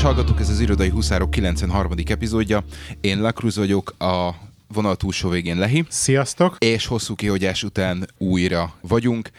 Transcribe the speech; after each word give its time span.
Kedves 0.00 0.16
hallgatók, 0.16 0.40
ez 0.40 0.48
az 0.48 0.60
Irodai 0.60 0.88
Huszárok 0.88 1.30
93. 1.30 1.92
epizódja. 2.06 2.64
Én 3.00 3.20
Lakruz 3.20 3.56
vagyok, 3.56 3.94
a 3.98 4.34
vonal 4.68 4.96
túlsó 4.96 5.28
végén 5.28 5.58
Lehi. 5.58 5.84
Sziasztok! 5.88 6.56
És 6.58 6.86
hosszú 6.86 7.14
kihagyás 7.14 7.62
után 7.62 8.08
újra 8.18 8.74
vagyunk. 8.80 9.30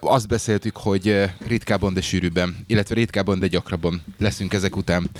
Azt 0.00 0.28
beszéltük, 0.28 0.76
hogy 0.76 1.30
ritkábban, 1.46 1.94
de 1.94 2.00
sűrűbben, 2.00 2.56
illetve 2.66 2.94
ritkábban, 2.94 3.38
de 3.38 3.46
gyakrabban 3.46 4.02
leszünk 4.18 4.52
ezek 4.52 4.76
után 4.76 5.10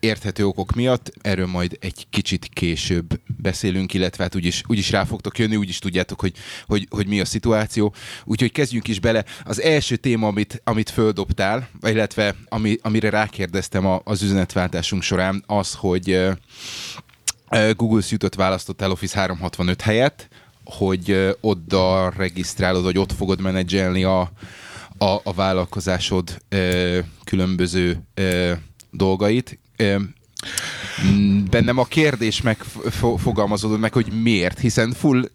érthető 0.00 0.46
okok 0.46 0.74
miatt. 0.74 1.12
Erről 1.22 1.46
majd 1.46 1.76
egy 1.80 2.06
kicsit 2.10 2.48
később 2.52 3.20
beszélünk, 3.36 3.94
illetve 3.94 4.22
hát 4.22 4.34
úgyis, 4.34 4.62
úgyis 4.66 4.90
rá 4.90 5.04
fogtok 5.04 5.38
jönni, 5.38 5.56
úgyis 5.56 5.78
tudjátok, 5.78 6.20
hogy, 6.20 6.32
hogy, 6.66 6.86
hogy 6.90 7.06
mi 7.06 7.20
a 7.20 7.24
szituáció. 7.24 7.94
Úgyhogy 8.24 8.52
kezdjünk 8.52 8.88
is 8.88 9.00
bele. 9.00 9.24
Az 9.44 9.60
első 9.60 9.96
téma, 9.96 10.26
amit, 10.26 10.60
amit 10.64 10.90
földobtál, 10.90 11.68
illetve 11.82 12.34
ami, 12.48 12.78
amire 12.82 13.10
rákérdeztem 13.10 14.00
az 14.04 14.22
üzenetváltásunk 14.22 15.02
során, 15.02 15.44
az, 15.46 15.74
hogy 15.74 16.30
Google 17.76 18.00
Suite-ot 18.00 18.34
választottál 18.34 18.90
Office 18.90 19.18
365 19.18 19.80
helyett, 19.80 20.28
hogy 20.64 21.36
oda 21.40 22.10
regisztrálod, 22.16 22.82
vagy 22.82 22.98
ott 22.98 23.12
fogod 23.12 23.40
menedzselni 23.40 24.04
a, 24.04 24.20
a, 24.98 25.20
a 25.22 25.32
vállalkozásod 25.34 26.42
ö, 26.48 26.98
különböző 27.24 28.02
ö, 28.14 28.52
dolgait. 28.90 29.58
Bennem 31.50 31.78
a 31.78 31.84
kérdés 31.84 32.42
megfogalmazódott 32.42 33.80
meg, 33.80 33.92
hogy 33.92 34.12
miért, 34.22 34.58
hiszen 34.58 34.92
full, 34.92 35.30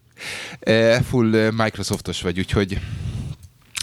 full 1.08 1.50
Microsoftos 1.50 2.22
vagy, 2.22 2.38
úgyhogy 2.38 2.80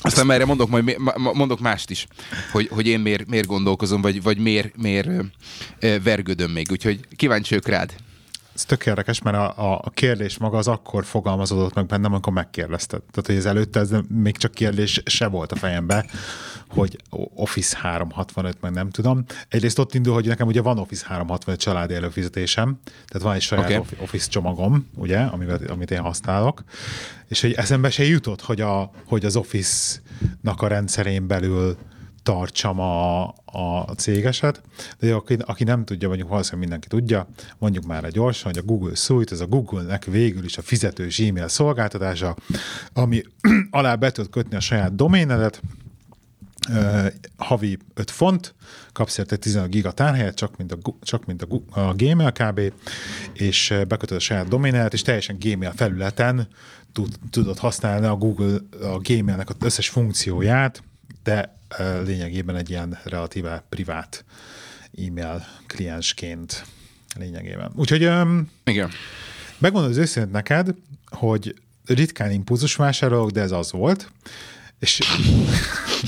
aztán 0.06 0.32
erre 0.32 0.46
mondok, 0.46 0.70
majd 0.70 0.98
mondok 1.16 1.60
mást 1.60 1.90
is, 1.90 2.08
hogy, 2.52 2.68
hogy 2.68 2.88
én 2.88 3.00
miért, 3.00 3.28
miért 3.28 3.48
gondolkozom, 3.48 4.02
vagy, 4.02 4.22
vagy 4.22 4.38
miért, 4.38 4.78
miért 4.78 5.10
vergődöm 6.04 6.52
még, 6.52 6.68
úgyhogy 6.72 7.00
kíváncsi 7.16 7.50
vagyok 7.50 7.68
rád 7.68 7.94
ez 8.54 8.66
tök 8.66 8.86
érdekes, 8.86 9.22
mert 9.22 9.38
a, 9.38 9.80
a 9.84 9.90
kérdés 9.90 10.38
maga 10.38 10.58
az 10.58 10.68
akkor 10.68 11.06
fogalmazódott 11.06 11.74
meg 11.74 11.86
bennem, 11.86 12.12
amikor 12.12 12.34
megkérdezted. 12.34 13.02
Tehát, 13.02 13.26
hogy 13.26 13.36
ez 13.36 13.46
előtte 13.46 13.80
ez 13.80 13.90
még 14.08 14.38
csak 14.38 14.52
kérdés 14.52 15.02
se 15.06 15.28
volt 15.28 15.52
a 15.52 15.56
fejembe, 15.56 16.06
hogy 16.74 16.98
Office 17.36 17.78
365, 17.78 18.58
meg 18.62 18.72
nem 18.72 18.90
tudom. 18.90 19.24
Egyrészt 19.48 19.80
ott 19.80 19.94
indul, 19.94 20.14
hogy 20.14 20.26
nekem 20.26 20.48
ugye 20.48 20.62
van 20.62 20.80
Office 20.80 21.06
365 21.08 21.60
családi 21.60 21.94
előfizetésem, 21.94 22.80
tehát 22.84 23.24
van 23.24 23.34
egy 23.34 23.42
saját 23.42 23.66
okay. 23.66 23.98
Office 24.02 24.30
csomagom, 24.30 24.88
ugye, 24.96 25.20
amit, 25.20 25.70
amit 25.70 25.92
én 25.92 26.02
használok, 26.02 26.64
és 27.28 27.42
hogy 27.42 27.52
eszembe 27.52 27.90
se 27.90 28.04
jutott, 28.04 28.42
hogy, 28.42 28.62
a, 28.62 28.92
hogy 29.06 29.26
az 29.26 29.36
Office-nak 29.36 30.62
a 30.62 30.68
rendszerén 30.68 31.28
belül 31.28 31.78
tartsam 32.24 32.80
a, 32.80 33.24
a 33.46 33.94
cégeset, 33.98 34.62
de 35.00 35.14
aki, 35.14 35.38
aki 35.46 35.64
nem 35.64 35.86
tudja, 35.86 36.08
mondjuk 36.08 36.30
valószínűleg 36.30 36.62
mindenki 36.62 36.88
tudja, 36.88 37.28
mondjuk 37.58 37.86
már 37.86 38.04
egy 38.04 38.12
gyorsan, 38.12 38.52
hogy 38.52 38.62
a 38.62 38.66
Google 38.66 38.96
Suite, 38.96 39.34
ez 39.34 39.42
a 39.42 39.48
Google-nek 39.48 40.06
végül 40.06 40.44
is 40.44 40.58
a 40.58 40.62
fizető 40.62 41.08
Gmail 41.18 41.48
szolgáltatása, 41.48 42.36
ami 42.94 43.24
alá 43.70 43.96
be 43.96 44.12
tud 44.12 44.30
kötni 44.30 44.56
a 44.56 44.60
saját 44.60 44.96
doménedet, 44.96 45.62
Uh, 46.70 47.08
havi 47.38 47.78
5 47.94 48.12
font, 48.12 48.56
kapsz 48.92 49.18
érte 49.18 49.36
15 49.36 49.70
giga 49.70 49.92
tárhelyet, 49.92 50.36
csak 50.36 50.58
mint, 50.58 50.72
a, 50.72 50.78
csak 51.02 51.26
mint 51.26 51.42
a, 51.42 51.80
a 51.82 51.94
Gmail 51.94 52.32
kb, 52.32 52.62
és 53.34 53.74
bekötöd 53.88 54.18
a 54.18 54.20
saját 54.20 54.48
doménelet, 54.48 54.94
és 54.94 55.02
teljesen 55.02 55.38
Gmail 55.40 55.72
felületen 55.76 56.48
tud, 56.94 57.16
tudod 57.30 57.58
használni 57.58 58.06
a 58.06 58.16
Google 58.16 58.58
a 58.82 58.98
Gmailnek 58.98 59.50
az 59.50 59.56
összes 59.60 59.90
funkcióját, 59.90 60.84
de 61.24 61.58
lényegében 62.06 62.56
egy 62.56 62.70
ilyen 62.70 62.98
relatíve 63.04 63.64
privát 63.70 64.26
e-mail 65.08 65.46
kliensként 65.68 66.66
lényegében. 67.18 67.72
Úgyhogy 67.76 68.02
Igen. 68.64 68.90
megmondom 69.58 69.92
az 69.92 69.98
őszintén 69.98 70.32
neked, 70.32 70.76
hogy 71.10 71.56
ritkán 71.86 72.32
impulzus 72.32 72.76
vásárolok, 72.76 73.30
de 73.30 73.42
ez 73.42 73.52
az 73.52 73.72
volt, 73.72 74.12
és, 74.84 75.00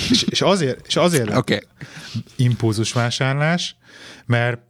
és, 0.10 0.24
és 0.24 0.42
azért, 0.42 0.88
és 0.88 0.96
azért 0.96 1.36
okay. 1.36 1.60
impulzus 2.36 2.94
vásárlás, 2.94 3.76
mert 4.26 4.62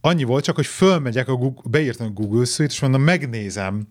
annyi 0.00 0.22
volt 0.22 0.44
csak, 0.44 0.54
hogy 0.54 0.66
fölmegyek, 0.66 1.28
a 1.28 1.34
Google, 1.34 1.62
beírtam 1.64 2.06
a 2.06 2.10
Google 2.10 2.44
Suite, 2.44 2.72
és 2.72 2.80
mondom, 2.80 3.02
megnézem, 3.02 3.86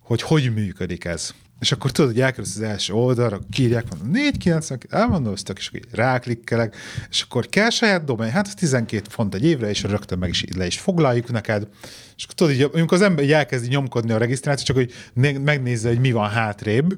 hogy 0.00 0.22
hogy 0.22 0.54
működik 0.54 1.04
ez. 1.04 1.34
És 1.62 1.72
akkor 1.72 1.90
tudod, 1.90 2.10
hogy 2.10 2.20
elkerülsz 2.20 2.56
az 2.56 2.62
első 2.62 2.92
oldalra, 2.92 3.40
kírják, 3.50 3.84
mondom, 3.90 4.10
490, 4.10 4.78
elmondoztak, 4.88 5.58
és 5.58 5.68
akkor 5.68 5.80
ráklikkelek, 5.90 6.76
és 7.10 7.22
akkor 7.22 7.46
kell 7.46 7.70
saját 7.70 8.04
domain, 8.04 8.30
hát 8.30 8.46
az 8.46 8.54
12 8.54 9.02
font 9.08 9.34
egy 9.34 9.44
évre, 9.44 9.68
és 9.68 9.82
rögtön 9.82 10.18
meg 10.18 10.28
is 10.28 10.44
le 10.56 10.66
is 10.66 10.78
foglaljuk 10.78 11.30
neked, 11.30 11.66
és 12.16 12.24
akkor 12.24 12.34
tudod, 12.34 12.52
így, 12.52 12.70
amikor 12.72 12.96
az 12.96 13.02
ember 13.02 13.24
így 13.24 13.32
elkezdi 13.32 13.68
nyomkodni 13.68 14.12
a 14.12 14.18
regisztrációt, 14.18 14.66
csak 14.66 14.76
hogy 14.76 14.92
megnézze, 15.42 15.88
hogy 15.88 16.00
mi 16.00 16.12
van 16.12 16.30
hátrébb. 16.30 16.96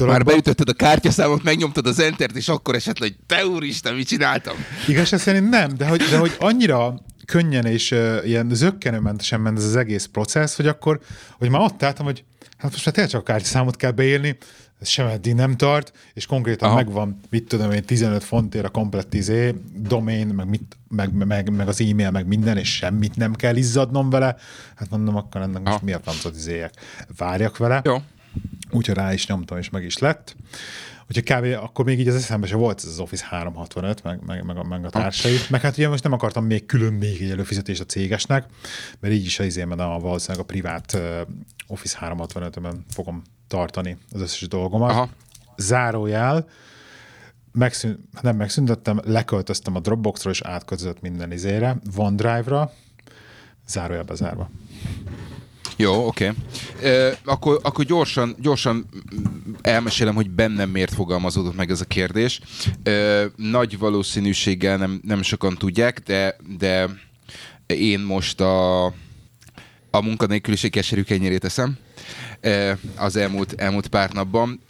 Már 0.00 0.24
beütötted 0.24 0.68
a 0.68 0.72
kártyaszámot, 0.72 1.42
megnyomtad 1.42 1.86
az 1.86 1.98
entert, 1.98 2.36
és 2.36 2.48
akkor 2.48 2.74
esetleg, 2.74 3.08
hogy 3.08 3.18
te 3.26 3.46
úristen, 3.46 3.94
mit 3.94 4.06
csináltam? 4.06 4.56
Igaz, 4.86 5.20
szerint 5.20 5.48
nem, 5.48 5.76
de 5.76 5.86
hogy, 5.86 6.02
de 6.10 6.18
hogy 6.18 6.36
annyira 6.38 7.00
könnyen 7.26 7.66
és 7.66 7.90
uh, 7.90 8.20
ilyen 8.24 8.48
zöggenőmentesen 8.52 9.40
ment 9.40 9.58
ez 9.58 9.64
az 9.64 9.76
egész 9.76 10.04
processz, 10.04 10.56
hogy 10.56 10.66
akkor, 10.66 11.00
hogy 11.38 11.50
már 11.50 11.60
ott 11.60 11.82
álltam, 11.82 12.06
hogy 12.06 12.24
hát 12.58 12.70
most 12.70 12.84
már 12.84 12.94
tényleg 12.94 13.12
csak 13.12 13.20
a 13.20 13.24
kártyaszámot 13.24 13.76
kell 13.76 13.90
beírni, 13.90 14.36
ez 14.80 14.88
sem 14.88 15.06
eddig 15.06 15.34
nem 15.34 15.56
tart, 15.56 15.92
és 16.14 16.26
konkrétan 16.26 16.68
Aha. 16.68 16.76
megvan, 16.76 17.20
mit 17.30 17.48
tudom 17.48 17.72
én, 17.72 17.84
15 17.84 18.24
fontért 18.24 18.64
a 18.64 18.68
komplett 18.68 19.14
izé, 19.14 19.54
domain, 19.74 20.26
meg, 20.26 20.48
mit, 20.48 20.76
meg, 20.88 21.12
meg, 21.12 21.50
meg, 21.50 21.68
az 21.68 21.80
e-mail, 21.80 22.10
meg 22.10 22.26
minden, 22.26 22.56
és 22.56 22.76
semmit 22.76 23.16
nem 23.16 23.34
kell 23.34 23.56
izzadnom 23.56 24.10
vele. 24.10 24.36
Hát 24.76 24.90
mondom, 24.90 25.16
akkor 25.16 25.40
ennek 25.40 25.62
most 25.62 25.82
mi 25.82 25.92
a 25.92 26.00
francot 26.00 26.36
izéjek? 26.36 26.74
Várjak 27.16 27.56
vele. 27.56 27.80
Jó. 27.84 27.96
Úgyhogy 28.70 28.94
rá 28.94 29.12
is 29.12 29.26
nyomtam, 29.26 29.58
és 29.58 29.70
meg 29.70 29.84
is 29.84 29.98
lett. 29.98 30.36
Úgyhogy 31.08 31.24
kb. 31.24 31.62
akkor 31.62 31.84
még 31.84 31.98
így 32.00 32.08
az 32.08 32.14
eszembe 32.14 32.46
se 32.46 32.56
volt 32.56 32.78
ez 32.78 32.90
az 32.90 32.98
Office 32.98 33.26
365, 33.28 34.02
meg, 34.02 34.20
meg, 34.26 34.44
meg, 34.44 34.56
a, 34.56 34.62
meg 34.62 34.84
a 34.84 34.90
társai. 34.90 35.36
Meg 35.50 35.60
hát 35.60 35.76
ugye 35.76 35.88
most 35.88 36.02
nem 36.02 36.12
akartam 36.12 36.44
még 36.44 36.66
külön 36.66 36.92
még 36.92 37.22
egy 37.22 37.30
előfizetést 37.30 37.80
a 37.80 37.84
cégesnek, 37.84 38.46
mert 39.00 39.14
így 39.14 39.24
is 39.24 39.38
az 39.38 39.46
izében 39.46 39.78
a 39.78 39.98
valószínűleg 39.98 40.42
a 40.42 40.46
privát 40.46 40.98
Office 41.66 41.98
365-ben 42.00 42.84
fogom 42.90 43.22
tartani 43.46 43.98
az 44.10 44.20
összes 44.20 44.48
dolgomat. 44.48 44.90
Aha. 44.90 45.08
Zárójel, 45.56 46.48
megszűn, 47.52 48.08
nem 48.20 48.36
megszüntettem, 48.36 49.00
leköltöztem 49.04 49.74
a 49.74 49.80
Dropboxról, 49.80 50.32
és 50.32 50.40
átközött 50.42 51.00
minden 51.00 51.32
izére, 51.32 51.76
OneDrive-ra, 51.96 52.72
zárójelbe 53.66 54.14
zárva. 54.14 54.50
Jó, 55.80 56.06
oké. 56.06 56.32
Okay. 56.76 57.12
akkor, 57.24 57.60
akkor 57.62 57.84
gyorsan, 57.84 58.36
gyorsan 58.40 58.88
elmesélem, 59.60 60.14
hogy 60.14 60.30
bennem 60.30 60.70
miért 60.70 60.94
fogalmazódott 60.94 61.56
meg 61.56 61.70
ez 61.70 61.80
a 61.80 61.84
kérdés. 61.84 62.40
Ö, 62.82 63.24
nagy 63.36 63.78
valószínűséggel 63.78 64.76
nem, 64.76 65.00
nem 65.04 65.22
sokan 65.22 65.54
tudják, 65.54 65.98
de, 65.98 66.36
de 66.58 66.88
én 67.66 68.00
most 68.00 68.40
a, 68.40 68.84
a 69.90 70.00
munkanélküliség 70.00 70.70
keserű 70.70 71.02
kenyérét 71.02 71.44
eszem 71.44 71.78
az 72.96 73.16
elmúlt, 73.16 73.54
elmúlt 73.56 73.86
pár 73.86 74.12
napban, 74.12 74.60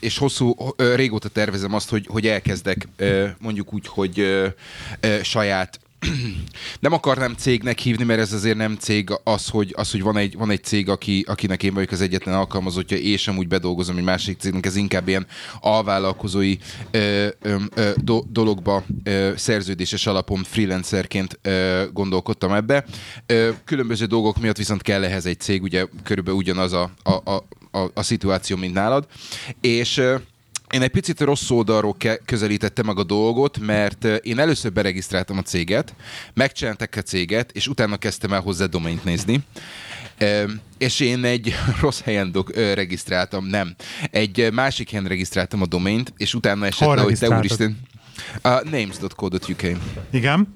és 0.00 0.18
hosszú, 0.18 0.56
régóta 0.76 1.28
tervezem 1.28 1.74
azt, 1.74 1.90
hogy, 1.90 2.06
hogy 2.06 2.26
elkezdek 2.26 2.88
mondjuk 3.38 3.74
úgy, 3.74 3.86
hogy 3.86 4.44
saját 5.22 5.80
nem 6.80 6.92
akarnám 6.92 7.34
cégnek 7.34 7.78
hívni, 7.78 8.04
mert 8.04 8.20
ez 8.20 8.32
azért 8.32 8.56
nem 8.56 8.76
cég 8.76 9.10
az, 9.24 9.48
hogy, 9.48 9.72
az, 9.76 9.90
hogy 9.90 10.02
van, 10.02 10.16
egy, 10.16 10.36
van 10.36 10.50
egy 10.50 10.64
cég, 10.64 10.88
aki, 10.88 11.24
akinek 11.28 11.62
én 11.62 11.74
vagyok 11.74 11.90
az 11.90 12.00
egyetlen 12.00 12.34
alkalmazottja, 12.34 12.96
és 12.96 13.28
amúgy 13.28 13.48
bedolgozom 13.48 13.96
egy 13.96 14.04
másik 14.04 14.38
cégnek, 14.38 14.66
ez 14.66 14.76
inkább 14.76 15.08
ilyen 15.08 15.26
alvállalkozói 15.60 16.56
ö, 16.90 17.26
ö, 17.40 17.56
ö, 17.74 17.90
do, 17.96 18.22
dologba 18.28 18.84
ö, 19.04 19.32
szerződéses 19.36 20.06
alapon 20.06 20.42
freelancerként 20.44 21.38
ö, 21.42 21.84
gondolkodtam 21.92 22.52
ebbe. 22.52 22.84
Ö, 23.26 23.50
különböző 23.64 24.04
dolgok 24.04 24.40
miatt 24.40 24.56
viszont 24.56 24.82
kell 24.82 25.04
ehhez 25.04 25.26
egy 25.26 25.40
cég, 25.40 25.62
ugye 25.62 25.86
körülbelül 26.02 26.38
ugyanaz 26.38 26.72
a, 26.72 26.90
a, 27.02 27.30
a, 27.30 27.46
a, 27.70 27.90
a 27.94 28.02
szituáció, 28.02 28.56
mint 28.56 28.74
nálad. 28.74 29.06
És 29.60 29.98
ö, 29.98 30.16
én 30.74 30.82
egy 30.82 30.90
picit 30.90 31.20
rossz 31.20 31.50
oldalról 31.50 31.94
ke- 31.98 32.20
közelítettem 32.24 32.86
meg 32.86 32.98
a 32.98 33.04
dolgot, 33.04 33.58
mert 33.58 34.04
én 34.04 34.38
először 34.38 34.72
beregisztráltam 34.72 35.38
a 35.38 35.42
céget, 35.42 35.94
megcsináltak 36.34 36.94
a 36.96 37.00
céget, 37.00 37.52
és 37.52 37.66
utána 37.66 37.96
kezdtem 37.96 38.32
el 38.32 38.40
hozzá 38.40 38.64
domaint 38.66 39.04
nézni. 39.04 39.40
és 40.78 41.00
én 41.00 41.24
egy 41.24 41.54
rossz 41.80 42.00
helyen 42.00 42.32
do- 42.32 42.56
regisztráltam, 42.56 43.46
nem. 43.46 43.74
Egy 44.10 44.52
másik 44.52 44.90
helyen 44.90 45.06
regisztráltam 45.06 45.62
a 45.62 45.66
domaint, 45.66 46.12
és 46.16 46.34
utána 46.34 46.66
esett 46.66 46.94
le, 46.94 47.02
hogy 47.02 47.18
te 47.18 47.28
úristen... 47.28 47.78
Uh, 48.44 48.70
names.co.uk 48.70 49.62
Igen. 50.10 50.54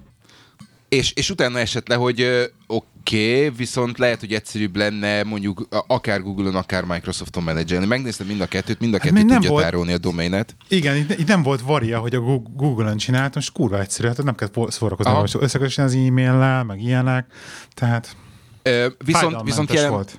És, 0.88 1.12
és 1.12 1.30
utána 1.30 1.58
esett 1.58 1.88
le, 1.88 1.94
hogy 1.94 2.50
oké, 2.66 2.86
Oké, 3.08 3.36
okay, 3.36 3.56
viszont 3.56 3.98
lehet, 3.98 4.20
hogy 4.20 4.32
egyszerűbb 4.32 4.76
lenne 4.76 5.22
mondjuk 5.22 5.68
akár 5.86 6.22
Google-on, 6.22 6.54
akár 6.54 6.84
Microsofton 6.84 7.42
menedzselni. 7.42 7.86
Megnéztem 7.86 8.26
mind 8.26 8.40
a 8.40 8.46
kettőt, 8.46 8.80
mind 8.80 8.94
a 8.94 8.98
kettőt 8.98 9.18
hát 9.18 9.26
tudja 9.26 9.50
volt... 9.50 9.64
tárolni 9.64 9.92
a 9.92 9.98
doménet. 9.98 10.56
Igen, 10.68 10.96
itt, 10.96 11.18
itt 11.18 11.26
nem 11.28 11.42
volt 11.42 11.60
varia, 11.60 11.98
hogy 11.98 12.14
a 12.14 12.20
Google-on 12.56 12.96
csináltam, 12.96 13.40
és 13.40 13.50
kurva 13.50 13.80
egyszerű, 13.80 14.08
hát 14.08 14.22
nem 14.22 14.34
kell 14.34 14.48
szórakozni, 14.68 15.12
hogy 15.12 15.36
összekötni 15.40 15.82
az 15.82 15.94
e-mail 15.94 16.62
meg 16.62 16.82
ilyenek, 16.82 17.26
tehát 17.74 18.16
Ö, 18.62 18.86
viszont, 19.04 19.42
viszont 19.42 19.72
jelen, 19.72 19.90
volt. 19.90 20.18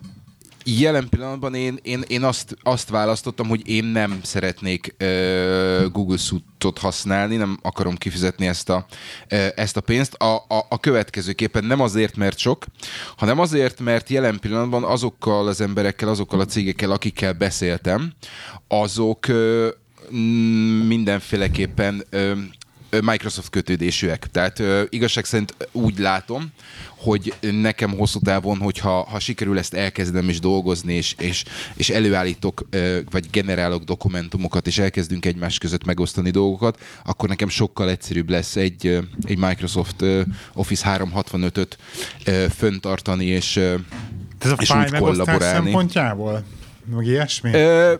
Jelen 0.77 1.10
pillanatban 1.10 1.56
én, 1.56 1.80
én, 1.81 2.04
én 2.07 2.24
azt, 2.24 2.57
azt 2.63 2.89
választottam, 2.89 3.48
hogy 3.48 3.68
én 3.68 3.86
nem 3.86 4.19
szeretnék 4.24 4.95
uh, 5.00 5.92
Google 5.92 6.18
Suite-ot 6.18 6.77
használni, 6.77 7.36
nem 7.36 7.60
akarom 7.62 7.95
kifizetni 7.95 8.48
ezt 8.48 8.69
a, 8.69 8.86
uh, 9.31 9.48
ezt 9.56 9.77
a 9.77 9.81
pénzt. 9.81 10.13
A, 10.13 10.36
a, 10.36 10.66
a 10.69 10.80
következőképpen 10.80 11.66
nem 11.66 11.81
azért, 11.81 12.16
mert 12.16 12.38
sok, 12.38 12.66
hanem 13.18 13.39
azért, 13.39 13.80
mert 13.80 14.10
jelen 14.10 14.39
pillanatban 14.39 14.83
azokkal 14.83 15.48
az 15.48 15.62
emberekkel, 15.62 16.10
azokkal 16.10 16.39
a 16.39 16.45
cégekkel, 16.45 16.92
akikkel 16.92 17.33
beszéltem, 17.33 18.13
azok 18.68 19.25
uh, 19.30 19.68
mindenféleképpen 20.88 22.04
Microsoft 23.01 23.50
kötődésűek. 23.50 24.27
Tehát 24.31 24.59
ö, 24.59 24.83
igazság 24.89 25.25
szerint 25.25 25.56
úgy 25.71 26.00
látom, 26.00 26.51
hogy 26.97 27.33
nekem 27.39 27.97
hosszú 27.97 28.19
távon, 28.19 28.57
hogyha 28.57 29.03
ha 29.03 29.19
sikerül 29.19 29.57
ezt 29.57 29.74
elkezdem 29.74 30.30
és 30.30 30.39
dolgozni, 30.39 30.94
és, 30.94 31.15
és, 31.18 31.44
és 31.75 31.89
előállítok, 31.89 32.68
ö, 32.69 33.00
vagy 33.12 33.30
generálok 33.31 33.83
dokumentumokat, 33.83 34.68
és 34.68 34.77
elkezdünk 34.77 35.25
egymás 35.25 35.57
között 35.57 35.86
megosztani 35.86 36.30
dolgokat, 36.30 36.80
akkor 37.06 37.30
nekem 37.30 37.50
sokkal 37.50 37.89
egyszerűbb 37.89 38.30
lesz 38.30 38.56
egy, 38.56 39.00
egy 39.24 39.38
Microsoft 39.38 40.06
Office 40.53 40.97
365-öt 40.97 41.77
föntartani, 42.56 43.25
és, 43.25 43.57
ez 43.57 44.51
a 44.51 44.56
és 44.59 44.69
úgy 44.69 44.91
kollaborálni. 44.91 45.63
szempontjából? 45.63 46.44
Meg 46.95 47.06
ilyesmi? 47.06 47.53
Ö, 47.53 47.94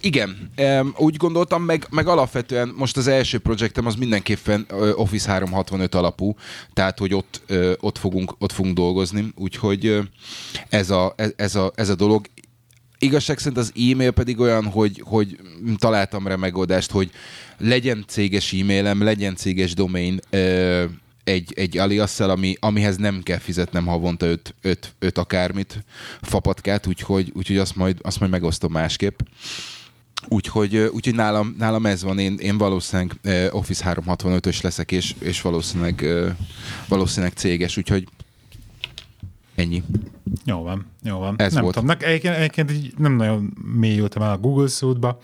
igen, 0.00 0.50
úgy 0.96 1.16
gondoltam, 1.16 1.62
meg, 1.62 1.86
meg 1.90 2.06
alapvetően 2.06 2.72
most 2.76 2.96
az 2.96 3.06
első 3.06 3.38
projektem 3.38 3.86
az 3.86 3.94
mindenképpen 3.94 4.66
Office 4.94 5.30
365 5.30 5.94
alapú, 5.94 6.34
tehát 6.72 6.98
hogy 6.98 7.14
ott, 7.14 7.42
ott, 7.80 7.98
fogunk, 7.98 8.34
ott 8.38 8.52
fogunk 8.52 8.74
dolgozni, 8.74 9.32
úgyhogy 9.34 9.98
ez 10.68 10.90
a, 10.90 11.14
ez 11.36 11.54
a, 11.54 11.72
ez 11.74 11.88
a 11.88 11.94
dolog. 11.94 12.26
Igazság 12.98 13.38
szerint 13.38 13.58
az 13.58 13.72
e-mail 13.90 14.10
pedig 14.10 14.40
olyan, 14.40 14.64
hogy, 14.64 15.02
hogy 15.04 15.38
találtam 15.76 16.26
rá 16.26 16.36
megoldást, 16.36 16.90
hogy 16.90 17.10
legyen 17.58 18.04
céges 18.06 18.52
e-mailem, 18.52 19.02
legyen 19.02 19.36
céges 19.36 19.74
domain, 19.74 20.20
egy, 21.28 21.52
egy 21.56 21.78
alias 21.78 22.20
ami, 22.20 22.56
amihez 22.60 22.96
nem 22.96 23.22
kell 23.22 23.38
fizetnem 23.38 23.86
havonta 23.86 24.26
öt, 24.26 24.54
öt, 24.62 24.94
öt 24.98 25.18
akármit 25.18 25.84
fapatkát, 26.22 26.86
úgyhogy, 26.86 27.32
úgyhogy 27.34 27.56
azt, 27.56 27.76
majd, 27.76 27.98
azt 28.02 28.20
majd 28.20 28.32
megosztom 28.32 28.72
másképp. 28.72 29.20
Úgyhogy, 30.28 30.76
úgyhogy 30.76 31.14
nálam, 31.14 31.54
nálam 31.58 31.86
ez 31.86 32.02
van, 32.02 32.18
én, 32.18 32.34
én 32.34 32.58
valószínűleg 32.58 33.18
Office 33.50 33.94
365-ös 34.06 34.62
leszek, 34.62 34.92
és, 34.92 35.14
és 35.18 35.40
valószínűleg, 35.40 36.06
valószínűleg 36.88 37.32
céges, 37.32 37.76
úgyhogy 37.76 38.08
ennyi. 39.54 39.82
Jó 40.44 40.62
van, 40.62 40.86
jó 41.02 41.18
van. 41.18 41.34
Ez 41.38 41.52
nem 41.52 41.62
volt. 41.62 41.74
tudom, 41.74 41.96
egyébként, 42.00 42.34
egyébként 42.34 42.98
nem 42.98 43.12
nagyon 43.12 43.52
mélyültem 43.74 44.22
el 44.22 44.30
a 44.30 44.38
Google 44.38 44.68
Suite-ba, 44.68 45.20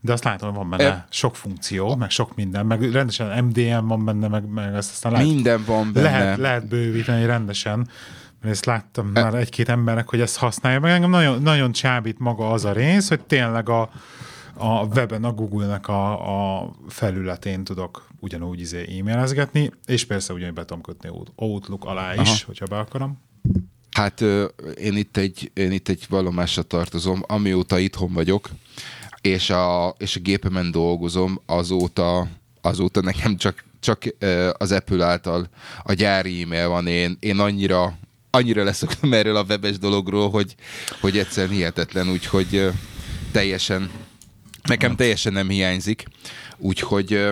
de 0.00 0.12
azt 0.12 0.24
látom, 0.24 0.48
hogy 0.48 0.58
van 0.58 0.70
benne 0.70 0.84
e... 0.84 1.06
sok 1.10 1.36
funkció, 1.36 1.96
meg 1.96 2.10
sok 2.10 2.34
minden, 2.34 2.66
meg 2.66 2.92
rendesen 2.92 3.44
MDM 3.44 3.86
van 3.86 4.04
benne, 4.04 4.28
meg, 4.28 4.48
meg 4.48 4.74
ezt 4.74 4.90
aztán 4.90 5.12
lehet, 5.12 5.26
minden 5.26 5.64
van 5.66 5.92
benne. 5.92 6.10
Lehet, 6.10 6.38
lehet 6.38 6.68
bővíteni 6.68 7.26
rendesen, 7.26 7.88
mert 8.40 8.54
ezt 8.54 8.64
láttam 8.64 9.10
e... 9.14 9.22
már 9.22 9.34
egy-két 9.34 9.68
embernek, 9.68 10.08
hogy 10.08 10.20
ezt 10.20 10.36
használja, 10.36 10.80
meg 10.80 10.90
engem 10.90 11.10
nagyon, 11.10 11.42
nagyon 11.42 11.72
csábít 11.72 12.18
maga 12.18 12.50
az 12.50 12.64
a 12.64 12.72
rész, 12.72 13.08
hogy 13.08 13.20
tényleg 13.20 13.68
a, 13.68 13.90
a 14.54 14.84
weben, 14.84 15.24
a 15.24 15.32
Google-nek 15.32 15.88
a, 15.88 16.58
a 16.58 16.70
felületén 16.88 17.64
tudok 17.64 18.08
ugyanúgy 18.20 18.60
izé 18.60 18.98
e-mailezgetni, 18.98 19.70
és 19.86 20.04
persze 20.04 20.32
ugyanúgy 20.32 20.54
be 20.54 20.64
tudom 20.64 20.82
kötni 20.82 21.10
Outlook 21.34 21.84
alá 21.84 22.14
is, 22.14 22.20
Aha. 22.20 22.36
hogyha 22.46 22.66
be 22.66 22.78
akarom. 22.78 23.18
Hát 23.90 24.20
én 24.74 24.96
itt 24.96 25.16
egy, 25.16 25.50
én 25.54 25.72
itt 25.72 25.88
egy 25.88 26.06
vallomásra 26.08 26.62
tartozom, 26.62 27.22
amióta 27.26 27.78
itthon 27.78 28.12
vagyok, 28.12 28.48
és 29.28 29.50
a, 29.50 29.94
és 29.98 30.16
a 30.16 30.20
gépemen 30.20 30.70
dolgozom, 30.70 31.40
azóta, 31.46 32.28
azóta 32.60 33.00
nekem 33.00 33.36
csak, 33.36 33.64
csak 33.80 34.02
az 34.52 34.72
Apple 34.72 35.04
által 35.04 35.48
a 35.82 35.92
gyári 35.92 36.42
e-mail 36.42 36.68
van, 36.68 36.86
én, 36.86 37.16
én 37.20 37.38
annyira, 37.38 37.98
annyira 38.30 38.64
leszoktam 38.64 39.12
erről 39.12 39.36
a 39.36 39.44
webes 39.48 39.78
dologról, 39.78 40.30
hogy, 40.30 40.54
hogy 41.00 41.18
egyszerűen 41.18 41.52
hihetetlen, 41.52 42.10
úgyhogy 42.10 42.70
teljesen, 43.32 43.90
nekem 44.62 44.96
teljesen 44.96 45.32
nem 45.32 45.48
hiányzik, 45.48 46.04
úgyhogy 46.56 47.28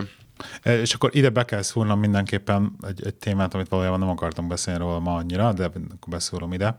és 0.62 0.94
akkor 0.94 1.16
ide 1.16 1.28
be 1.28 1.44
kell 1.44 1.62
szúrnom 1.62 1.98
mindenképpen 1.98 2.76
egy, 2.88 3.06
egy 3.06 3.14
témát, 3.14 3.54
amit 3.54 3.68
valójában 3.68 3.98
nem 3.98 4.08
akartam 4.08 4.48
beszélni 4.48 4.80
róla 4.80 4.98
ma 4.98 5.14
annyira, 5.14 5.52
de 5.52 5.64
akkor 5.64 6.08
beszúrom 6.08 6.52
ide, 6.52 6.76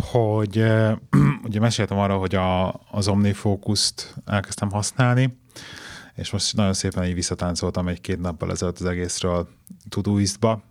hogy 0.00 0.64
ugye 1.48 1.60
meséltem 1.60 1.98
arra, 1.98 2.16
hogy 2.16 2.34
a, 2.34 2.80
az 2.90 3.08
OmniFocus-t 3.08 4.14
elkezdtem 4.24 4.70
használni, 4.70 5.38
és 6.14 6.30
most 6.30 6.56
nagyon 6.56 6.72
szépen 6.72 7.04
így 7.04 7.14
visszatáncoltam 7.14 7.88
egy-két 7.88 8.20
nappal 8.20 8.50
ezelőtt 8.50 8.78
az 8.78 8.86
egészről 8.86 9.48
Todoist-ba, 9.88 10.62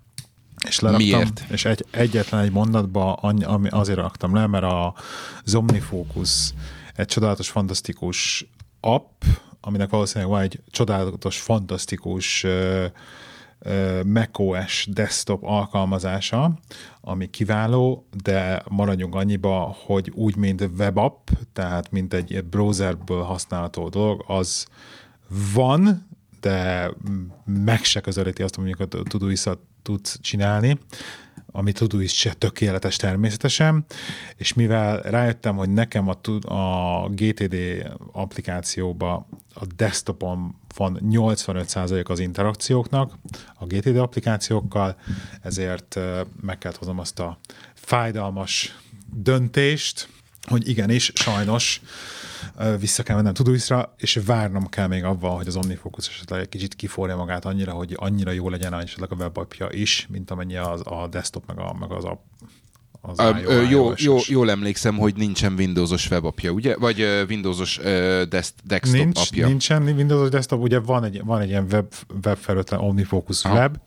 és 0.68 0.80
leraktam, 0.80 1.08
Miért? 1.08 1.44
És 1.50 1.66
egy, 1.66 1.86
egyetlen 1.92 2.42
egy 2.42 2.52
mondatba 2.52 3.14
ami 3.14 3.68
azért 3.70 3.98
raktam 3.98 4.36
le, 4.36 4.48
mert 4.48 4.64
a 4.64 4.94
Omnifocus 5.54 6.54
egy 6.96 7.08
csodálatos, 7.08 7.50
fantasztikus 7.50 8.48
app, 8.80 9.24
aminek 9.62 9.90
valószínűleg 9.90 10.34
van 10.34 10.42
egy 10.42 10.62
csodálatos, 10.72 11.40
fantasztikus 11.40 12.44
uh, 12.44 12.86
macOS 14.04 14.88
desktop 14.92 15.44
alkalmazása, 15.44 16.60
ami 17.08 17.30
kiváló, 17.30 18.08
de 18.24 18.64
maradjunk 18.70 19.16
annyiba, 19.16 19.76
hogy 19.86 20.12
úgy, 20.14 20.36
mint 20.36 20.70
webapp, 20.78 21.30
tehát 21.54 21.92
mint 21.92 22.14
egy 22.14 22.46
browserből 22.46 23.22
használható 23.22 23.90
dolog, 23.90 24.24
az 24.28 24.68
van, 25.54 26.08
de 26.40 26.92
meg 27.46 27.84
se 27.84 28.02
közelíti 28.02 28.44
azt, 28.44 28.58
amit 28.58 28.80
a 28.80 29.04
Todoist 29.04 29.58
tudsz 29.86 30.20
csinálni 30.22 30.80
ami 31.56 31.72
Todoist 31.72 32.16
se 32.16 32.34
tökéletes 32.34 32.96
természetesen, 32.96 33.86
és 34.36 34.54
mivel 34.54 35.02
rájöttem, 35.02 35.56
hogy 35.56 35.70
nekem 35.70 36.10
a, 36.10 36.54
a 36.54 37.10
GTD 37.10 37.56
applikációba 38.12 39.28
a 39.54 39.66
desktopon 39.76 40.56
van 40.76 41.00
85% 41.04 42.06
az 42.06 42.20
interakcióknak 42.20 43.14
a 43.54 43.66
GTD 43.66 43.98
applikációkkal, 43.98 44.96
ezért 45.42 46.00
meg 46.42 46.58
kellett 46.58 46.78
hoznom 46.78 47.00
azt 47.00 47.20
a 47.20 47.40
fájdalmas 47.74 48.78
döntést, 49.14 50.10
hogy 50.42 50.68
igenis, 50.70 51.12
sajnos 51.14 51.82
vissza 52.80 53.04
kell 53.04 53.16
mennem 53.16 53.34
Todoistra, 53.34 53.94
és 53.98 54.20
várnom 54.26 54.70
kell 54.70 54.88
még 54.88 55.04
avval, 55.04 55.36
hogy 55.36 55.48
az 55.48 55.56
OmniFocus 55.56 56.08
esetleg 56.08 56.40
egy 56.40 56.50
kicsit 56.50 56.76
kiforja 56.76 57.16
magát 57.16 57.46
annyira, 57.46 57.72
hogy 57.72 57.94
annyira 58.00 58.32
jó 58.32 58.50
legyen 58.50 58.74
esetleg 58.74 59.12
a 59.12 59.16
webapja 59.16 59.68
is, 59.72 60.08
mint 60.12 60.32
amennyi 60.32 60.56
az, 60.56 60.82
a 60.84 61.08
desktop 61.08 61.44
meg, 61.48 61.60
a, 61.60 61.76
meg 61.80 61.92
az 61.92 62.04
app. 62.04 62.20
Az 63.08 63.20
uh, 63.20 63.42
jó, 63.42 63.62
jó, 63.70 63.92
jó, 63.98 64.18
jól 64.28 64.50
emlékszem, 64.50 64.98
hogy 64.98 65.16
nincsen 65.16 65.54
Windowsos 65.54 66.10
webapja, 66.10 66.52
ugye? 66.52 66.76
Vagy 66.76 67.02
uh, 67.02 67.22
Windowsos 67.30 67.78
uh, 67.78 68.22
desk, 68.22 68.54
desktop 68.64 68.94
Nincs, 68.94 69.20
apja. 69.20 69.48
Nincsen 69.48 69.84
Windowsos 69.84 70.30
desktop, 70.30 70.62
ugye 70.62 70.80
van 70.80 71.04
egy, 71.04 71.22
van 71.24 71.42
egy 71.42 71.50
ilyen 71.50 71.68
web, 71.72 71.94
web 72.26 72.38
felületen 72.38 72.80
OmniFocus 72.80 73.46
Aha. 73.46 73.56
web, 73.56 73.78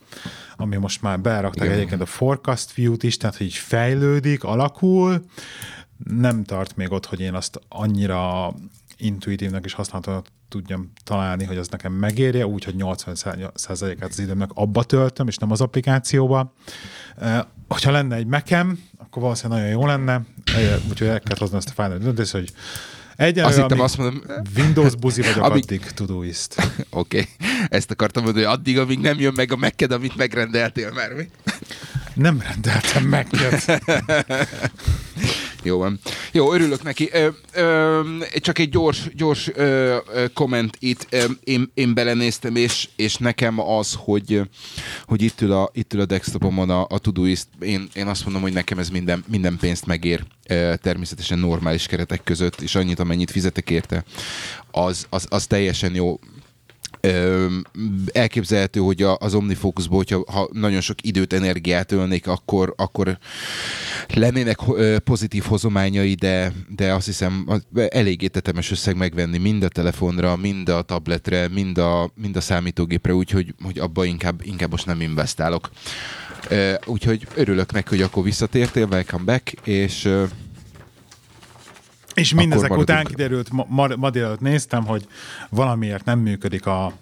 ami 0.55 0.75
most 0.75 1.01
már 1.01 1.19
berakták 1.19 1.65
Igen. 1.65 1.77
egyébként 1.77 2.01
a 2.01 2.05
forecast 2.05 2.73
view-t 2.73 3.03
is, 3.03 3.17
tehát 3.17 3.37
hogy 3.37 3.45
így 3.45 3.53
fejlődik, 3.53 4.43
alakul, 4.43 5.25
nem 6.03 6.43
tart 6.43 6.75
még 6.75 6.91
ott, 6.91 7.05
hogy 7.05 7.19
én 7.19 7.33
azt 7.33 7.59
annyira 7.69 8.53
intuitívnek 8.97 9.65
és 9.65 9.73
használhatónak 9.73 10.27
tudjam 10.49 10.91
találni, 11.03 11.43
hogy 11.43 11.57
az 11.57 11.67
nekem 11.67 11.93
megérje, 11.93 12.47
úgy, 12.47 12.63
hogy 12.63 12.75
80%-át 12.77 14.09
az 14.09 14.19
időmnek 14.19 14.49
abba 14.53 14.83
töltöm, 14.83 15.27
és 15.27 15.37
nem 15.37 15.51
az 15.51 15.61
applikációba. 15.61 16.53
Hogyha 17.67 17.91
lenne 17.91 18.15
egy 18.15 18.25
mekem, 18.25 18.79
akkor 18.97 19.21
valószínűleg 19.21 19.61
nagyon 19.61 19.79
jó 19.79 19.85
lenne, 19.87 20.21
úgyhogy 20.89 21.07
el 21.07 21.19
kell 21.19 21.37
hozni 21.39 21.57
azt 21.57 21.69
a 21.69 21.73
fájnál 21.73 21.97
döntést, 21.97 22.31
hogy 22.31 22.53
Egyenlően, 23.15 23.63
azt, 23.63 23.79
azt 23.79 23.97
mondom, 23.97 24.21
Windows 24.57 24.95
buzi 24.95 25.21
vagyok 25.21 25.43
amíg... 25.43 25.63
addig, 25.63 25.81
Todoist. 25.81 26.55
Oké, 26.89 27.19
okay. 27.19 27.27
ezt 27.69 27.91
akartam 27.91 28.23
mondani, 28.23 28.45
hogy 28.45 28.53
addig, 28.53 28.79
amíg 28.79 28.99
nem 28.99 29.19
jön 29.19 29.33
meg 29.35 29.51
a 29.51 29.55
Mac-ed, 29.55 29.91
amit 29.91 30.15
megrendeltél 30.15 30.91
már, 30.91 31.13
mi? 31.13 31.29
Nem 32.13 32.41
rendeltem 32.41 33.03
meg. 33.03 33.27
Jó 35.63 35.77
van. 35.77 35.99
Jó, 36.31 36.53
örülök 36.53 36.83
neki. 36.83 37.09
Ö, 37.11 37.27
ö, 37.53 38.01
csak 38.35 38.59
egy 38.59 38.69
gyors, 38.69 39.09
gyors 39.13 39.49
ö, 39.53 39.97
komment 40.33 40.77
itt. 40.79 41.07
Ö, 41.09 41.23
én, 41.43 41.71
én 41.73 41.93
belenéztem, 41.93 42.55
és, 42.55 42.89
és 42.95 43.17
nekem 43.17 43.59
az, 43.59 43.95
hogy, 43.97 44.41
hogy 45.05 45.21
itt 45.21 45.41
ül 45.41 45.51
a, 45.51 45.69
itt 45.73 45.93
ül 45.93 45.99
a 45.99 46.05
desktopomon 46.05 46.69
a, 46.69 46.85
a 46.89 46.97
Todoist, 46.99 47.47
én, 47.59 47.87
én 47.93 48.07
azt 48.07 48.23
mondom, 48.23 48.41
hogy 48.41 48.53
nekem 48.53 48.79
ez 48.79 48.89
minden, 48.89 49.23
minden 49.27 49.57
pénzt 49.57 49.85
megér 49.85 50.23
természetesen 50.81 51.39
normális 51.39 51.85
keretek 51.85 52.23
között, 52.23 52.61
és 52.61 52.75
annyit, 52.75 52.99
amennyit 52.99 53.31
fizetek 53.31 53.69
érte, 53.69 54.03
az, 54.71 55.05
az, 55.09 55.25
az 55.29 55.47
teljesen 55.47 55.95
jó 55.95 56.19
Ö, 57.01 57.45
elképzelhető, 58.11 58.79
hogy 58.79 59.01
a, 59.01 59.17
az 59.19 59.33
Omnifocusból, 59.33 59.97
hogyha 59.97 60.23
ha 60.31 60.49
nagyon 60.51 60.81
sok 60.81 60.97
időt, 61.01 61.33
energiát 61.33 61.91
ölnék, 61.91 62.27
akkor, 62.27 62.73
akkor 62.77 63.17
lennének 64.13 64.59
pozitív 65.03 65.43
hozományai, 65.43 66.13
de, 66.13 66.53
de 66.75 66.93
azt 66.93 67.05
hiszem 67.05 67.61
eléggé 67.87 68.27
tetemes 68.27 68.71
összeg 68.71 68.97
megvenni 68.97 69.37
mind 69.37 69.63
a 69.63 69.67
telefonra, 69.67 70.35
mind 70.35 70.69
a 70.69 70.81
tabletre, 70.81 71.47
mind 71.47 71.77
a, 71.77 72.11
mind 72.15 72.35
a 72.35 72.41
számítógépre, 72.41 73.13
úgyhogy 73.13 73.53
hogy 73.63 73.79
abba 73.79 74.05
inkább, 74.05 74.41
inkább 74.43 74.71
most 74.71 74.85
nem 74.85 75.01
investálok. 75.01 75.69
Úgyhogy 76.85 77.27
örülök 77.35 77.71
neki, 77.71 77.87
hogy 77.89 78.01
akkor 78.01 78.23
visszatértél, 78.23 78.87
welcome 78.87 79.23
back, 79.23 79.51
és 79.63 80.09
és 82.19 82.33
mindezek 82.33 82.77
után 82.77 83.05
kiderült, 83.05 83.49
ma, 83.67 83.87
ma 83.95 84.09
délelőtt 84.09 84.39
néztem, 84.39 84.85
hogy 84.85 85.07
valamiért 85.49 86.05
nem 86.05 86.19
működik 86.19 86.65
a, 86.65 86.93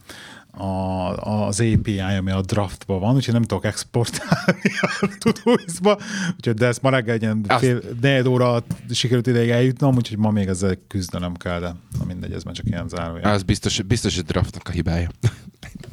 a, 0.57 1.45
az 1.45 1.59
API, 1.59 1.99
ami 1.99 2.31
a 2.31 2.41
draftban 2.41 2.99
van, 2.99 3.15
úgyhogy 3.15 3.33
nem 3.33 3.43
tudok 3.43 3.65
exportálni 3.65 4.71
a 4.81 5.07
Todoist-ba, 5.19 5.99
úgyhogy 6.35 6.53
de 6.53 6.65
ezt 6.65 6.81
ma 6.81 6.89
reggel 6.89 7.13
egy 7.13 7.21
ilyen 7.21 7.45
fél, 7.57 7.81
négy 8.01 8.27
óra 8.27 8.63
sikerült 8.89 9.27
ideig 9.27 9.49
eljutnom, 9.49 9.95
úgyhogy 9.95 10.17
ma 10.17 10.31
még 10.31 10.47
ezzel 10.47 10.77
küzdenem 10.87 11.33
kell, 11.33 11.59
de 11.59 11.75
na 11.99 12.05
mindegy, 12.07 12.33
ez 12.33 12.43
már 12.43 12.53
csak 12.53 12.65
ilyen 12.65 12.87
zárója. 12.87 13.31
Az 13.31 13.43
biztos, 13.43 13.81
biztos, 13.81 14.15
hogy 14.15 14.25
draftnak 14.25 14.67
a 14.67 14.71
hibája. 14.71 15.09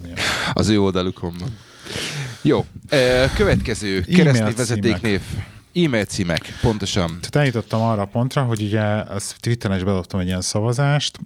Ja. 0.04 0.14
Az 0.52 0.68
ő 0.68 0.80
oldalukon 0.80 1.34
van. 1.38 1.56
Jó, 2.42 2.64
következő 3.34 4.00
keresztény 4.00 4.54
vezetéknév. 4.56 5.20
E-mail 5.74 6.04
címek, 6.04 6.58
pontosan. 6.60 7.06
Tehát 7.06 7.36
eljutottam 7.36 7.80
arra 7.80 8.02
a 8.02 8.06
pontra, 8.06 8.42
hogy 8.42 8.62
ugye 8.62 8.82
azt 8.82 9.40
Twitteren 9.40 9.76
is 9.76 9.82
bedobtam 9.82 10.20
egy 10.20 10.26
ilyen 10.26 10.40
szavazást, 10.40 11.18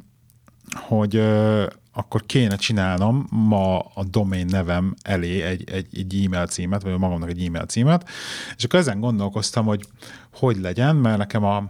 hogy 0.76 1.17
uh, 1.17 1.67
akkor 1.93 2.26
kéne 2.26 2.57
csinálnom 2.57 3.26
ma 3.31 3.78
a 3.78 4.05
domain 4.05 4.47
nevem 4.47 4.95
elé 5.02 5.43
egy, 5.43 5.71
egy, 5.71 5.87
egy 5.93 6.25
e-mail 6.25 6.47
címet, 6.47 6.83
vagy 6.83 6.99
magamnak 6.99 7.28
egy 7.28 7.45
e-mail 7.45 7.64
címet, 7.64 8.09
és 8.57 8.64
akkor 8.64 8.78
ezen 8.78 9.00
gondolkoztam, 9.00 9.64
hogy 9.64 9.85
hogy 10.33 10.57
legyen, 10.57 10.97
mert 10.97 11.19
nekem 11.19 11.45
a, 11.45 11.69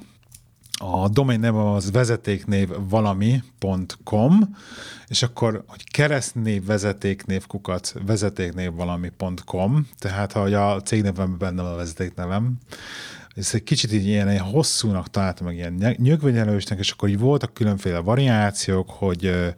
a 0.78 1.08
domain 1.08 1.40
nevem 1.40 1.66
az 1.66 1.90
vezetéknév 1.90 2.68
valami.com, 2.88 4.56
és 5.08 5.22
akkor, 5.22 5.64
hogy 5.66 5.90
keresztnév, 5.90 6.64
vezetéknév, 6.64 7.46
kukat, 7.46 7.94
vezetéknév 8.06 8.74
valami.com, 8.74 9.88
tehát 9.98 10.32
ha 10.32 10.40
a 10.40 10.82
cégnevemben 10.82 11.38
benne 11.38 11.70
a 11.70 11.76
vezetéknevem, 11.76 12.58
ez 13.34 13.50
egy 13.52 13.62
kicsit 13.62 13.92
így 13.92 14.06
ilyen, 14.06 14.30
ilyen 14.30 14.42
hosszúnak 14.44 15.10
találtam, 15.10 15.46
meg 15.46 15.56
ilyen 15.56 15.96
nyögvenyelősnek, 15.98 16.78
és 16.78 16.90
akkor 16.90 17.08
így 17.08 17.18
voltak 17.18 17.54
különféle 17.54 17.98
variációk, 17.98 18.90
hogy 18.90 19.54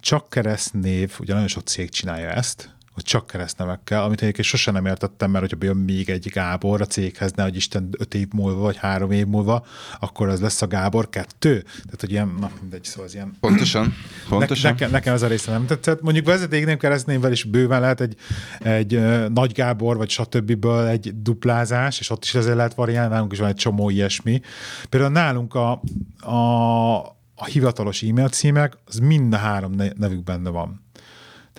csak 0.00 0.30
keresztnév, 0.30 1.16
ugye 1.20 1.32
nagyon 1.32 1.48
sok 1.48 1.66
cég 1.66 1.90
csinálja 1.90 2.30
ezt, 2.30 2.74
hogy 2.92 3.04
csak 3.04 3.26
keresztnevekkel, 3.26 4.02
amit 4.02 4.20
egyébként 4.22 4.46
sosem 4.46 4.74
nem 4.74 4.86
értettem, 4.86 5.30
mert 5.30 5.42
hogyha 5.42 5.56
bejön 5.56 5.76
még 5.76 6.10
egy 6.10 6.28
Gábor 6.28 6.80
a 6.80 6.86
céghez, 6.86 7.32
ne, 7.32 7.42
hogy 7.42 7.56
Isten 7.56 7.88
öt 7.98 8.14
év 8.14 8.28
múlva, 8.32 8.60
vagy 8.60 8.76
három 8.76 9.10
év 9.10 9.26
múlva, 9.26 9.66
akkor 10.00 10.28
az 10.28 10.40
lesz 10.40 10.62
a 10.62 10.66
Gábor 10.66 11.08
kettő. 11.08 11.62
Tehát, 11.62 12.00
hogy 12.00 12.10
ilyen, 12.10 12.34
na 12.40 12.50
mindegy, 12.60 12.84
szóval 12.84 13.04
az 13.04 13.14
ilyen... 13.14 13.36
Pontosan, 13.40 13.94
pontosan. 14.28 14.62
Ne, 14.62 14.70
nekem, 14.70 14.90
nekem 14.90 15.14
ez 15.14 15.22
a 15.22 15.26
része 15.26 15.50
nem 15.50 15.66
tetszett. 15.66 16.02
Mondjuk 16.02 16.26
vezetéknév 16.26 16.76
keresztnévvel 16.76 17.32
is 17.32 17.44
bőven 17.44 17.80
lehet 17.80 18.00
egy, 18.00 18.16
egy 18.58 18.94
uh, 18.94 19.28
Nagy 19.28 19.52
Gábor, 19.52 19.96
vagy 19.96 20.10
stb. 20.10 20.66
egy 20.66 21.22
duplázás, 21.22 22.00
és 22.00 22.10
ott 22.10 22.24
is 22.24 22.34
ezért 22.34 22.56
lehet 22.56 22.74
variálni, 22.74 23.12
nálunk 23.12 23.32
is 23.32 23.38
van 23.38 23.48
egy 23.48 23.54
csomó 23.54 23.90
ilyesmi. 23.90 24.40
Például 24.88 25.12
nálunk 25.12 25.54
a, 25.54 25.82
a, 26.18 26.96
a 27.34 27.44
hivatalos 27.44 28.02
e-mail 28.02 28.28
címek, 28.28 28.78
az 28.84 28.98
mind 28.98 29.32
a 29.32 29.36
három 29.36 29.74
nevük 29.96 30.24
benne 30.24 30.50
van. 30.50 30.81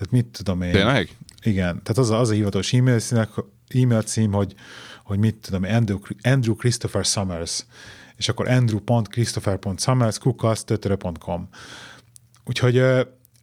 Tehát 0.04 0.12
mit 0.12 0.26
tudom 0.26 0.62
én. 0.62 0.72
Tényleg? 0.72 1.10
Igen, 1.44 1.84
tehát 1.84 1.98
az 1.98 2.10
a, 2.10 2.20
az 2.20 2.30
a 2.30 2.34
hivatalos 2.34 2.74
e-mail, 2.74 3.00
színek, 3.00 3.30
e-mail 3.68 4.02
cím, 4.02 4.32
hogy, 4.32 4.54
hogy 5.04 5.20
mit 5.20 5.36
tudom, 5.36 5.64
Andrew, 5.64 6.00
Andrew 6.24 6.56
Christopher 6.56 7.06
Summers, 7.06 7.66
és 8.16 8.30
akkor 8.30 8.48
andrew.christopher.summers 8.48 10.18
kukasz.com. 10.18 11.50
Úgyhogy 12.46 12.84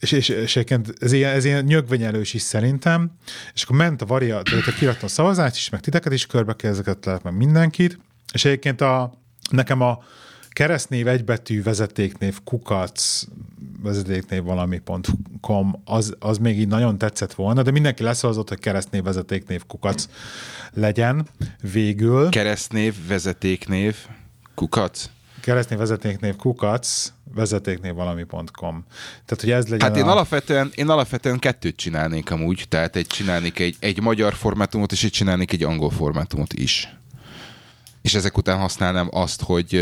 és, 0.01 0.13
és, 0.13 0.29
és 0.29 0.57
ez 0.57 1.13
ilyen, 1.13 1.35
ez 1.35 1.45
ilyen 1.45 1.65
nyögvenyelős 1.65 2.35
is 2.35 2.43
szerintem, 2.43 3.11
és 3.55 3.63
akkor 3.63 3.77
ment 3.77 4.03
a 4.03 4.07
varia, 4.07 4.43
tehát 4.43 4.75
kiraktam 4.75 5.05
a 5.05 5.09
szavazást 5.09 5.57
is, 5.57 5.69
meg 5.69 5.81
titeket 5.81 6.13
is 6.13 6.27
körbe 6.27 6.55
ezeket 6.59 7.05
lehet, 7.05 7.23
meg 7.23 7.37
mindenkit, 7.37 7.99
és 8.33 8.45
egyébként 8.45 8.81
a, 8.81 9.13
nekem 9.51 9.81
a 9.81 9.99
keresztnév 10.53 11.09
egybetű 11.09 11.63
vezetéknév 11.63 12.39
kukac 12.45 13.25
vezetéknév 13.83 14.43
valami.com, 14.43 15.83
az, 15.85 16.15
az 16.19 16.39
még 16.39 16.59
így 16.59 16.69
nagyon 16.69 16.99
tetszett 16.99 17.35
volna, 17.35 17.63
de 17.63 17.71
mindenki 17.71 18.03
leszavazott, 18.03 18.49
hogy 18.49 18.59
keresztnév 18.59 19.03
vezetéknév 19.03 19.67
kukac 19.67 20.09
legyen 20.73 21.27
végül. 21.73 22.29
Keresztnév 22.29 22.95
vezetéknév 23.09 23.97
kukac? 24.55 25.11
keresztnév 25.41 25.79
vezetéknév 25.79 26.37
kukac, 26.37 27.13
vezetéknév 27.35 27.95
valami.com. 27.95 28.85
Tehát, 29.25 29.41
hogy 29.41 29.51
ez 29.51 29.69
legyen 29.69 29.89
Hát 29.89 29.97
én, 29.97 30.05
a... 30.05 30.11
alapvetően, 30.11 30.71
én 30.75 30.89
alapvetően 30.89 31.39
kettőt 31.39 31.77
csinálnék 31.77 32.31
amúgy, 32.31 32.65
tehát 32.69 32.97
egy 32.97 33.07
csinálnék 33.07 33.59
egy, 33.59 33.77
egy 33.81 34.01
magyar 34.01 34.35
formátumot, 34.35 34.93
és 34.93 35.05
egy 35.05 35.11
csinálnék 35.11 35.53
egy 35.53 35.63
angol 35.63 35.91
formátumot 35.91 36.53
is. 36.53 36.95
És 38.03 38.15
ezek 38.15 38.37
után 38.37 38.59
használnám 38.59 39.09
azt, 39.11 39.43
hogy 39.43 39.75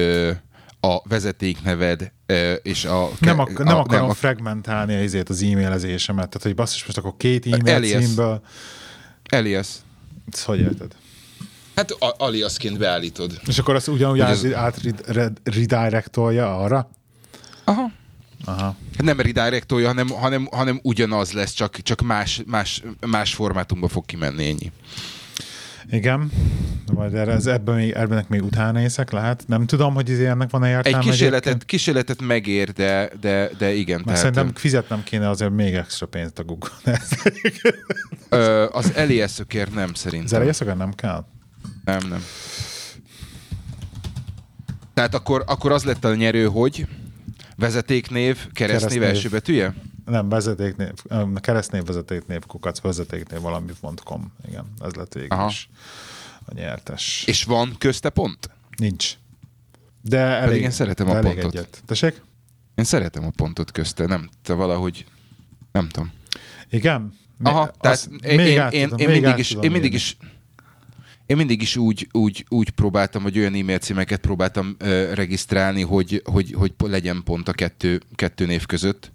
a 0.80 1.08
vezetékneved 1.08 2.12
és 2.62 2.84
a... 2.84 3.10
Nem, 3.20 3.38
ak- 3.38 3.58
nem 3.58 3.76
a, 3.76 3.78
akarom 3.78 4.00
nem 4.00 4.10
a... 4.10 4.14
fragmentálni 4.14 5.04
az, 5.04 5.16
az 5.28 5.42
e-mailezésemet, 5.42 6.28
tehát 6.28 6.42
hogy 6.42 6.54
basszus, 6.54 6.84
most 6.84 6.98
akkor 6.98 7.14
két 7.16 7.46
e-mail 7.46 7.74
Elias. 7.74 8.04
címből... 8.04 8.42
Elias. 9.24 9.68
Ezt 10.32 10.44
hogy 10.44 10.60
érted? 10.60 10.94
Hát 11.74 11.90
aliasként 12.00 12.78
beállítod. 12.78 13.40
És 13.46 13.58
akkor 13.58 13.74
azt 13.74 13.88
ugyanúgy 13.88 14.20
az... 14.20 14.52
át 14.52 14.80
redirectolja 15.44 16.58
arra? 16.58 16.90
Aha. 17.64 17.90
Aha. 18.44 18.76
Hát 18.96 19.02
nem 19.02 19.20
redirectolja, 19.20 19.86
hanem, 19.86 20.08
hanem, 20.08 20.48
hanem 20.50 20.80
ugyanaz 20.82 21.32
lesz, 21.32 21.52
csak, 21.52 21.76
csak 21.76 22.00
más, 22.00 22.42
más, 22.46 22.82
más 23.06 23.34
formátumba 23.34 23.88
fog 23.88 24.04
kimenni 24.06 24.46
ennyi. 24.46 24.72
Igen, 25.90 26.30
majd 26.92 27.14
erre, 27.14 27.32
ez 27.32 27.46
ebben 27.46 27.74
még, 27.74 27.90
ebben 27.90 28.24
még 28.28 28.42
utána 28.42 28.78
nézek, 28.78 29.10
lehet. 29.10 29.44
Nem 29.46 29.66
tudom, 29.66 29.94
hogy 29.94 30.10
ez 30.10 30.18
ennek 30.18 30.50
van-e 30.50 30.68
értelme. 30.70 30.98
Egy 30.98 31.04
kísérletet, 31.04 31.64
kísérletet 31.64 32.22
megér, 32.22 32.72
de, 32.72 33.10
de, 33.20 33.50
de 33.58 33.72
igen. 33.72 34.02
Mert 34.04 34.06
tehát, 34.06 34.20
szerintem 34.20 34.54
fizetnem 34.54 35.02
kéne 35.02 35.28
azért 35.28 35.50
még 35.50 35.74
extra 35.74 36.06
pénzt 36.06 36.38
a 36.38 36.44
Google. 36.44 36.70
Ö, 38.28 38.66
az 38.72 38.92
elias 38.94 39.40
nem 39.74 39.94
szerintem. 39.94 40.24
Az 40.24 40.32
elias 40.32 40.58
nem 40.58 40.92
kell? 40.92 41.24
Nem, 41.84 42.08
nem. 42.08 42.24
Tehát 44.94 45.14
akkor, 45.14 45.44
akkor 45.46 45.72
az 45.72 45.84
lett 45.84 46.04
a 46.04 46.14
nyerő, 46.14 46.46
hogy 46.46 46.86
vezetéknév, 47.56 48.34
keresztnév, 48.34 48.52
keresztnév. 48.52 49.02
első 49.02 49.28
betűje? 49.28 49.74
Nem, 50.08 50.28
vezetéknév, 50.28 50.92
keresztnév, 51.34 51.84
vezetéknév, 51.84 52.46
kukac, 52.46 52.80
vezetéknév, 52.80 53.40
valami.com. 53.40 54.32
Igen, 54.48 54.64
ez 54.80 54.94
lett 54.94 55.12
végül 55.12 55.30
Aha. 55.30 55.48
is 55.48 55.68
a 56.44 56.54
nyertes. 56.54 57.24
És 57.26 57.44
van 57.44 57.74
közte 57.78 58.10
pont? 58.10 58.50
Nincs. 58.76 59.14
De 60.00 60.18
elég, 60.18 60.48
Pedig 60.48 60.62
én 60.62 60.70
szeretem 60.70 61.10
a 61.10 61.18
pontot. 61.18 61.44
Egyet. 61.44 61.82
Tessék? 61.86 62.22
Én 62.74 62.84
szeretem 62.84 63.24
a 63.24 63.30
pontot 63.36 63.72
közte, 63.72 64.06
nem, 64.06 64.28
te 64.42 64.52
valahogy, 64.52 65.06
nem 65.72 65.88
tudom. 65.88 66.12
Igen? 66.70 67.12
Aha, 67.42 67.70
tehát 67.80 68.08
én, 68.22 68.38
én, 68.38 68.68
én, 68.70 68.92
én, 68.96 69.08
mindig 69.10 69.38
is, 69.38 69.50
én 69.50 69.58
mindig 69.58 69.58
is, 69.58 69.62
én 69.62 69.70
mindig 69.70 69.92
is 69.92 70.16
úgy, 71.76 72.08
úgy, 72.12 72.44
úgy 72.48 72.70
próbáltam, 72.70 73.22
hogy 73.22 73.38
olyan 73.38 73.54
e-mail 73.54 73.78
címeket 73.78 74.20
próbáltam 74.20 74.76
ö, 74.78 75.14
regisztrálni, 75.14 75.82
hogy, 75.82 76.22
hogy, 76.24 76.52
hogy 76.52 76.72
legyen 76.78 77.22
pont 77.24 77.48
a 77.48 77.52
kettő, 77.52 78.00
kettő 78.14 78.46
név 78.46 78.66
között. 78.66 79.12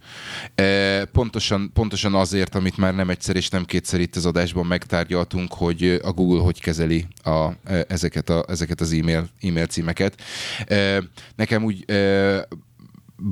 E, 0.56 1.06
pontosan, 1.06 1.72
pontosan 1.74 2.14
azért, 2.14 2.56
amit 2.56 2.78
már 2.78 2.96
nem 2.96 3.10
egyszer 3.10 3.36
és 3.36 3.50
nem 3.50 3.66
kétszer 3.66 4.00
itt 4.00 4.16
az 4.16 4.26
adásban 4.26 4.66
megtárgyaltunk, 4.66 5.54
hogy 5.54 6.00
a 6.04 6.12
Google 6.12 6.42
hogy 6.42 6.62
kezeli 6.62 7.06
a, 7.24 7.50
ezeket, 7.88 8.30
a, 8.30 8.46
ezeket 8.48 8.82
az 8.82 8.92
e-mail, 8.92 9.30
e-mail 9.42 9.66
címeket. 9.66 10.22
E, 10.66 11.04
nekem 11.36 11.64
úgy 11.64 11.92
e, 11.92 12.48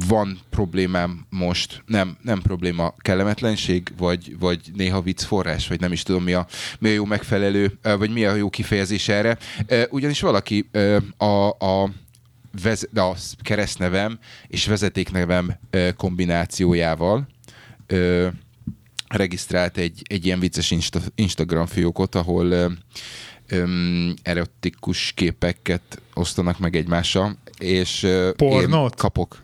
van 0.08 0.40
problémám 0.50 1.26
most, 1.30 1.84
nem, 1.86 2.18
nem 2.22 2.42
probléma, 2.42 2.94
kellemetlenség, 2.98 3.92
vagy, 3.98 4.40
vagy 4.40 4.60
néha 4.76 5.02
vicc 5.02 5.24
forrás, 5.24 5.68
vagy 5.68 5.80
nem 5.80 5.92
is 5.92 6.04
tudom 6.04 6.24
mi 6.24 6.34
a, 6.34 6.48
mi 6.80 6.90
a 6.90 6.94
jó 6.94 7.06
megfelelő, 7.06 7.78
vagy 7.82 8.12
mi 8.12 8.26
a 8.26 8.36
jó 8.36 8.50
kifejezés 8.50 9.08
erre. 9.08 9.38
Ugyanis 9.90 10.22
valaki 10.22 10.70
a, 11.18 11.50
a 11.50 11.90
vez, 12.62 12.88
a 12.96 13.16
keresztnevem 13.42 14.20
és 14.48 14.66
vezetéknevem 14.66 15.60
kombinációjával 15.96 17.28
regisztrált 19.08 19.78
egy, 19.78 20.02
egy 20.08 20.26
ilyen 20.26 20.40
vicces 20.40 20.72
Insta, 20.72 21.00
Instagram 21.16 21.66
fiókot, 21.66 22.16
ahol 22.16 22.78
öm, 23.48 24.14
erotikus 24.24 25.12
képeket 25.16 26.02
osztanak 26.14 26.60
meg 26.60 26.76
egymással, 26.76 27.38
és 27.58 28.04
ö, 28.04 28.32
Pornót? 28.36 28.92
én 28.92 28.98
kapok. 28.98 29.44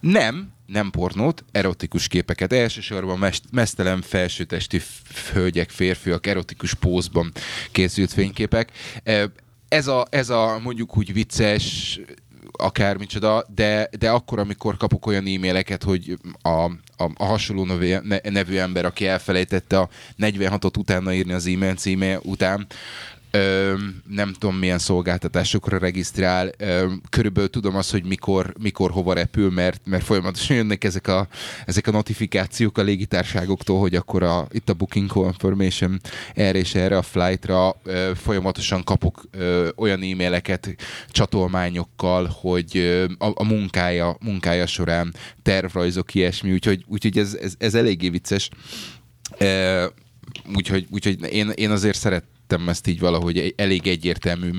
Nem, 0.00 0.52
nem 0.66 0.90
pornót, 0.90 1.44
erotikus 1.52 2.08
képeket. 2.08 2.52
Elsősorban 2.52 3.18
mest, 3.18 3.42
mesztelen 3.50 4.02
felsőtestű 4.02 4.78
hölgyek, 5.32 5.70
férfiak 5.70 6.26
erotikus 6.26 6.74
pózban 6.74 7.32
készült 7.72 8.12
fényképek. 8.12 8.70
Ö, 9.04 9.24
Ez 9.68 9.86
a, 9.86 10.06
ez 10.10 10.28
a 10.30 10.58
mondjuk 10.62 10.96
úgy 10.96 11.12
vicces, 11.12 12.00
akármicsoda, 12.52 13.44
de, 13.54 13.88
de 13.98 14.10
akkor, 14.10 14.38
amikor 14.38 14.76
kapok 14.76 15.06
olyan 15.06 15.26
e-maileket, 15.26 15.82
hogy 15.82 16.16
a, 16.42 16.48
a, 16.48 16.72
a 17.14 17.24
hasonló 17.24 17.64
nevű, 17.64 17.96
ne- 18.02 18.30
nevű 18.30 18.56
ember, 18.56 18.84
aki 18.84 19.06
elfelejtette 19.06 19.78
a 19.78 19.88
46-ot 20.18 20.78
utána 20.78 21.12
írni 21.12 21.32
az 21.32 21.46
e-mail 21.46 21.74
címe 21.74 22.18
után, 22.22 22.66
Ö, 23.30 23.74
nem 24.08 24.32
tudom 24.32 24.56
milyen 24.56 24.78
szolgáltatásokra 24.78 25.78
regisztrál, 25.78 26.50
ö, 26.58 26.92
körülbelül 27.10 27.50
tudom 27.50 27.76
azt, 27.76 27.90
hogy 27.90 28.04
mikor, 28.04 28.54
mikor 28.60 28.90
hova 28.90 29.12
repül, 29.12 29.50
mert, 29.50 29.80
mert 29.84 30.04
folyamatosan 30.04 30.56
jönnek 30.56 30.84
ezek 30.84 31.08
a, 31.08 31.28
ezek 31.66 31.86
a 31.86 31.90
notifikációk 31.90 32.78
a 32.78 32.82
légitárságoktól, 32.82 33.78
hogy 33.80 33.94
akkor 33.94 34.22
a, 34.22 34.46
itt 34.50 34.68
a 34.68 34.74
booking 34.74 35.10
confirmation 35.10 36.00
erre 36.34 36.58
és 36.58 36.74
erre 36.74 36.96
a 36.96 37.02
flightra 37.02 37.76
ö, 37.82 38.10
folyamatosan 38.14 38.84
kapok 38.84 39.24
ö, 39.30 39.68
olyan 39.76 40.02
e-maileket 40.02 40.74
csatolmányokkal, 41.08 42.26
hogy 42.40 42.76
ö, 42.76 43.04
a, 43.18 43.32
a 43.34 43.44
munkája, 43.44 44.16
munkája 44.20 44.66
során 44.66 45.14
tervrajzok, 45.42 46.14
ilyesmi, 46.14 46.52
úgyhogy, 46.52 46.84
úgyhogy 46.86 47.18
ez, 47.18 47.34
ez, 47.34 47.54
ez 47.58 47.74
eléggé 47.74 48.08
vicces. 48.08 48.48
Ö, 49.38 49.86
úgyhogy, 50.54 50.86
úgyhogy 50.90 51.32
én, 51.32 51.50
én 51.54 51.70
azért 51.70 51.98
szerettem 52.50 52.68
ezt 52.68 52.86
így 52.86 52.98
valahogy 53.00 53.38
egy- 53.38 53.54
elég 53.56 53.86
egyértelmű 53.86 54.50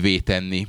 vétenni. 0.00 0.66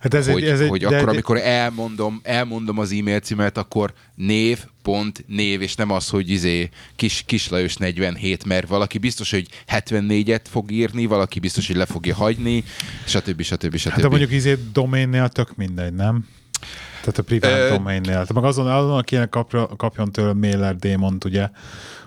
Hát 0.00 0.14
ez 0.14 0.28
hogy, 0.28 0.42
egy, 0.42 0.48
ez 0.48 0.60
egy, 0.60 0.68
hogy 0.68 0.80
de 0.80 0.86
akkor, 0.86 1.00
egy- 1.00 1.08
amikor 1.08 1.36
elmondom, 1.36 2.20
elmondom 2.22 2.78
az 2.78 2.92
e-mail 2.92 3.20
címet, 3.20 3.58
akkor 3.58 3.92
név, 4.14 4.58
pont, 4.82 5.24
név, 5.28 5.62
és 5.62 5.74
nem 5.74 5.90
az, 5.90 6.08
hogy 6.08 6.30
izé 6.30 6.68
kis, 6.96 7.22
kis 7.26 7.48
Lajos 7.48 7.76
47, 7.76 8.44
mert 8.44 8.68
valaki 8.68 8.98
biztos, 8.98 9.30
hogy 9.30 9.46
74-et 9.68 10.40
fog 10.50 10.70
írni, 10.70 11.06
valaki 11.06 11.38
biztos, 11.40 11.66
hogy 11.66 11.76
le 11.76 11.86
fogja 11.86 12.14
hagyni, 12.14 12.64
stb. 13.06 13.42
stb. 13.42 13.76
stb. 13.76 13.90
Hát 13.92 14.00
de 14.00 14.08
mondjuk 14.08 14.32
izé 14.32 14.56
domainnél 14.72 15.28
tök 15.28 15.56
mindegy, 15.56 15.92
nem? 15.94 16.26
Tehát 17.00 17.18
a 17.18 17.22
privát 17.22 17.58
Ö- 17.58 17.70
domainnél. 17.76 18.02
Tehát 18.12 18.32
meg 18.32 18.44
azon, 18.44 18.66
azon 18.66 18.96
aki 18.98 19.16
kapja, 19.30 19.66
kapjon 19.66 20.12
tőle 20.12 20.32
mailer 20.32 20.76
démont, 20.76 21.24
ugye, 21.24 21.48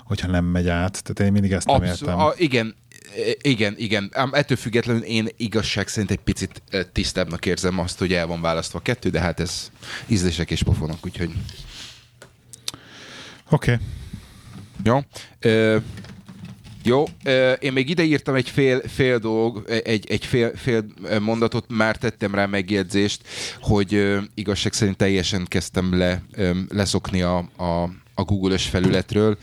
hogyha 0.09 0.27
nem 0.27 0.45
megy 0.45 0.67
át. 0.67 1.03
Tehát 1.03 1.19
én 1.19 1.31
mindig 1.31 1.51
ezt 1.51 1.67
nem 1.67 1.75
Abszol- 1.75 1.99
értem. 1.99 2.19
a, 2.19 2.33
igen, 2.37 2.75
e- 3.15 3.35
igen, 3.41 3.73
igen. 3.77 4.09
Ám 4.13 4.29
ettől 4.33 4.57
függetlenül 4.57 5.01
én 5.01 5.27
igazság 5.37 5.87
szerint 5.87 6.11
egy 6.11 6.19
picit 6.19 6.61
tisztábbnak 6.91 7.45
érzem 7.45 7.79
azt, 7.79 7.99
hogy 7.99 8.13
el 8.13 8.27
van 8.27 8.41
választva 8.41 8.79
a 8.79 8.81
kettő, 8.81 9.09
de 9.09 9.19
hát 9.19 9.39
ez 9.39 9.71
ízlések 10.07 10.51
és 10.51 10.63
pofonok, 10.63 11.05
úgyhogy 11.05 11.31
Oké. 13.49 13.71
Okay. 13.71 13.85
jó. 14.83 14.99
Ö, 15.39 15.77
jó, 16.83 17.03
én 17.59 17.73
még 17.73 17.89
ide 17.89 18.03
írtam 18.03 18.35
egy 18.35 18.49
fél, 18.49 18.81
fél 18.87 19.17
dolog, 19.19 19.63
egy, 19.83 20.09
egy 20.09 20.25
fél, 20.25 20.51
fél 20.55 20.85
mondatot, 21.19 21.65
már 21.67 21.97
tettem 21.97 22.35
rá 22.35 22.45
megjegyzést, 22.45 23.21
hogy 23.61 24.17
igazság 24.33 24.73
szerint 24.73 24.97
teljesen 24.97 25.45
kezdtem 25.45 25.97
le, 25.97 26.23
leszokni 26.69 27.21
a, 27.21 27.37
a, 27.37 27.89
a 28.19 28.23
Google-ös 28.23 28.65
felületről. 28.65 29.37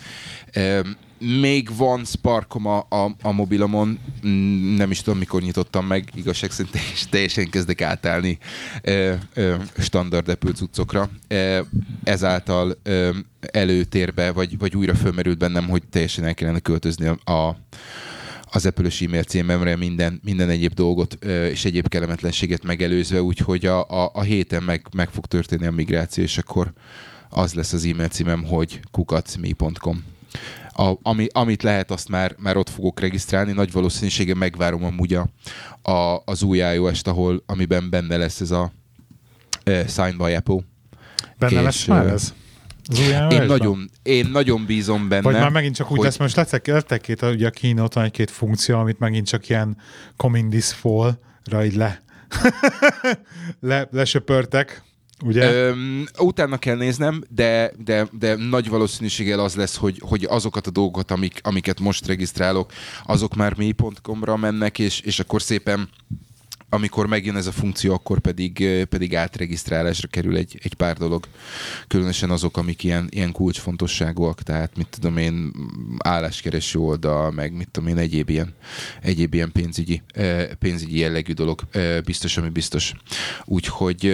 Még 1.18 1.76
van 1.76 2.04
Sparkom 2.04 2.66
a, 2.66 2.86
a, 2.88 3.16
a 3.22 3.32
mobilomon, 3.32 3.98
Mm, 4.26 4.74
nem 4.74 4.90
is 4.90 5.02
tudom, 5.02 5.18
mikor 5.18 5.42
nyitottam 5.42 5.86
meg, 5.86 6.08
igazság 6.14 6.50
szerint 6.50 6.72
teljes- 6.72 7.08
teljesen 7.10 7.50
kezdek 7.50 7.80
átállni 7.80 8.38
ö, 8.82 9.14
ö, 9.34 9.54
standard 9.78 10.28
Apple 10.28 10.52
cuccokra. 10.52 11.10
Ö, 11.28 11.60
ezáltal 12.04 12.78
előtérbe, 13.40 14.32
vagy, 14.32 14.58
vagy 14.58 14.76
újra 14.76 14.94
fölmerült 14.94 15.38
bennem, 15.38 15.68
hogy 15.68 15.82
teljesen 15.90 16.24
el 16.24 16.34
kellene 16.34 16.58
költözni 16.58 17.06
a, 17.24 17.56
az 18.50 18.66
Apple-ös 18.66 19.00
e-mail 19.00 19.22
címemre 19.22 19.76
minden, 19.76 20.20
minden 20.24 20.48
egyéb 20.48 20.74
dolgot 20.74 21.14
és 21.50 21.64
egyéb 21.64 21.88
kellemetlenséget 21.88 22.62
megelőzve, 22.62 23.22
úgyhogy 23.22 23.66
a, 23.66 23.88
a, 23.88 24.10
a 24.14 24.22
héten 24.22 24.62
meg, 24.62 24.86
meg 24.94 25.08
fog 25.08 25.26
történni 25.26 25.66
a 25.66 25.70
migráció, 25.70 26.24
és 26.24 26.38
akkor 26.38 26.72
az 27.28 27.54
lesz 27.54 27.72
az 27.72 27.84
e-mail 27.84 28.08
címem, 28.08 28.44
hogy 28.44 28.80
kukacmi.com. 28.90 30.04
A, 30.72 30.92
ami, 31.02 31.26
amit 31.32 31.62
lehet, 31.62 31.90
azt 31.90 32.08
már, 32.08 32.34
már 32.38 32.56
ott 32.56 32.68
fogok 32.68 33.00
regisztrálni. 33.00 33.52
Nagy 33.52 33.72
valószínűséggel 33.72 34.34
megvárom 34.34 34.84
amúgy 34.84 35.14
a, 35.14 35.28
a, 35.90 36.22
az 36.24 36.42
új 36.42 36.58
iOS-t, 36.58 37.06
ahol, 37.06 37.42
amiben 37.46 37.90
benne 37.90 38.16
lesz 38.16 38.40
ez 38.40 38.50
a 38.50 38.72
uh, 39.66 39.86
Sign 39.86 40.16
by 40.16 40.34
Apple. 40.34 40.60
Benne 41.38 41.58
És, 41.58 41.62
lesz 41.62 41.84
már 41.84 42.06
ez? 42.06 42.34
Az 42.88 42.98
új 42.98 43.36
Én 43.38 43.42
nagyon, 43.42 43.90
én 44.02 44.26
nagyon 44.26 44.66
bízom 44.66 45.08
benne. 45.08 45.22
Vagy 45.22 45.34
már 45.34 45.50
megint 45.50 45.74
csak 45.74 45.90
úgy 45.90 45.96
hogy- 45.96 46.06
lesz, 46.06 46.16
most 46.16 46.36
lettek, 46.36 46.66
lettek 46.66 47.00
két, 47.00 47.22
ugye 47.22 47.46
a 47.46 47.50
kínóton 47.50 48.04
egy-két 48.04 48.30
funkció, 48.30 48.78
amit 48.78 48.98
megint 48.98 49.26
csak 49.26 49.48
ilyen 49.48 49.76
coming 50.16 50.50
this 50.50 50.72
fall-ra 50.72 51.64
így 51.64 51.74
le, 51.74 52.00
le 53.60 53.88
lesöpörtek, 53.90 54.82
ugye? 55.24 55.52
Öm, 55.52 56.04
utána 56.18 56.58
kell 56.58 56.76
néznem, 56.76 57.22
de, 57.28 57.72
de, 57.84 58.08
de 58.18 58.34
nagy 58.34 58.68
valószínűséggel 58.68 59.38
az 59.38 59.54
lesz, 59.54 59.76
hogy, 59.76 60.00
hogy 60.04 60.24
azokat 60.24 60.66
a 60.66 60.70
dolgokat, 60.70 61.10
amik, 61.10 61.40
amiket 61.42 61.80
most 61.80 62.06
regisztrálok, 62.06 62.72
azok 63.06 63.34
már 63.34 63.56
mi.com-ra 63.56 64.36
mennek, 64.36 64.78
és, 64.78 65.00
és 65.00 65.18
akkor 65.18 65.42
szépen 65.42 65.88
amikor 66.68 67.06
megjön 67.06 67.36
ez 67.36 67.46
a 67.46 67.52
funkció, 67.52 67.92
akkor 67.92 68.18
pedig, 68.18 68.84
pedig 68.88 69.16
átregisztrálásra 69.16 70.08
kerül 70.08 70.36
egy, 70.36 70.58
egy 70.62 70.74
pár 70.74 70.96
dolog. 70.96 71.28
Különösen 71.88 72.30
azok, 72.30 72.56
amik 72.56 72.84
ilyen, 72.84 73.06
ilyen 73.10 73.32
kulcsfontosságúak, 73.32 74.42
tehát 74.42 74.76
mit 74.76 74.88
tudom 74.90 75.16
én, 75.16 75.52
álláskereső 75.98 76.78
oldal, 76.78 77.30
meg 77.30 77.52
mit 77.52 77.68
tudom 77.70 77.88
én, 77.88 77.96
egyéb 77.96 78.28
ilyen, 78.28 78.54
egyéb 79.02 79.34
ilyen 79.34 79.52
pénzügyi, 79.52 80.02
pénzügyi 80.58 80.98
jellegű 80.98 81.32
dolog 81.32 81.62
biztos, 82.04 82.36
ami 82.36 82.48
biztos. 82.48 82.92
Úgyhogy 83.44 84.04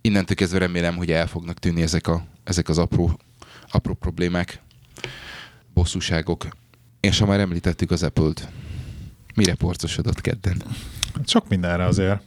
innentől 0.00 0.36
kezdve 0.36 0.58
remélem, 0.58 0.96
hogy 0.96 1.10
el 1.10 1.26
fognak 1.26 1.58
tűnni 1.58 1.82
ezek, 1.82 2.06
a, 2.06 2.26
ezek 2.44 2.68
az 2.68 2.78
apró, 2.78 3.18
apró 3.70 3.94
problémák, 3.94 4.60
bosszúságok. 5.74 6.48
És 7.00 7.18
ha 7.18 7.26
már 7.26 7.40
említettük 7.40 7.90
az 7.90 8.02
Apple-t, 8.02 8.48
mire 9.34 9.54
porcosodott 9.54 10.20
kedden? 10.20 10.62
Sok 11.26 11.48
mindenre 11.48 11.84
azért. 11.84 12.22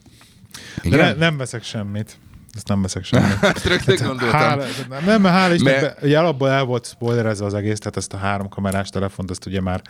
De 0.84 0.96
ne, 0.98 1.14
nem 1.14 1.38
veszek 1.38 1.64
semmit. 1.64 2.18
Ezt 2.56 2.68
nem 2.68 2.82
veszek 2.82 3.04
semmit. 3.04 3.34
Hát 3.46 3.64
rögtön 3.64 4.08
gondoltam. 4.08 4.40
Hála, 4.40 4.66
nem, 5.06 5.22
mert 5.22 5.36
hála 5.36 5.54
Istennek, 5.54 5.82
Mert- 5.82 6.04
ugye 6.04 6.20
alapból 6.20 6.50
el 6.50 6.64
volt 6.64 6.86
spoilerezve 6.88 7.46
az 7.46 7.54
egész, 7.54 7.80
tehát 7.80 7.98
ezt 7.98 8.14
a 8.14 8.18
három 8.18 8.50
kamerás 8.50 8.90
telefont, 8.90 9.30
ezt 9.32 9.46
ugye 9.46 9.62
már, 9.62 9.82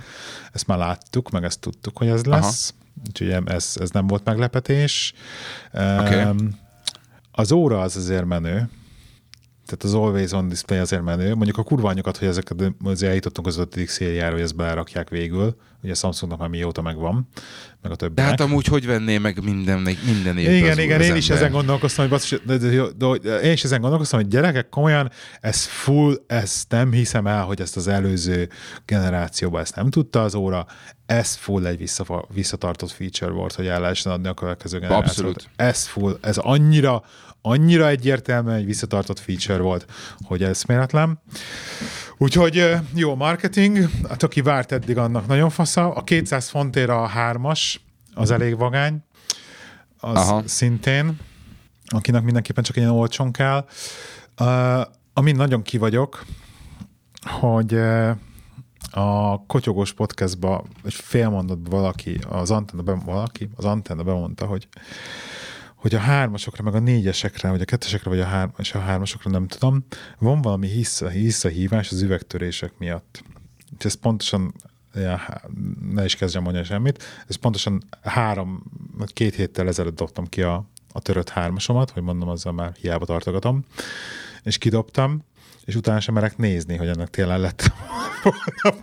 ezt 0.52 0.68
már 0.68 0.78
láttuk, 0.78 1.30
meg 1.30 1.44
ezt 1.44 1.60
tudtuk, 1.60 1.98
hogy 1.98 2.08
ez 2.08 2.24
lesz. 2.24 2.74
Úgyhogy 3.08 3.38
ez, 3.46 3.76
ez 3.80 3.90
nem 3.90 4.08
volt 4.08 4.24
meglepetés. 4.24 5.14
Oké. 5.74 6.22
Um, 6.24 6.60
az 7.32 7.52
óra 7.52 7.82
az 7.82 7.96
azért 7.98 8.26
menő, 8.26 8.70
tehát 9.72 9.84
az 9.84 9.94
Always 9.94 10.32
On 10.32 10.48
Display 10.48 10.80
azért 10.80 11.04
menő. 11.04 11.36
Mondjuk 11.36 11.58
a 11.58 11.64
kurva 11.64 11.90
anyukat, 11.90 12.18
hogy 12.18 12.28
ezeket 12.28 12.74
azért 12.84 13.10
eljutottunk 13.10 13.48
az 13.48 13.58
ötödik 13.58 13.90
szériára, 13.90 14.32
hogy 14.32 14.42
ezt 14.42 14.56
belerakják 14.56 15.10
végül. 15.10 15.56
Ugye 15.84 15.94
Samsungnak 15.94 16.40
már 16.40 16.50
mióta 16.50 16.82
megvan, 16.82 17.28
meg 17.82 17.92
a 17.92 17.96
De 17.96 17.96
többinek. 17.96 18.30
hát 18.30 18.40
amúgy 18.40 18.66
hogy 18.66 18.86
venné 18.86 19.18
meg 19.18 19.44
minden, 19.44 19.80
minden 19.80 20.38
évben 20.38 20.56
Igen, 20.56 20.80
igen, 20.80 21.02
én 21.02 21.16
is 21.16 21.30
ezen 21.30 21.52
gondolkoztam, 21.52 22.04
hogy 22.04 22.14
basszus, 22.14 22.42
de, 22.46 22.58
de, 22.58 22.70
de, 22.70 22.84
de, 22.98 23.18
de, 23.22 23.40
én 23.42 23.52
is 23.52 23.64
ezen 23.64 23.82
gondolkoztam, 23.82 24.20
hogy 24.20 24.30
gyerekek, 24.30 24.70
komolyan, 24.70 25.12
ez 25.40 25.66
full, 25.66 26.16
ezt 26.28 26.70
nem 26.70 26.92
hiszem 26.92 27.28
el, 27.28 27.44
hogy 27.44 27.62
ezt 27.62 27.78
az 27.78 27.88
előző 27.88 28.50
generációban 28.86 29.62
ezt 29.62 29.76
nem 29.76 29.90
tudta 29.90 30.24
az 30.24 30.36
óra, 30.36 30.66
ez 31.06 31.36
full 31.36 31.66
egy 31.66 31.92
visszatartott 32.34 32.92
feature 32.92 33.32
volt, 33.32 33.54
hogy 33.54 33.68
el 33.68 33.80
lehessen 33.82 34.12
adni 34.12 34.28
a 34.28 34.34
következő 34.34 34.80
generációt. 34.80 35.10
Abszolút. 35.10 35.50
Ez 35.56 35.86
full, 35.86 36.18
ez 36.22 36.38
annyira, 36.38 37.04
annyira 37.42 37.88
egyértelműen 37.88 38.56
egy 38.56 38.66
visszatartott 38.66 39.20
feature 39.20 39.62
volt, 39.62 39.86
hogy 40.22 40.44
ez 40.44 40.64
méretlen. 40.64 41.22
Úgyhogy 42.18 42.76
jó 42.94 43.16
marketing, 43.16 43.90
hát 44.10 44.24
aki 44.24 44.42
várt 44.42 44.72
eddig, 44.72 44.98
annak 44.98 45.28
nagyon 45.28 45.50
fasza. 45.50 45.94
A 45.94 46.04
200 46.04 46.50
fontért 46.50 46.90
a 46.90 47.06
hármas, 47.06 47.82
az 48.14 48.32
elég 48.32 48.58
vagány, 48.58 49.04
az 49.98 50.18
Aha. 50.18 50.32
Aha. 50.32 50.48
szintén, 50.48 51.20
akinek 51.86 52.24
mindenképpen 52.24 52.64
csak 52.64 52.76
ilyen 52.76 52.90
olcsón 52.90 53.32
kell. 53.32 53.66
Uh, 54.40 54.82
amin 55.14 55.36
nagyon 55.36 55.62
kivagyok, 55.62 56.26
hogy 57.40 57.74
uh, 57.74 58.16
a 58.92 59.38
Kotyogós 59.48 59.94
podcastba 59.94 60.64
egy 60.84 60.94
fél 60.94 61.30
mondatban 61.30 61.80
valaki, 61.80 62.20
az 62.30 62.52
antenna, 62.52 62.82
be, 62.82 62.94
valaki, 63.06 63.50
az 63.56 63.66
antenna 63.66 64.04
bemondta, 64.04 64.46
hogy 64.46 64.68
hogy 65.82 65.96
a 65.96 66.00
hármasokra, 66.00 66.64
meg 66.64 66.76
a 66.76 66.80
négyesekre, 66.80 67.50
vagy 67.50 67.62
a 67.62 67.66
kettesekre, 67.66 68.10
vagy 68.10 68.20
a, 68.20 68.26
hár, 68.26 68.50
és 68.58 68.74
a 68.74 68.80
hármasokra 68.80 69.30
nem 69.30 69.48
tudom, 69.48 69.86
van 70.20 70.42
valami 70.42 70.68
hissza, 70.68 71.08
visszahívás 71.08 71.92
az 71.92 72.02
üvegtörések 72.02 72.74
miatt. 72.78 73.24
És 73.78 73.86
ez 73.86 73.94
pontosan, 73.94 74.54
ja, 74.94 75.22
ne 75.92 76.06
is 76.06 76.16
kezdjem 76.16 76.44
mondani 76.44 76.66
semmit, 76.66 77.04
ez 77.28 77.36
pontosan 77.36 77.84
három, 78.02 78.64
két 79.06 79.36
héttel 79.36 79.68
ezelőtt 79.68 79.96
dobtam 79.96 80.26
ki 80.26 80.42
a, 80.42 80.66
a 80.92 81.00
törött 81.00 81.30
hármasomat, 81.30 81.90
hogy 81.90 82.04
mondom, 82.04 82.30
azzal 82.30 82.54
már 82.54 82.74
hiába 82.80 83.06
tartogatom, 83.06 83.66
és 84.44 84.58
kidobtam, 84.58 85.24
és 85.66 85.76
utána 85.76 86.00
sem 86.00 86.14
merek 86.14 86.38
nézni, 86.38 86.76
hogy 86.76 86.88
ennek 86.88 87.10
tényleg 87.10 87.40
lett 87.40 87.72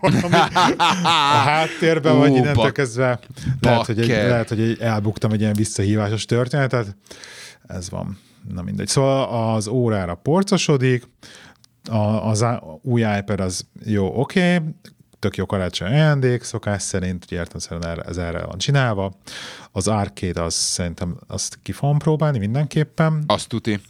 valami 0.01 0.35
a 1.03 1.39
háttérben, 1.45 2.19
vagy 2.19 2.35
innentől 2.35 2.73
kezdve 2.73 3.19
lehet 3.61 3.87
hogy, 3.87 4.01
egy, 4.01 4.09
lehet, 4.09 4.49
hogy 4.49 4.61
egy, 4.61 4.81
elbuktam 4.81 5.33
egy 5.33 5.41
ilyen 5.41 5.53
visszahívásos 5.53 6.25
történetet. 6.25 6.97
Ez 7.67 7.91
van. 7.91 8.19
Na 8.55 8.63
mindegy. 8.63 8.89
Szóval 8.89 9.55
az 9.55 9.69
órára 9.69 10.15
porcosodik, 10.15 11.09
a, 11.91 12.29
az 12.29 12.45
új 12.83 13.05
iPad 13.19 13.41
az 13.41 13.67
jó, 13.85 14.21
oké, 14.21 14.55
okay, 14.55 14.75
tök 15.19 15.37
jó 15.37 15.47
karácsony 15.47 15.89
ajándék, 15.89 16.43
szokás 16.43 16.83
szerint, 16.83 17.25
ugye 17.25 17.39
értem 17.39 17.81
ez 18.07 18.17
erre 18.17 18.45
van 18.45 18.59
csinálva. 18.59 19.13
Az 19.73 19.89
arcade 19.89 20.43
az 20.43 20.55
szerintem 20.55 21.17
azt 21.27 21.59
ki 21.63 21.73
fogom 21.73 21.99
próbálni 21.99 22.39
mindenképpen. 22.39 23.25
Azt 23.27 23.49
tuti. 23.49 23.81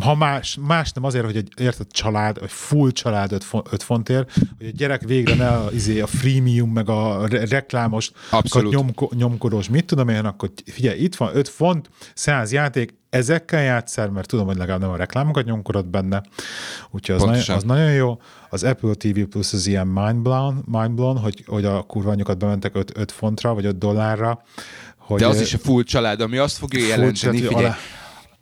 Ha 0.00 0.14
más, 0.14 0.58
más 0.60 0.92
nem 0.92 1.04
azért, 1.04 1.24
hogy 1.24 1.36
egy 1.36 1.52
érted 1.56 1.86
család, 1.90 2.40
vagy 2.40 2.52
full 2.52 2.90
család 2.90 3.32
5 3.32 3.82
fontért, 3.82 4.32
hogy 4.58 4.66
egy 4.66 4.74
gyerek 4.74 5.02
végre 5.02 5.34
ne 5.34 5.48
a, 5.48 5.70
izé, 5.72 6.00
a 6.00 6.06
freemium, 6.06 6.70
meg 6.70 6.88
a 6.88 7.26
re- 7.26 7.46
reklámos, 7.46 8.10
nyomko, 8.70 9.08
nyomkodós, 9.14 9.68
mit 9.68 9.84
tudom 9.84 10.08
én, 10.08 10.24
akkor 10.24 10.50
figyelj, 10.64 10.98
itt 10.98 11.14
van 11.16 11.36
5 11.36 11.48
font, 11.48 11.90
100 12.14 12.52
játék, 12.52 12.94
ezekkel 13.14 13.62
játszál, 13.62 14.10
mert 14.10 14.28
tudom, 14.28 14.46
hogy 14.46 14.56
legalább 14.56 14.80
nem 14.80 14.90
a 14.90 14.96
reklámokat 14.96 15.44
nyomkodott 15.44 15.86
benne, 15.86 16.22
úgyhogy 16.90 17.14
az, 17.14 17.22
nagyon, 17.22 17.56
az 17.56 17.62
nagyon 17.62 17.92
jó. 17.92 18.20
Az 18.54 18.64
Apple 18.64 18.94
TV 18.94 19.20
Plus 19.20 19.52
az 19.52 19.66
ilyen 19.66 19.86
mindblown, 19.86 20.64
mindblown 20.66 21.18
hogy, 21.18 21.44
hogy 21.46 21.64
a 21.64 21.82
kurványokat 21.82 22.38
bementek 22.38 22.74
5, 22.74 22.98
5 22.98 23.12
fontra, 23.12 23.54
vagy 23.54 23.64
5 23.64 23.78
dollárra. 23.78 24.42
Hogy 24.96 25.20
De 25.20 25.26
az 25.26 25.40
is 25.40 25.54
a 25.54 25.58
full 25.58 25.82
család, 25.82 26.20
ami 26.20 26.36
azt 26.36 26.56
fogja 26.56 26.86
jelenteni, 26.86 27.40
figyelj, 27.40 27.54
alá 27.54 27.76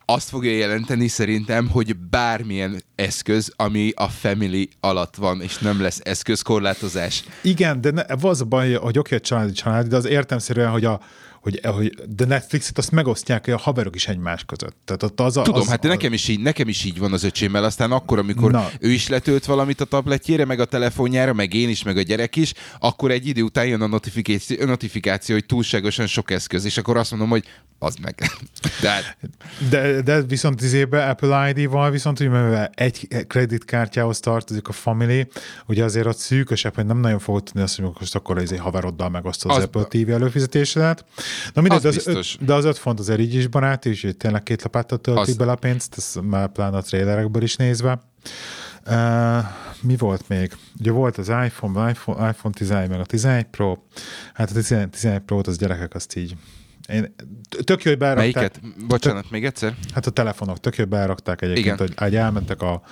azt 0.05 0.29
fogja 0.29 0.51
jelenteni 0.51 1.09
szerintem, 1.09 1.68
hogy 1.68 1.96
bármilyen 1.96 2.83
eszköz, 2.94 3.53
ami 3.57 3.92
a 3.94 4.09
family 4.09 4.68
alatt 4.81 5.16
van, 5.16 5.40
és 5.40 5.59
nem 5.59 5.81
lesz 5.81 6.01
eszközkorlátozás. 6.05 7.25
Igen, 7.42 7.81
de 7.81 7.90
ne, 7.90 8.03
az 8.22 8.40
a 8.40 8.44
baj, 8.44 8.72
hogy 8.72 8.98
oké, 8.98 9.20
családi 9.20 9.53
családi, 9.53 9.88
de 9.88 9.96
az 9.96 10.07
értemszerűen, 10.07 10.70
hogy 10.70 10.85
a, 10.85 11.01
hogy, 11.42 11.61
hogy 11.64 11.94
de 12.09 12.24
Netflixet 12.24 12.78
azt 12.78 12.90
megosztják 12.90 13.46
a 13.46 13.57
haverok 13.57 13.94
is 13.94 14.09
egymás 14.09 14.44
között. 14.44 14.76
Tehát 14.85 15.02
ott 15.02 15.20
az 15.20 15.37
a, 15.37 15.42
Tudom, 15.42 15.61
az, 15.61 15.68
hát 15.68 15.83
nekem 15.83 16.12
is, 16.12 16.28
így, 16.28 16.40
nekem 16.40 16.68
is 16.68 16.85
így 16.85 16.98
van 16.98 17.12
az 17.12 17.22
öcsémmel, 17.22 17.64
aztán 17.64 17.92
akkor, 17.92 18.18
amikor 18.18 18.50
Na. 18.50 18.68
ő 18.81 18.90
is 18.90 19.09
letölt 19.09 19.44
valamit 19.44 19.81
a 19.81 19.85
tabletjére, 19.85 20.44
meg 20.44 20.61
a 20.61 20.64
telefonjára, 20.64 21.33
meg 21.33 21.55
én 21.55 21.68
is, 21.68 21.83
meg 21.83 21.96
a 21.96 22.02
gyerek 22.02 22.37
is, 22.37 22.52
akkor 22.78 23.11
egy 23.11 23.26
idő 23.26 23.42
után 23.42 23.66
jön 23.66 23.81
a 23.81 23.87
notifikáció, 23.87 24.57
a 24.61 24.64
notifikáció 24.64 25.35
hogy 25.35 25.46
túlságosan 25.46 26.07
sok 26.07 26.31
eszköz, 26.31 26.64
és 26.64 26.76
akkor 26.76 26.96
azt 26.96 27.11
mondom, 27.11 27.28
hogy 27.28 27.44
az 27.83 27.96
meg. 27.96 28.14
De, 28.81 28.88
hát- 28.88 29.16
de, 29.70 30.02
de 30.02 30.22
viszont 30.22 30.62
izébe 30.62 31.09
Apple 31.09 31.52
ID-val 31.55 31.90
viszont, 31.90 32.18
hogy 32.18 32.28
mivel 32.28 32.70
egy 32.74 33.09
kreditkártyához 33.26 34.20
tartozik 34.20 34.68
a 34.68 34.72
family, 34.72 35.26
ugye 35.66 35.85
azért 35.85 36.07
ott 36.07 36.16
szűkösebb, 36.16 36.74
hogy 36.74 36.87
nem 36.87 36.98
nagyon 36.98 37.18
fogod 37.18 37.42
tudni 37.42 37.61
azt, 37.61 37.76
hogy 37.76 37.90
most 37.98 38.14
akkor 38.14 38.37
az 38.37 38.42
izé 38.42 38.57
haveroddal 38.57 39.09
megosztod 39.09 39.50
az, 39.50 39.57
az 39.57 39.62
Apple 39.62 39.85
TV 39.85 40.11
előfizetésedet. 40.11 41.05
Na 41.55 41.61
mindegy, 41.61 41.87
az 41.87 42.05
de, 42.05 42.11
az 42.11 42.16
öt, 42.16 42.45
de 42.45 42.55
az 42.55 42.64
öt 42.64 42.79
font 42.79 42.99
azért 42.99 43.21
így 43.21 43.35
is 43.35 43.47
barát, 43.47 43.87
és 43.87 44.03
hogy 44.03 44.16
tényleg 44.16 44.42
két 44.42 44.62
lapáttal 44.62 44.99
töltik 44.99 45.29
az... 45.29 45.37
bele 45.37 45.53
a 45.53 45.57
pénzt, 45.57 45.95
ez 45.97 46.14
már 46.23 46.49
pláne 46.49 46.77
a 46.77 46.83
trailerekből 46.83 47.42
is 47.42 47.57
nézve. 47.57 48.03
Uh, 48.87 49.45
mi 49.81 49.97
volt 49.97 50.29
még? 50.29 50.53
Ugye 50.79 50.90
volt 50.90 51.18
az 51.18 51.29
iPhone, 51.29 51.90
iPhone, 51.90 52.29
iPhone 52.29 52.55
11, 52.55 52.88
meg 52.88 53.01
a 53.01 53.05
11 53.05 53.45
Pro. 53.45 53.77
Hát 54.35 54.51
a 54.51 54.55
11, 54.55 54.88
11 54.88 55.21
Pro-t 55.21 55.47
az 55.47 55.59
gyerekek 55.59 55.95
azt 55.95 56.16
így 56.16 56.37
én, 56.92 57.14
tök 57.64 57.83
jó, 57.83 57.90
hogy 57.90 57.98
berakták. 57.98 58.35
Melyiket? 58.35 58.61
Bocsánat, 58.87 59.22
tök, 59.22 59.31
még 59.31 59.44
egyszer? 59.44 59.74
Hát 59.94 60.07
a 60.07 60.11
telefonok 60.11 60.61
tök 60.61 60.76
jó, 60.76 60.85
hogy 60.85 60.92
berakták 60.92 61.42
egyébként, 61.42 61.81
Igen. 61.81 61.92
hogy, 61.96 62.14
elmentek 62.14 62.62
a, 62.62 62.83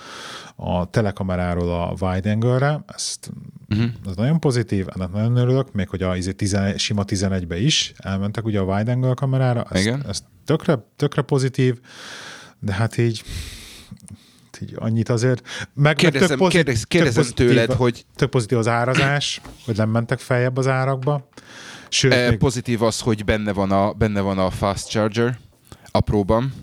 a 0.55 0.89
telekameráról 0.89 1.69
a 1.69 1.93
wide 1.99 2.31
angle-re, 2.31 2.83
ezt, 2.95 3.31
uh-huh. 3.69 3.89
ez 4.07 4.15
nagyon 4.15 4.39
pozitív, 4.39 4.85
ennek 4.95 5.11
nagyon 5.11 5.35
örülök, 5.35 5.73
még 5.73 5.89
hogy 5.89 6.03
a 6.03 6.15
izé, 6.15 6.31
tizen, 6.31 6.77
sima 6.77 7.03
11-be 7.07 7.59
is 7.59 7.93
elmentek 7.97 8.45
ugye 8.45 8.59
a 8.59 8.63
wide 8.63 8.91
angle 8.91 9.13
kamerára, 9.13 9.65
ez, 9.69 9.81
Igen. 9.81 10.05
ez 10.07 10.23
tökre, 10.45 10.85
tökre 10.95 11.21
pozitív, 11.21 11.79
de 12.59 12.73
hát 12.73 12.97
így 12.97 13.23
így 14.61 14.75
annyit 14.75 15.09
azért. 15.09 15.47
Meg, 15.73 15.95
kérdezem, 15.95 16.29
meg 16.29 16.37
pozit, 16.37 16.53
kérdez, 16.53 16.83
kérdezem 16.83 17.23
pozitív, 17.23 17.47
tőled, 17.47 17.73
hogy... 17.73 18.05
Tök 18.15 18.29
pozitív 18.29 18.57
az 18.57 18.67
árazás, 18.67 19.41
hogy 19.65 19.77
nem 19.77 19.89
mentek 19.89 20.19
feljebb 20.19 20.57
az 20.57 20.67
árakba. 20.67 21.29
Sőt, 21.93 22.13
e, 22.13 22.29
még... 22.29 22.37
Pozitív 22.37 22.81
az, 22.81 22.99
hogy 22.99 23.25
benne 23.25 23.53
van, 23.53 23.71
a, 23.71 23.93
benne 23.93 24.21
van 24.21 24.39
a 24.39 24.49
fast 24.49 24.89
charger 24.89 25.39
apróban, 25.91 26.53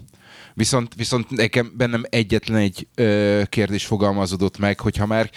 viszont, 0.55 0.95
viszont 0.95 1.31
nekem 1.31 1.73
bennem 1.77 2.05
egyetlen 2.09 2.59
egy 2.59 2.88
ö, 2.95 3.43
kérdés 3.49 3.87
fogalmazódott 3.87 4.59
meg, 4.59 4.81
hogyha 4.81 5.07
már 5.07 5.31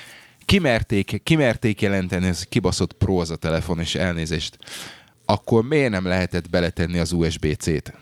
kimerték, 0.46 1.22
kimerték 1.24 1.82
jelenteni, 1.82 2.28
ez 2.28 2.44
kibaszott 2.44 2.94
pro 2.94 3.16
az 3.16 3.30
a 3.30 3.36
telefon, 3.36 3.80
és 3.80 3.96
elnézést, 3.96 4.58
akkor 5.26 5.64
miért 5.64 5.92
nem 5.92 6.06
lehetett 6.06 6.50
beletenni 6.50 7.00
az 7.00 7.12
USB-C-t? 7.12 7.94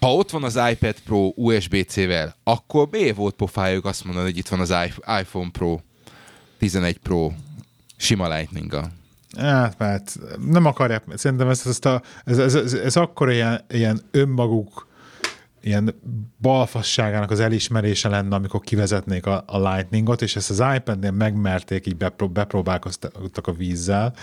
Ha 0.00 0.14
ott 0.14 0.30
van 0.30 0.44
az 0.44 0.60
iPad 0.70 1.00
Pro 1.04 1.32
USB-C-vel, 1.34 2.36
akkor 2.44 2.88
miért 2.90 3.16
volt 3.16 3.34
pofájuk 3.34 3.84
azt 3.84 4.04
mondani, 4.04 4.26
hogy 4.26 4.38
itt 4.38 4.48
van 4.48 4.60
az 4.60 4.74
iPhone 5.20 5.50
Pro 5.50 5.78
11 6.58 6.98
Pro 6.98 7.30
sima 7.98 8.36
lightning 8.36 8.74
-a. 8.74 8.90
Hát, 9.36 9.74
hát 9.78 10.18
nem 10.46 10.64
akarják, 10.64 11.04
szerintem 11.14 11.48
ez, 11.48 11.66
ez, 11.66 11.78
a, 11.84 12.02
ez, 12.24 12.38
ez, 12.38 12.54
ez, 12.54 12.72
ez 12.72 12.96
akkor 12.96 13.30
ilyen, 13.30 13.60
ilyen 13.68 14.00
önmaguk 14.10 14.86
ilyen 15.60 15.94
balfasságának 16.40 17.30
az 17.30 17.40
elismerése 17.40 18.08
lenne, 18.08 18.34
amikor 18.34 18.60
kivezetnék 18.60 19.26
a, 19.26 19.44
a 19.46 19.68
Lightningot, 19.68 20.22
és 20.22 20.36
ezt 20.36 20.50
az 20.50 20.62
iPad-nél 20.76 21.10
megmerték, 21.10 21.86
így 21.86 21.96
bepró, 21.96 22.28
bepróbálkoztak 22.28 23.46
a 23.46 23.52
vízzel, 23.52 24.14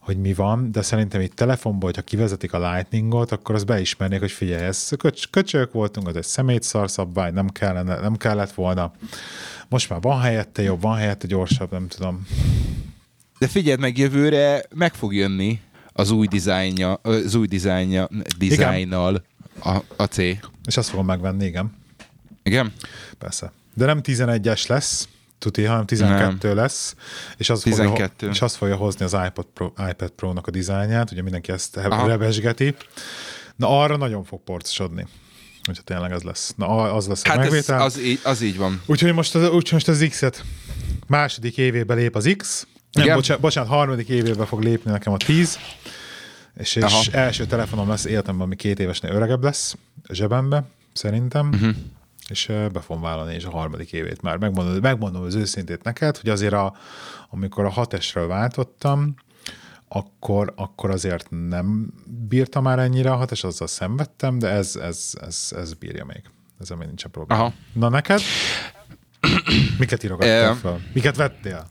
hogy 0.00 0.16
mi 0.16 0.34
van, 0.34 0.72
de 0.72 0.82
szerintem 0.82 1.20
itt 1.20 1.34
telefonból, 1.34 1.88
hogyha 1.88 2.02
kivezetik 2.02 2.52
a 2.52 2.70
Lightningot, 2.70 3.32
akkor 3.32 3.54
az 3.54 3.64
beismernék, 3.64 4.20
hogy 4.20 4.30
figyelj, 4.30 4.64
ez 4.64 4.88
köcs, 4.98 5.30
köcsök 5.30 5.72
voltunk, 5.72 6.08
az 6.08 6.16
egy 6.16 6.24
szemétszar 6.24 6.90
szabvány, 6.90 7.34
nem, 7.34 7.48
kellene, 7.48 8.00
nem 8.00 8.16
kellett 8.16 8.52
volna. 8.52 8.92
Most 9.68 9.88
már 9.88 10.00
van 10.00 10.20
helyette 10.20 10.62
jobb, 10.62 10.80
van 10.80 10.96
helyette 10.96 11.26
gyorsabb, 11.26 11.70
nem 11.70 11.88
tudom. 11.88 12.26
De 13.40 13.48
figyeld 13.48 13.80
meg, 13.80 13.98
jövőre 13.98 14.62
meg 14.74 14.94
fog 14.94 15.14
jönni 15.14 15.60
az 15.92 16.10
új 16.10 16.26
dizájnja, 16.26 16.92
az 16.92 17.34
új 17.34 17.46
dizájnja, 17.46 18.08
dizájnnal 18.38 19.24
a, 19.58 19.78
a 19.96 20.04
C. 20.04 20.16
És 20.64 20.76
azt 20.76 20.88
fogom 20.88 21.06
megvenni, 21.06 21.44
igen. 21.44 21.76
Igen? 22.42 22.72
Persze. 23.18 23.52
De 23.74 23.84
nem 23.84 24.00
11-es 24.02 24.68
lesz, 24.68 25.08
tuti, 25.38 25.64
hanem 25.64 25.86
12 25.86 26.48
nem. 26.48 26.56
lesz, 26.56 26.94
és 27.36 27.50
az, 27.50 27.60
12. 27.60 28.12
Fogja, 28.16 28.32
és 28.32 28.42
azt 28.42 28.56
fogja 28.56 28.76
hozni 28.76 29.04
az 29.04 29.16
iPod 29.26 29.46
Pro, 29.54 29.72
iPad 29.90 30.10
Pro-nak 30.10 30.46
a 30.46 30.50
dizájnját, 30.50 31.10
ugye 31.10 31.22
mindenki 31.22 31.52
ezt 31.52 31.76
Aha. 31.76 32.06
rebesgeti. 32.06 32.74
Na 33.56 33.80
arra 33.80 33.96
nagyon 33.96 34.24
fog 34.24 34.40
porcosodni. 34.44 35.06
Úgyhogy 35.68 35.84
tényleg 35.84 36.12
ez 36.12 36.22
lesz. 36.22 36.54
Na, 36.56 36.66
az 36.94 37.06
lesz 37.06 37.22
hát 37.22 37.36
a 37.36 37.40
megvétel. 37.40 37.82
Az, 37.82 37.96
az, 37.96 38.02
így, 38.02 38.20
az 38.22 38.40
így 38.40 38.56
van. 38.56 38.82
Úgyhogy 38.86 39.14
most 39.14 39.34
az, 39.34 39.42
úgyhogy 39.42 39.72
most 39.72 39.88
az 39.88 40.06
X-et 40.08 40.44
második 41.06 41.56
évébe 41.56 41.94
lép 41.94 42.16
az 42.16 42.34
X, 42.36 42.66
nem, 42.92 43.04
Igen? 43.04 43.16
bocsánat, 43.16 43.42
bocsánat, 43.42 43.70
harmadik 43.70 44.08
évében 44.08 44.46
fog 44.46 44.62
lépni 44.62 44.90
nekem 44.90 45.12
a 45.12 45.16
10, 45.16 45.58
és, 46.54 46.76
és 46.76 47.08
első 47.12 47.46
telefonom 47.46 47.88
lesz 47.88 48.04
életemben, 48.04 48.46
ami 48.46 48.56
két 48.56 48.80
évesnél 48.80 49.12
öregebb 49.12 49.42
lesz 49.42 49.76
a 50.08 50.14
zsebembe, 50.14 50.64
szerintem. 50.92 51.48
Uh-huh. 51.48 51.74
És 52.28 52.46
be 52.72 52.80
fogom 52.80 53.02
vállalni 53.02 53.34
és 53.34 53.44
a 53.44 53.50
harmadik 53.50 53.92
évét 53.92 54.22
már. 54.22 54.36
Megmondom, 54.36 54.76
megmondom 54.80 55.22
az 55.22 55.34
őszintét 55.34 55.82
neked, 55.82 56.16
hogy 56.16 56.30
azért 56.30 56.52
a, 56.52 56.76
amikor 57.30 57.64
a 57.64 57.70
6 57.70 58.12
váltottam, 58.12 59.14
akkor, 59.88 60.52
akkor 60.56 60.90
azért 60.90 61.30
nem 61.30 61.92
bírtam 62.28 62.62
már 62.62 62.78
ennyire 62.78 63.10
a 63.10 63.16
6 63.16 63.30
azzal 63.30 63.66
szenvedtem, 63.66 64.38
de 64.38 64.48
ez, 64.48 64.76
ez, 64.76 65.12
ez, 65.20 65.48
ez 65.56 65.74
bírja 65.74 66.04
még. 66.04 66.22
Ezzel 66.60 66.76
még 66.76 66.86
nincs 66.86 67.04
a 67.04 67.08
probléma. 67.08 67.42
Aha. 67.42 67.52
Na 67.72 67.88
neked? 67.88 68.20
Miket 69.78 70.02
írogattál 70.02 70.54
fel? 70.54 70.80
Miket 70.92 71.16
vettél? 71.16 71.70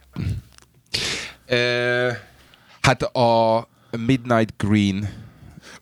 Hát 2.82 3.04
a 3.04 3.67
Midnight 3.97 4.54
Green 4.58 5.10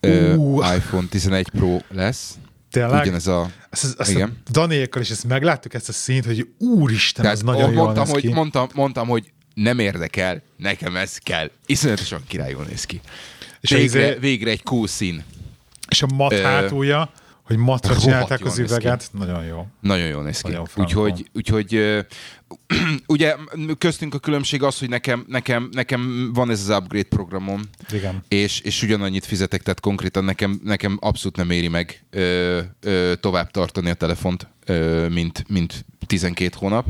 uh. 0.02 0.74
iPhone 0.74 1.06
11 1.10 1.48
Pro 1.48 1.78
lesz. 1.88 2.38
Tényleg? 2.70 3.00
Ugyanez 3.00 3.26
a... 3.26 3.50
Ezt, 3.70 3.84
ezt, 3.84 4.00
ezt 4.00 4.10
igen. 4.10 4.42
a 4.46 4.50
Daniékkal 4.50 5.02
is 5.02 5.10
ezt 5.10 5.24
megláttuk 5.24 5.74
ezt 5.74 5.88
a 5.88 5.92
színt, 5.92 6.24
hogy 6.24 6.48
úristen, 6.58 7.24
Tehát 7.24 7.38
ez 7.38 7.44
nagyon 7.44 7.72
jól 7.72 7.84
mondtam, 7.84 8.06
hogy, 8.06 8.20
ki. 8.20 8.32
Mondtam, 8.32 8.68
mondtam, 8.74 9.08
hogy 9.08 9.32
nem 9.54 9.78
érdekel, 9.78 10.42
nekem 10.56 10.96
ez 10.96 11.16
kell. 11.16 11.50
Iszonyatosan 11.66 12.22
királyul 12.26 12.64
néz 12.64 12.84
ki. 12.84 13.00
És 13.60 13.70
végre, 13.70 14.08
izé... 14.08 14.18
végre 14.20 14.50
egy 14.50 14.62
cool 14.62 14.86
szín. 14.86 15.24
És 15.88 16.02
a 16.02 16.06
mat 16.14 16.32
Ö, 16.32 16.40
hátulja, 16.40 17.10
hogy 17.48 17.56
matra 17.56 17.96
csinálták 17.96 18.44
az 18.44 18.58
üveget, 18.58 19.10
nagyon 19.12 19.44
jó. 19.44 19.66
Nagyon 19.80 20.06
jól 20.06 20.22
néz 20.22 20.40
ki. 20.40 20.56
Úgyhogy, 20.76 21.30
úgyhogy 21.32 22.04
ugye 23.06 23.36
köztünk 23.78 24.14
a 24.14 24.18
különbség 24.18 24.62
az, 24.62 24.78
hogy 24.78 24.88
nekem, 24.88 25.24
nekem, 25.28 25.68
nekem 25.72 26.30
van 26.34 26.50
ez 26.50 26.68
az 26.68 26.76
upgrade 26.76 27.08
programom, 27.08 27.62
Igen. 27.92 28.24
és, 28.28 28.60
és 28.60 28.82
ugyanannyit 28.82 29.24
fizetek, 29.24 29.62
tehát 29.62 29.80
konkrétan 29.80 30.24
nekem, 30.24 30.60
nekem 30.64 30.98
abszolút 31.00 31.36
nem 31.36 31.50
éri 31.50 31.68
meg 31.68 32.04
ö, 32.10 32.60
ö, 32.80 33.12
tovább 33.20 33.50
tartani 33.50 33.90
a 33.90 33.94
telefont, 33.94 34.46
ö, 34.64 35.08
mint, 35.08 35.44
mint 35.48 35.84
12 36.06 36.54
hónap. 36.58 36.86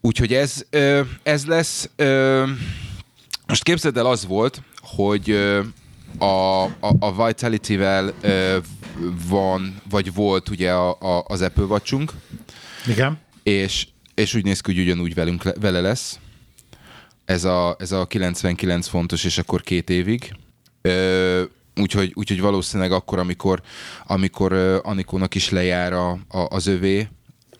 Úgyhogy 0.00 0.34
ez, 0.34 0.64
ö, 0.70 1.00
ez 1.22 1.46
lesz. 1.46 1.90
Ö, 1.96 2.46
most 3.46 3.62
képzeld 3.62 3.96
el, 3.96 4.06
az 4.06 4.26
volt, 4.26 4.62
hogy 4.80 5.30
ö, 5.30 5.60
a, 6.20 6.64
a, 6.64 6.94
a 6.98 7.26
Vitality-vel 7.26 8.12
ö, 8.20 8.58
van, 9.28 9.80
vagy 9.90 10.14
volt 10.14 10.48
ugye 10.48 10.72
a, 10.72 10.90
a, 10.90 11.24
az 11.26 11.40
Apple 11.40 11.64
watch 11.64 11.96
Igen. 12.86 13.18
és, 13.42 13.86
és 14.14 14.34
úgy 14.34 14.44
néz 14.44 14.60
ki, 14.60 14.72
hogy 14.72 14.82
ugyanúgy 14.82 15.14
velünk 15.14 15.42
le, 15.42 15.52
vele 15.60 15.80
lesz. 15.80 16.18
Ez 17.24 17.44
a, 17.44 17.76
ez 17.78 17.92
a 17.92 18.06
99 18.06 18.86
fontos, 18.86 19.24
és 19.24 19.38
akkor 19.38 19.62
két 19.62 19.90
évig. 19.90 20.36
Ö, 20.82 21.42
úgyhogy, 21.76 22.12
úgyhogy 22.14 22.40
valószínűleg 22.40 22.92
akkor, 22.92 23.18
amikor, 23.18 23.62
amikor 24.06 24.52
Anikónak 24.82 25.34
is 25.34 25.50
lejár 25.50 25.92
a, 25.92 26.10
a, 26.10 26.38
az 26.48 26.66
övé, 26.66 27.08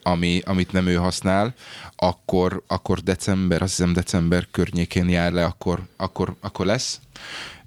ami, 0.03 0.41
amit 0.45 0.73
nem 0.73 0.87
ő 0.87 0.95
használ, 0.95 1.55
akkor, 1.97 2.63
akkor 2.67 2.99
december, 2.99 3.63
azt 3.63 3.77
hiszem 3.77 3.93
december 3.93 4.47
környékén 4.51 5.09
jár 5.09 5.33
le, 5.33 5.45
akkor, 5.45 5.81
akkor, 5.97 6.35
akkor 6.41 6.67
lesz. 6.67 7.01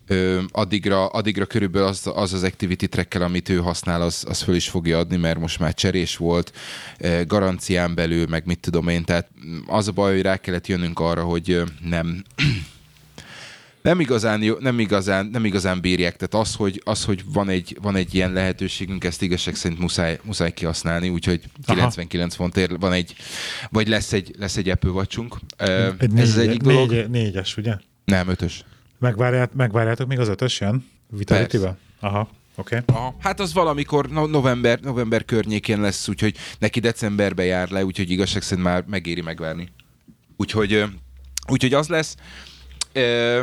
Ö, 0.08 0.42
addigra, 0.52 1.08
addigra 1.08 1.46
körülbelül 1.46 1.88
az, 1.88 2.12
az 2.13 2.34
az 2.34 2.44
activity 2.44 2.86
tracker, 2.86 3.22
amit 3.22 3.50
ő 3.50 3.58
használ, 3.58 4.02
az, 4.02 4.24
az 4.28 4.42
föl 4.42 4.56
is 4.56 4.70
fogja 4.70 4.98
adni, 4.98 5.18
mert 5.18 5.39
most 5.39 5.60
már 5.60 5.74
cserés 5.74 6.18
volt, 6.18 6.54
garancián 7.28 7.96
belül, 7.96 8.26
meg 8.30 8.46
mit 8.46 8.60
tudom 8.60 8.88
én, 8.88 9.04
tehát 9.04 9.30
az 9.68 9.88
a 9.88 9.92
baj, 9.92 10.13
hogy 10.13 10.22
rá 10.22 10.38
kellett 10.38 10.68
jönnünk 10.68 11.00
arra, 11.00 11.24
hogy 11.24 11.62
nem, 11.89 12.24
nem 13.82 14.00
igazán, 14.00 14.42
jó, 14.44 14.56
nem 14.60 14.80
igazán, 14.80 15.26
nem 15.26 15.46
igazán 15.46 15.82
bírják. 15.82 16.16
Tehát 16.16 16.46
az, 16.48 16.56
hogy, 16.56 16.82
az, 16.86 17.06
hogy 17.06 17.24
van, 17.34 17.50
egy, 17.50 17.78
van 17.82 17.96
egy 17.96 18.16
ilyen 18.16 18.34
lehetőségünk, 18.34 19.04
ezt 19.04 19.22
igazság 19.22 19.56
szerint 19.56 19.80
muszáj, 19.80 20.20
muszáj 20.24 20.52
kihasználni, 20.54 21.10
úgyhogy 21.10 21.42
Aha. 21.66 21.76
99 21.76 22.36
fontért 22.36 22.72
van 22.80 22.94
egy, 22.94 23.16
vagy 23.70 23.88
lesz 23.88 24.13
egy, 24.13 24.36
lesz 24.39 24.58
egy 24.58 24.70
Apple 24.70 24.89
watchunk. 24.89 25.38
Ö, 25.58 25.89
Egy 26.00 26.12
Ez 26.20 26.30
az 26.30 26.36
négy, 26.36 26.48
egyik 26.48 26.62
dolog. 26.62 26.89
négy, 26.92 27.10
négyes, 27.10 27.58
ugye? 27.58 27.76
Nem, 28.06 28.28
ötös. 28.28 28.63
Megvárját, 29.04 29.54
megvárjátok, 29.54 30.08
még 30.08 30.20
az 30.20 30.28
ötös 30.28 30.60
jön? 30.60 30.86
Vitality-be? 31.10 31.78
Aha, 32.00 32.20
oké. 32.56 32.78
Okay. 32.78 32.96
Aha. 32.96 33.16
Hát 33.20 33.39
az 33.39 33.54
valamikor 33.54 34.10
no- 34.10 34.30
november, 34.30 34.80
november 34.80 35.26
környékén 35.26 35.82
lesz, 35.82 36.08
úgyhogy 36.08 36.36
neki 36.60 36.80
decemberbe 36.80 37.44
jár 37.44 37.70
le, 37.70 37.86
úgyhogy 37.86 38.12
igazság 38.12 38.42
szerint 38.42 38.68
már 38.68 38.84
megéri 38.88 39.22
megvárni. 39.22 39.70
Úgyhogy, 40.38 40.84
úgyhogy 41.48 41.74
az 41.74 41.88
lesz. 41.88 42.16
Ö, 42.94 43.42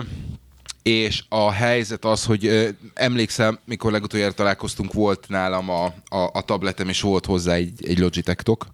és 0.82 1.24
a 1.28 1.50
helyzet 1.50 2.04
az, 2.04 2.24
hogy 2.24 2.46
ö, 2.46 2.68
emlékszem, 2.94 3.58
mikor 3.64 3.92
legutoljára 3.92 4.32
találkoztunk, 4.32 4.92
volt 4.92 5.28
nálam 5.28 5.70
a, 5.70 5.84
a, 6.08 6.30
a 6.32 6.42
tabletem, 6.42 6.88
és 6.88 7.00
volt 7.00 7.26
hozzá 7.26 7.54
egy, 7.54 7.86
egy 7.86 7.98
Logitech 7.98 8.42
tok, 8.42 8.66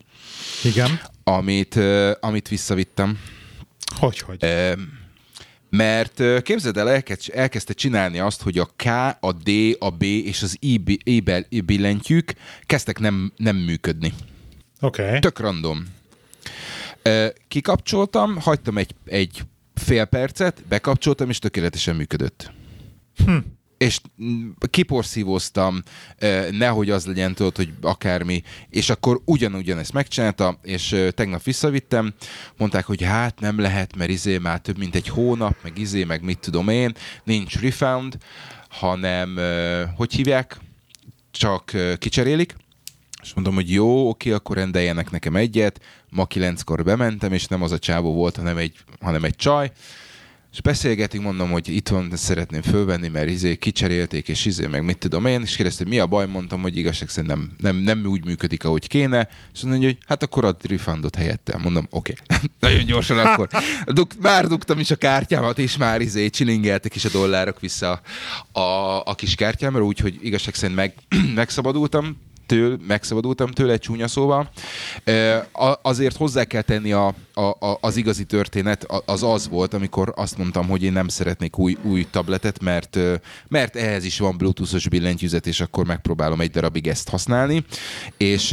Igen. 0.65 1.01
amit, 1.25 1.77
ö, 1.77 2.13
amit 2.21 2.49
visszavittem. 2.49 3.19
Hogy, 3.99 4.19
hogy? 4.19 4.37
Ö, 4.41 4.73
mert 5.77 6.43
képzeld 6.43 6.77
el, 6.77 6.91
elkezd, 6.91 7.31
elkezdte 7.35 7.73
csinálni 7.73 8.19
azt, 8.19 8.43
hogy 8.43 8.59
a 8.59 8.65
K, 8.77 8.85
a 9.21 9.33
D, 9.33 9.51
a 9.79 9.91
B 9.91 10.03
és 10.03 10.43
az 10.43 10.57
I, 10.61 10.79
bi- 10.79 11.01
I, 11.05 11.21
bel- 11.21 11.47
I 11.49 11.61
billentyűk 11.61 12.35
kezdtek 12.67 12.99
nem, 12.99 13.33
nem 13.37 13.57
működni. 13.57 14.13
Oké. 14.81 15.03
Okay. 15.03 15.19
Tök 15.19 15.39
random. 15.39 15.85
Kikapcsoltam, 17.49 18.37
hagytam 18.41 18.79
egy, 18.79 18.95
egy 19.05 19.43
fél 19.75 20.05
percet, 20.05 20.63
bekapcsoltam, 20.69 21.29
és 21.29 21.39
tökéletesen 21.39 21.97
működött. 21.97 22.53
Hm. 23.25 23.37
És 23.79 24.01
kiporszívoztam, 24.71 25.83
ö, 26.19 26.51
nehogy 26.51 26.91
az 26.91 27.07
legyen, 27.07 27.35
tudod, 27.35 27.57
hogy 27.57 27.73
akármi, 27.81 28.43
és 28.71 28.91
akkor 28.91 29.21
ugyanúgyan 29.25 29.79
ezt 29.79 29.93
megcsinálta, 29.93 30.59
és 30.63 30.97
tegnap 31.15 31.43
visszavittem, 31.43 32.15
mondták, 32.57 32.85
hogy 32.85 33.03
hát 33.03 33.41
nem 33.41 33.61
lehet, 33.61 33.97
mert 33.97 34.11
izé 34.11 34.39
már 34.39 34.61
több 34.61 34.79
mint 34.79 34.95
egy 34.95 35.09
hónap, 35.09 35.57
meg 35.63 35.79
izé, 35.79 36.05
meg 36.05 36.23
mit 36.23 36.39
tudom 36.39 36.69
én, 36.69 36.95
nincs 37.25 37.61
refund, 37.61 38.17
hanem, 38.69 39.39
hogy 39.97 40.13
hívják, 40.13 40.59
csak 41.31 41.73
kicserélik, 41.99 42.57
és 43.23 43.35
mondom, 43.35 43.55
hogy 43.55 43.73
jó, 43.73 44.09
oké, 44.09 44.31
akkor 44.31 44.57
rendeljenek 44.57 45.11
nekem 45.11 45.37
egyet. 45.37 45.81
Ma 46.09 46.27
kilenckor 46.27 46.85
bementem, 46.85 47.33
és 47.33 47.47
nem 47.47 47.63
az 47.63 47.73
a 47.73 47.79
csávó 47.79 48.15
volt, 48.15 48.37
hanem 48.37 48.57
egy, 48.57 48.77
hanem 49.01 49.25
egy 49.25 49.37
csaj. 49.37 49.71
És 50.57 50.63
beszélgetünk, 50.63 51.25
mondom, 51.25 51.51
hogy 51.51 51.69
itt 51.69 51.89
van, 51.89 52.09
de 52.09 52.17
szeretném 52.17 52.63
fölvenni, 52.63 53.09
mert 53.09 53.29
izé 53.29 53.57
kicserélték, 53.57 54.29
és 54.29 54.45
izé, 54.45 54.67
meg 54.67 54.85
mit 54.85 54.99
tudom 54.99 55.27
én, 55.27 55.43
és 55.43 55.57
kérdezte, 55.57 55.83
hogy 55.83 55.93
mi 55.93 55.99
a 55.99 56.07
baj, 56.07 56.27
mondtam, 56.27 56.63
hogy 56.63 56.77
igazság 56.77 57.09
szerint 57.09 57.35
nem, 57.35 57.51
nem, 57.59 57.77
nem 57.77 58.07
úgy 58.07 58.25
működik, 58.25 58.65
ahogy 58.65 58.89
kéne, 58.89 59.29
és 59.55 59.63
mondja, 59.63 59.89
hogy 59.89 59.99
hát 60.07 60.23
akkor 60.23 60.45
add 60.45 60.69
refundot 60.69 61.15
helyette. 61.15 61.59
Mondom, 61.63 61.87
oké. 61.91 62.15
Nagyon 62.61 62.85
gyorsan 62.85 63.19
akkor. 63.19 63.49
Duk, 63.87 64.13
már 64.21 64.47
dugtam 64.47 64.79
is 64.79 64.91
a 64.91 64.97
kártyámat, 64.97 65.59
és 65.59 65.77
már 65.77 66.01
izé 66.01 66.29
csilingeltek 66.29 66.95
is 66.95 67.05
a 67.05 67.11
dollárok 67.11 67.61
vissza 67.61 68.01
a, 68.53 68.61
a 69.05 69.15
kis 69.15 69.35
kártyámra, 69.35 69.85
úgyhogy 69.85 70.19
igazság 70.23 70.55
szerint 70.55 70.79
meg, 70.79 70.95
megszabadultam 71.35 72.17
től, 72.47 72.79
megszabadultam 72.87 73.51
tőle 73.51 73.73
egy 73.73 73.81
csúnya 73.81 74.09
szóval. 74.09 74.51
Azért 75.83 76.17
hozzá 76.17 76.45
kell 76.45 76.63
tenni 76.63 76.93
a, 76.93 77.15
a, 77.35 77.41
a, 77.41 77.79
az 77.81 77.97
igazi 77.97 78.25
történet, 78.25 78.87
az 79.05 79.23
az 79.23 79.49
volt, 79.49 79.75
amikor 79.75 80.13
azt 80.17 80.39
mondtam, 80.39 80.69
hogy 80.69 80.83
én 80.83 80.93
nem 80.93 81.09
szeretnék 81.09 81.59
új, 81.59 81.77
új 81.83 82.07
tabletet, 82.11 82.63
mert, 82.63 82.99
mert 83.49 83.77
ehhez 83.77 84.05
is 84.05 84.19
van 84.19 84.37
bluetoothos 84.37 84.89
billentyűzet, 84.89 85.47
és 85.47 85.61
akkor 85.61 85.87
megpróbálom 85.87 86.41
egy 86.41 86.51
darabig 86.51 86.87
ezt 86.87 87.09
használni. 87.09 87.65
És 88.17 88.53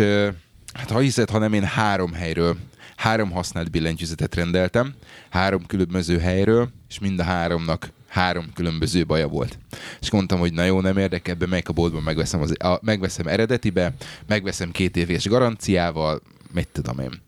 hát 0.74 0.90
ha 0.90 1.00
hiszed, 1.00 1.30
hanem 1.30 1.54
én 1.54 1.64
három 1.64 2.14
helyről 2.14 2.58
három 3.04 3.32
használt 3.32 3.72
billentyűzetet 3.72 4.36
rendeltem, 4.36 4.94
három 5.30 5.66
különböző 5.66 6.20
helyről, 6.20 6.70
és 6.90 7.00
mind 7.00 7.20
a 7.20 7.24
háromnak 7.24 7.92
három 8.08 8.54
különböző 8.54 9.06
baja 9.06 9.28
volt. 9.28 9.58
És 10.02 10.12
mondtam, 10.12 10.40
hogy 10.40 10.54
na 10.54 10.64
jó, 10.64 10.82
nem 10.82 10.98
érdekel, 10.98 11.36
bemegyek 11.36 11.70
a 11.70 11.74
boltba, 11.74 12.00
megveszem, 12.00 12.42
az, 12.42 12.64
a, 12.64 12.80
megveszem 12.82 13.28
eredetibe, 13.28 13.94
megveszem 14.28 14.72
két 14.72 14.98
éves 14.98 15.28
garanciával, 15.28 16.22
mit 16.54 16.68
tudom 16.72 17.00
én. 17.00 17.22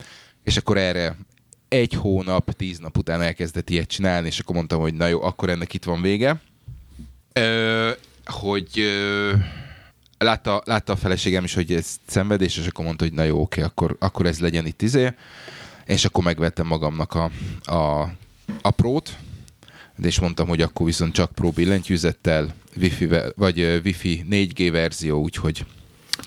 És 0.43 0.57
akkor 0.57 0.77
erre 0.77 1.15
egy 1.67 1.93
hónap, 1.93 2.51
tíz 2.51 2.79
nap 2.79 2.97
után 2.97 3.21
elkezdett 3.21 3.69
ilyet 3.69 3.89
csinálni, 3.89 4.27
és 4.27 4.39
akkor 4.39 4.55
mondtam, 4.55 4.79
hogy 4.79 4.93
na 4.93 5.07
jó, 5.07 5.21
akkor 5.21 5.49
ennek 5.49 5.73
itt 5.73 5.83
van 5.83 6.01
vége. 6.01 6.41
Ö, 7.33 7.89
hogy 8.25 8.79
ö, 8.79 9.31
látta, 10.17 10.61
látta 10.65 10.93
a 10.93 10.95
feleségem 10.95 11.43
is, 11.43 11.53
hogy 11.53 11.73
ez 11.73 11.95
szenvedés, 12.07 12.57
és 12.57 12.67
akkor 12.67 12.85
mondta, 12.85 13.03
hogy 13.03 13.13
na 13.13 13.23
jó, 13.23 13.41
oké, 13.41 13.61
akkor, 13.61 13.95
akkor 13.99 14.25
ez 14.25 14.39
legyen 14.39 14.65
itt 14.65 14.81
izé. 14.81 15.13
És 15.85 16.05
akkor 16.05 16.23
megvettem 16.23 16.67
magamnak 16.67 17.13
a, 17.13 17.31
a, 17.63 18.11
a 18.61 18.71
prót, 18.71 19.17
de 19.95 20.07
és 20.07 20.19
mondtam, 20.19 20.47
hogy 20.47 20.61
akkor 20.61 20.85
viszont 20.85 21.13
csak 21.13 21.31
Pro 21.31 21.49
billentyűzettel, 21.49 22.53
Wi-Fi, 22.77 23.09
vagy 23.35 23.81
Wi-Fi 23.83 24.25
4G 24.29 24.69
verzió, 24.71 25.21
úgyhogy 25.21 25.65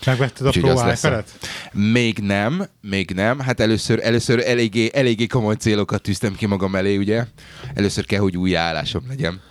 Megvetted 0.05 0.47
a 0.47 0.49
Pro 0.49 0.71
iPad-et? 0.71 1.31
még 1.71 2.17
nem, 2.17 2.67
még 2.81 3.11
nem. 3.11 3.39
Hát 3.39 3.59
először, 3.59 3.99
először 4.03 4.39
eléggé, 4.45 4.89
eléggé 4.93 5.27
komoly 5.27 5.55
célokat 5.55 6.01
tűztem 6.01 6.35
ki 6.35 6.45
magam 6.45 6.75
elé, 6.75 6.97
ugye? 6.97 7.25
Először 7.73 8.05
kell, 8.05 8.19
hogy 8.19 8.37
új 8.37 8.55
állásom 8.55 9.03
legyen. 9.07 9.41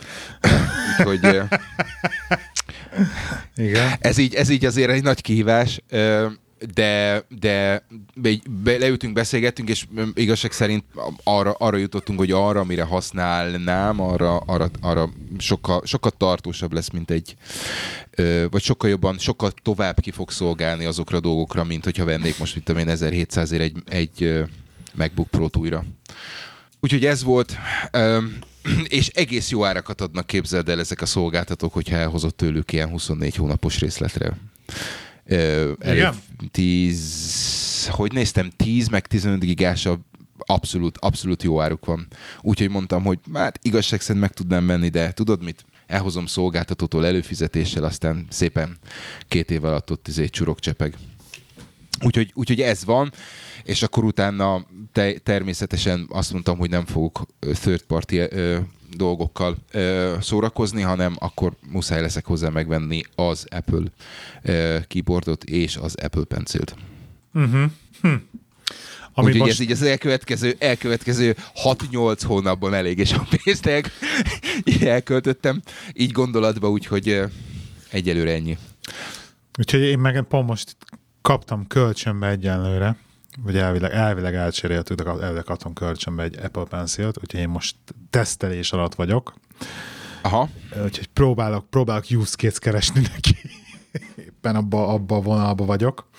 Úgyhogy 0.97 1.19
Igen. 3.55 3.89
ez 3.99 4.17
így, 4.17 4.33
ez 4.33 4.49
így 4.49 4.65
azért 4.65 4.89
egy 4.89 5.03
nagy 5.03 5.21
kihívás, 5.21 5.81
de, 6.73 7.25
de 7.39 7.85
be, 8.63 8.77
leültünk, 8.77 9.13
beszélgettünk, 9.13 9.69
és 9.69 9.85
igazság 10.13 10.51
szerint 10.51 10.83
arra, 11.23 11.51
arra 11.51 11.77
jutottunk, 11.77 12.19
hogy 12.19 12.31
arra, 12.31 12.59
amire 12.59 12.83
használnám, 12.83 14.01
arra, 14.01 14.37
arra, 14.37 14.69
arra 14.81 15.09
sokkal, 15.37 15.81
sokkal 15.85 16.11
tartósabb 16.11 16.73
lesz, 16.73 16.89
mint 16.89 17.11
egy, 17.11 17.35
vagy 18.49 18.61
sokkal 18.61 18.89
jobban, 18.89 19.17
sokkal 19.17 19.51
tovább 19.63 19.99
ki 19.99 20.11
fog 20.11 20.31
szolgálni 20.31 20.85
azokra 20.85 21.17
a 21.17 21.21
dolgokra, 21.21 21.63
mint 21.63 21.83
hogyha 21.83 22.05
vennék 22.05 22.37
most, 22.39 22.55
mit 22.55 22.63
tudom 22.63 22.81
én, 22.81 22.89
1700 22.89 23.51
ért 23.51 23.61
egy, 23.61 23.75
egy 23.85 24.43
MacBook 24.93 25.27
Pro-t 25.27 25.57
újra. 25.57 25.83
Úgyhogy 26.79 27.05
ez 27.05 27.23
volt, 27.23 27.55
és 28.87 29.07
egész 29.07 29.49
jó 29.49 29.65
árakat 29.65 30.01
adnak, 30.01 30.27
képzeld 30.27 30.69
el 30.69 30.79
ezek 30.79 31.01
a 31.01 31.05
szolgáltatók, 31.05 31.73
hogyha 31.73 31.95
elhozott 31.95 32.37
tőlük 32.37 32.71
ilyen 32.71 32.89
24 32.89 33.35
hónapos 33.35 33.79
részletre. 33.79 34.37
Ö? 35.29 35.71
10, 36.51 37.87
hogy 37.91 38.13
néztem, 38.13 38.49
10 38.55 38.87
meg 38.87 39.07
15 39.07 39.39
gigás 39.39 39.85
a 39.85 39.99
abszolút, 40.37 40.97
abszolút 40.97 41.43
jó 41.43 41.61
áruk 41.61 41.85
van. 41.85 42.07
Úgyhogy 42.41 42.69
mondtam, 42.69 43.03
hogy 43.03 43.19
hát 43.33 43.59
igazság 43.61 44.01
szerint 44.01 44.21
meg 44.21 44.33
tudnám 44.33 44.67
venni, 44.67 44.89
de 44.89 45.11
tudod 45.11 45.43
mit? 45.43 45.65
elhozom 45.89 46.25
szolgáltatótól 46.25 47.05
előfizetéssel, 47.05 47.83
aztán 47.83 48.25
szépen 48.29 48.77
két 49.27 49.51
év 49.51 49.63
alatt 49.63 49.91
ott 49.91 50.07
izé 50.07 50.27
csurok 50.27 50.59
csepeg. 50.59 50.95
Úgyhogy, 52.01 52.31
úgyhogy 52.33 52.61
ez 52.61 52.85
van, 52.85 53.11
és 53.63 53.83
akkor 53.83 54.03
utána 54.03 54.65
te, 54.91 55.13
természetesen 55.13 56.07
azt 56.09 56.31
mondtam, 56.31 56.57
hogy 56.57 56.69
nem 56.69 56.85
fogok 56.85 57.25
third 57.39 57.81
party 57.81 58.17
ö, 58.17 58.59
dolgokkal 58.95 59.57
ö, 59.71 60.15
szórakozni, 60.21 60.81
hanem 60.81 61.15
akkor 61.19 61.53
muszáj 61.71 62.01
leszek 62.01 62.25
hozzá 62.25 62.49
megvenni 62.49 63.01
az 63.15 63.45
Apple 63.49 63.83
ö, 64.41 64.77
keyboardot 64.87 65.43
és 65.43 65.77
az 65.77 65.95
Apple 65.95 66.23
Pencilt. 66.23 66.75
Uh-huh. 67.33 67.71
Hm. 68.01 68.13
Ami 69.13 69.27
Úgyhogy 69.27 69.39
most... 69.39 69.51
ez 69.51 69.59
így 69.59 69.71
az 69.71 69.81
elkövetkező, 69.81 70.55
elkövetkező 70.59 71.35
6-8 71.63 72.21
hónapban 72.25 72.73
elég, 72.73 72.97
és 72.97 73.13
a 73.13 73.27
pénzt 73.43 73.65
el, 73.65 73.81
elköltöttem 74.81 75.61
így 75.93 76.11
gondolatba, 76.11 76.69
úgyhogy 76.69 77.21
egyelőre 77.89 78.33
ennyi. 78.33 78.57
Úgyhogy 79.59 79.81
én 79.81 79.99
meg 79.99 80.21
pont 80.21 80.47
most 80.47 80.75
kaptam 81.21 81.67
kölcsönbe 81.67 82.27
egyenlőre, 82.27 82.97
vagy 83.43 83.57
elvileg, 83.57 83.91
elvileg 83.91 84.35
elcseréltük, 84.35 85.05
elvileg 85.05 85.43
kaptam 85.43 85.73
kölcsönbe 85.73 86.23
egy 86.23 86.37
Apple 86.43 86.63
Pencil-t, 86.63 87.17
úgyhogy 87.21 87.39
én 87.39 87.49
most 87.49 87.75
tesztelés 88.09 88.71
alatt 88.71 88.95
vagyok. 88.95 89.33
Aha. 90.21 90.49
Úgyhogy 90.83 91.07
próbálok, 91.07 91.69
próbálok 91.69 92.05
use 92.11 92.35
case 92.35 92.59
keresni 92.59 93.01
neki. 93.01 93.37
Éppen 94.15 94.55
abba, 94.55 94.87
abba 94.87 95.15
a 95.15 95.21
vonalba 95.21 95.65
vagyok, 95.65 96.09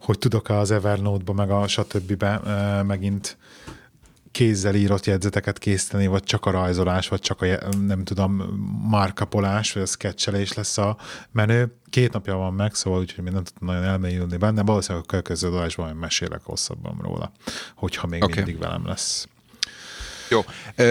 hogy 0.00 0.18
tudok-e 0.18 0.56
az 0.56 0.70
Evernote-ba, 0.70 1.32
meg 1.32 1.50
a 1.50 1.68
stb. 1.68 2.24
megint 2.86 3.36
kézzel 4.38 4.74
írott 4.74 5.06
jegyzeteket 5.06 5.58
készíteni, 5.58 6.06
vagy 6.06 6.22
csak 6.22 6.46
a 6.46 6.50
rajzolás, 6.50 7.08
vagy 7.08 7.20
csak 7.20 7.42
a, 7.42 7.46
nem 7.86 8.04
tudom, 8.04 8.34
markapolás, 8.82 9.72
vagy 9.72 9.82
a 9.82 9.86
sketchelés 9.86 10.52
lesz 10.52 10.78
a 10.78 10.96
menő. 11.30 11.76
Két 11.90 12.12
napja 12.12 12.36
van 12.36 12.54
meg, 12.54 12.74
szóval 12.74 13.00
úgyhogy 13.00 13.24
még 13.24 13.32
nem 13.32 13.44
tudtam 13.44 13.68
nagyon 13.68 13.84
elmélyülni 13.84 14.36
benne, 14.36 14.62
valószínűleg 14.62 15.04
a 15.04 15.06
következő 15.06 15.48
adásban 15.48 15.96
mesélek 15.96 16.40
hosszabban 16.42 16.98
róla, 17.02 17.32
hogyha 17.74 18.06
még 18.06 18.22
okay. 18.22 18.36
mindig 18.36 18.58
velem 18.58 18.86
lesz. 18.86 19.28
Jó. 20.30 20.40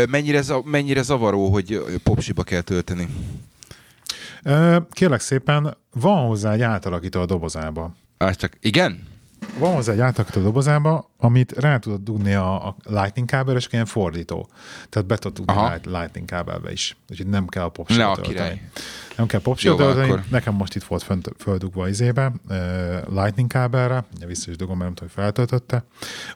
Mennyire, 0.09 0.41
mennyire 0.63 1.01
zavaró, 1.01 1.49
hogy 1.49 1.83
popsiba 2.03 2.43
kell 2.43 2.61
tölteni? 2.61 3.07
Kérlek 4.91 5.19
szépen, 5.19 5.77
van 5.93 6.27
hozzá 6.27 6.51
egy 6.51 6.61
átalakító 6.61 7.21
a 7.21 7.25
dobozába. 7.25 7.95
Á, 8.17 8.31
csak 8.31 8.57
igen? 8.59 9.07
Van 9.59 9.73
hozzá 9.73 9.91
egy 9.91 9.99
átalakító 9.99 10.41
dobozába, 10.41 11.11
amit 11.17 11.51
rá 11.51 11.77
tudod 11.77 12.03
dugni 12.03 12.33
a, 12.33 12.67
a 12.67 12.75
lightning 12.83 13.27
kábelre, 13.27 13.59
és 13.59 13.67
ilyen 13.71 13.85
fordító. 13.85 14.49
Tehát 14.89 15.07
be 15.07 15.17
tudod 15.17 15.37
dugni 15.45 15.61
light, 15.61 15.85
lightning 15.85 16.25
kábelbe 16.25 16.71
is. 16.71 16.97
Úgyhogy 17.09 17.27
nem 17.27 17.47
kell 17.47 17.63
a 17.63 17.71
a 18.01 18.21
király. 18.21 18.61
Nem 19.17 19.27
kell 19.27 19.41
popsot 19.41 19.77
tölteni. 19.77 20.09
Akkor... 20.09 20.23
Nekem 20.29 20.53
most 20.53 20.75
itt 20.75 20.83
volt 20.83 21.03
fönt, 21.03 21.29
földugva 21.37 21.87
izébe, 21.87 22.33
uh, 22.49 22.55
lightning 23.09 23.49
kábelre, 23.49 24.05
vissza 24.25 24.51
is 24.51 24.57
dugom, 24.57 24.77
mert 24.77 24.89
nem 24.89 24.95
tudom, 24.95 25.13
hogy 25.15 25.23
feltöltötte. 25.23 25.83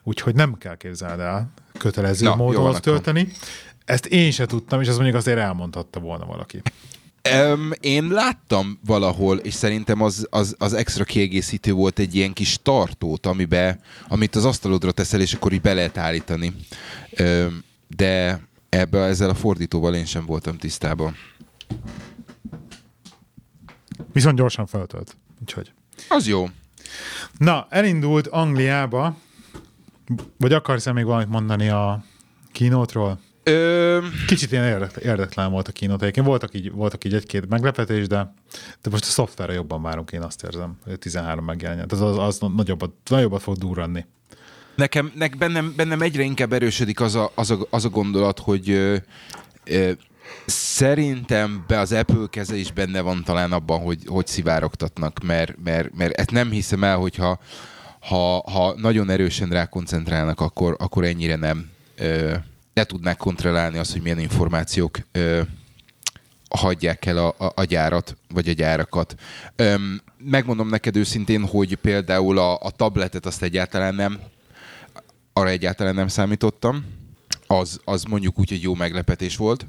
Úgyhogy 0.02 0.34
nem 0.34 0.58
kell 0.58 0.76
képzeld 0.76 1.20
el 1.20 1.52
kötelező 1.78 2.24
Na, 2.24 2.36
módon 2.36 2.74
tölteni. 2.80 3.20
Akkor. 3.20 3.32
Ezt 3.84 4.06
én 4.06 4.30
se 4.30 4.46
tudtam, 4.46 4.80
és 4.80 4.88
az 4.88 4.94
mondjuk 4.94 5.16
azért 5.16 5.38
elmondhatta 5.38 6.00
volna 6.00 6.26
valaki. 6.26 6.62
Um, 7.30 7.70
én 7.80 8.08
láttam 8.08 8.78
valahol, 8.86 9.38
és 9.38 9.54
szerintem 9.54 10.00
az, 10.00 10.26
az, 10.30 10.54
az 10.58 10.72
extra 10.72 11.04
kiegészítő 11.04 11.72
volt 11.72 11.98
egy 11.98 12.14
ilyen 12.14 12.32
kis 12.32 12.58
tartót, 12.62 13.26
amibe, 13.26 13.78
amit 14.08 14.34
az 14.34 14.44
asztalodra 14.44 14.92
teszel, 14.92 15.20
és 15.20 15.34
akkor 15.34 15.52
így 15.52 15.60
be 15.60 15.74
lehet 15.74 15.98
állítani. 15.98 16.54
Um, 17.18 17.64
de 17.88 18.40
ebbe 18.68 18.98
ezzel 18.98 19.30
a 19.30 19.34
fordítóval 19.34 19.94
én 19.94 20.04
sem 20.04 20.26
voltam 20.26 20.56
tisztában. 20.56 21.16
Viszont 24.12 24.36
gyorsan 24.36 24.66
feltölt. 24.66 25.16
Úgyhogy. 25.40 25.72
Az 26.08 26.26
jó. 26.26 26.48
Na, 27.38 27.66
elindult 27.70 28.26
Angliába, 28.26 29.16
vagy 30.36 30.52
akarsz-e 30.52 30.92
még 30.92 31.04
valamit 31.04 31.28
mondani 31.28 31.68
a 31.68 32.04
kínótról? 32.52 33.20
Ö... 33.42 33.98
Kicsit 34.26 34.52
ilyen 34.52 34.64
érdeklen, 34.64 35.04
érdeklen 35.04 35.50
volt 35.50 35.68
a 35.68 35.72
kínot. 35.72 36.02
Egyébként 36.02 36.26
voltak 36.26 36.54
így, 36.54 36.72
voltak 36.72 37.04
így 37.04 37.14
egy-két 37.14 37.48
meglepetés, 37.48 38.06
de, 38.06 38.34
de 38.82 38.90
most 38.90 39.04
a 39.04 39.06
szoftverre 39.06 39.52
jobban 39.52 39.82
várunk, 39.82 40.10
én 40.10 40.22
azt 40.22 40.44
érzem, 40.44 40.78
hogy 40.84 40.92
a 40.92 40.96
13 40.96 41.44
megjelenjen. 41.44 41.86
Az, 41.90 42.00
az, 42.00 42.18
az 42.18 42.38
nagyobbat, 42.56 42.90
nagyobbat 43.08 43.42
fog 43.42 43.56
durranni. 43.56 44.06
Nekem, 44.74 45.12
nek 45.14 45.38
bennem, 45.38 45.72
bennem 45.76 46.02
egyre 46.02 46.22
inkább 46.22 46.52
erősödik 46.52 47.00
az 47.00 47.14
a, 47.14 47.32
az 47.34 47.50
a, 47.50 47.58
az 47.70 47.84
a 47.84 47.88
gondolat, 47.88 48.38
hogy 48.38 48.70
ö, 48.70 48.96
ö, 49.64 49.90
szerintem 50.46 51.64
be 51.66 51.78
az 51.78 51.92
Apple 51.92 52.26
keze 52.30 52.56
is 52.56 52.72
benne 52.72 53.00
van 53.00 53.22
talán 53.24 53.52
abban, 53.52 53.80
hogy, 53.80 53.98
hogy 54.06 54.26
szivárogtatnak, 54.26 55.18
mert, 55.22 55.54
mert, 55.64 55.94
mert 55.94 56.12
ezt 56.12 56.30
nem 56.30 56.50
hiszem 56.50 56.84
el, 56.84 56.96
hogyha 56.96 57.38
ha, 58.00 58.50
ha 58.50 58.74
nagyon 58.76 59.10
erősen 59.10 59.48
rákoncentrálnak, 59.48 60.40
akkor, 60.40 60.76
akkor 60.78 61.04
ennyire 61.04 61.36
nem 61.36 61.70
ö, 61.96 62.34
ne 62.74 62.84
tudnák 62.84 63.16
kontrollálni 63.16 63.78
azt, 63.78 63.92
hogy 63.92 64.02
milyen 64.02 64.18
információk 64.18 64.98
ö, 65.12 65.42
hagyják 66.50 67.06
el 67.06 67.16
a, 67.16 67.34
a, 67.38 67.52
a 67.54 67.64
gyárat, 67.64 68.16
vagy 68.28 68.48
a 68.48 68.52
gyárakat. 68.52 69.14
Öm, 69.56 70.02
megmondom 70.18 70.68
neked 70.68 70.96
őszintén, 70.96 71.46
hogy 71.46 71.74
például 71.74 72.38
a, 72.38 72.58
a 72.60 72.70
tabletet 72.70 73.26
azt 73.26 73.42
egyáltalán 73.42 73.94
nem, 73.94 74.20
arra 75.32 75.48
egyáltalán 75.48 75.94
nem 75.94 76.08
számítottam. 76.08 76.84
Az, 77.46 77.80
az 77.84 78.02
mondjuk 78.02 78.38
úgy 78.38 78.52
egy 78.52 78.62
jó 78.62 78.74
meglepetés 78.74 79.36
volt. 79.36 79.66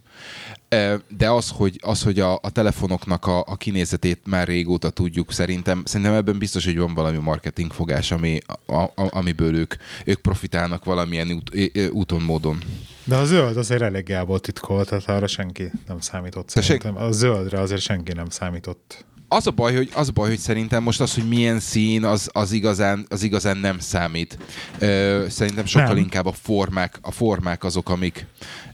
De 1.17 1.29
az, 1.29 1.49
hogy, 1.49 1.79
az, 1.81 2.03
hogy 2.03 2.19
a, 2.19 2.33
a 2.33 2.49
telefonoknak 2.51 3.25
a, 3.25 3.39
a 3.39 3.55
kinézetét 3.55 4.19
már 4.25 4.47
régóta 4.47 4.89
tudjuk, 4.89 5.31
szerintem, 5.31 5.81
szerintem 5.85 6.15
ebben 6.15 6.37
biztos, 6.37 6.65
hogy 6.65 6.77
van 6.77 6.93
valami 6.93 7.17
marketingfogás, 7.17 8.11
ami, 8.11 8.39
a, 8.65 8.73
a, 8.73 8.91
amiből 8.95 9.55
ők, 9.55 9.73
ők 10.05 10.19
profitálnak 10.19 10.85
valamilyen 10.85 11.31
út, 11.31 11.51
úton, 11.91 12.21
módon. 12.21 12.57
De 13.03 13.15
a 13.15 13.25
zöld 13.25 13.57
azért 13.57 13.81
elég 13.81 14.09
el 14.09 14.25
volt 14.25 14.41
titkolt, 14.41 14.89
tehát 14.89 15.09
arra 15.09 15.27
senki 15.27 15.71
nem 15.87 15.99
számított 15.99 16.49
szerintem. 16.49 16.97
A 16.97 17.11
zöldre 17.11 17.59
azért 17.59 17.81
senki 17.81 18.13
nem 18.13 18.29
számított. 18.29 19.05
Az 19.27 19.47
a 19.47 19.51
baj, 19.51 19.75
hogy, 19.75 19.89
az 19.93 20.07
a 20.07 20.11
baj, 20.11 20.29
hogy 20.29 20.37
szerintem 20.37 20.83
most 20.83 21.01
az, 21.01 21.13
hogy 21.13 21.27
milyen 21.27 21.59
szín, 21.59 22.03
az, 22.03 22.29
az, 22.33 22.51
igazán, 22.51 23.05
az 23.09 23.23
igazán 23.23 23.57
nem 23.57 23.79
számít. 23.79 24.37
Ö, 24.79 25.25
szerintem 25.29 25.65
sokkal 25.65 25.87
nem. 25.87 25.97
inkább 25.97 26.25
a 26.25 26.31
formák, 26.31 26.99
a 27.01 27.11
formák 27.11 27.63
azok, 27.63 27.89
amik 27.89 28.25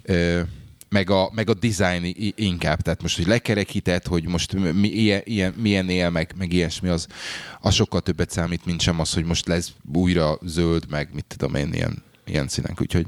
ö, 0.04 0.42
meg 0.90 1.10
a, 1.10 1.30
meg 1.34 1.50
a 1.50 1.54
design 1.54 2.16
inkább. 2.36 2.82
Tehát 2.82 3.02
most, 3.02 3.16
hogy 3.16 3.28
lekerekített, 3.28 4.08
hogy 4.08 4.28
most 4.28 4.54
mi, 4.54 4.88
ilyen, 4.88 5.22
ilyen, 5.24 5.54
milyen 5.58 5.90
él, 5.90 6.10
meg, 6.10 6.34
meg 6.38 6.54
ilyesmi, 6.54 6.90
az, 6.90 7.08
az 7.62 7.74
sokkal 7.74 8.02
többet 8.02 8.32
számít, 8.32 8.66
mint 8.66 8.82
sem 8.82 9.00
az, 9.00 9.14
hogy 9.14 9.26
most 9.26 9.48
lesz 9.48 9.72
újra 9.94 10.38
zöld, 10.42 10.86
meg 10.90 11.10
mit 11.14 11.26
tudom 11.28 11.56
én, 11.56 11.74
ilyen, 11.74 12.04
ilyen 12.26 12.48
színek. 12.48 12.82
Úgyhogy 12.82 13.08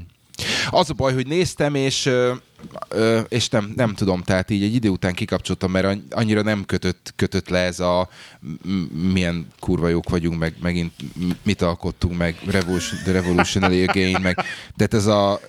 az 0.70 0.90
a 0.90 0.94
baj, 0.94 1.14
hogy 1.14 1.26
néztem, 1.26 1.74
és, 1.74 2.10
és 3.28 3.48
nem, 3.48 3.72
nem 3.76 3.94
tudom, 3.94 4.22
tehát 4.22 4.50
így 4.50 4.62
egy 4.62 4.74
idő 4.74 4.88
után 4.88 5.14
kikapcsoltam, 5.14 5.70
mert 5.70 5.98
annyira 6.10 6.42
nem 6.42 6.64
kötött, 6.64 7.12
kötött 7.16 7.48
le 7.48 7.58
ez 7.58 7.80
a 7.80 8.08
milyen 9.12 9.46
kurva 9.58 9.88
jók 9.88 10.08
vagyunk, 10.08 10.38
meg 10.38 10.54
megint 10.62 10.92
mit 11.42 11.62
alkottunk, 11.62 12.16
meg 12.16 12.36
Revolution, 12.46 13.00
The 13.02 13.12
Revolutionary 13.12 13.86
Again, 13.86 14.20
meg 14.20 14.38
de 14.76 14.86
ez 14.90 15.06
a 15.06 15.40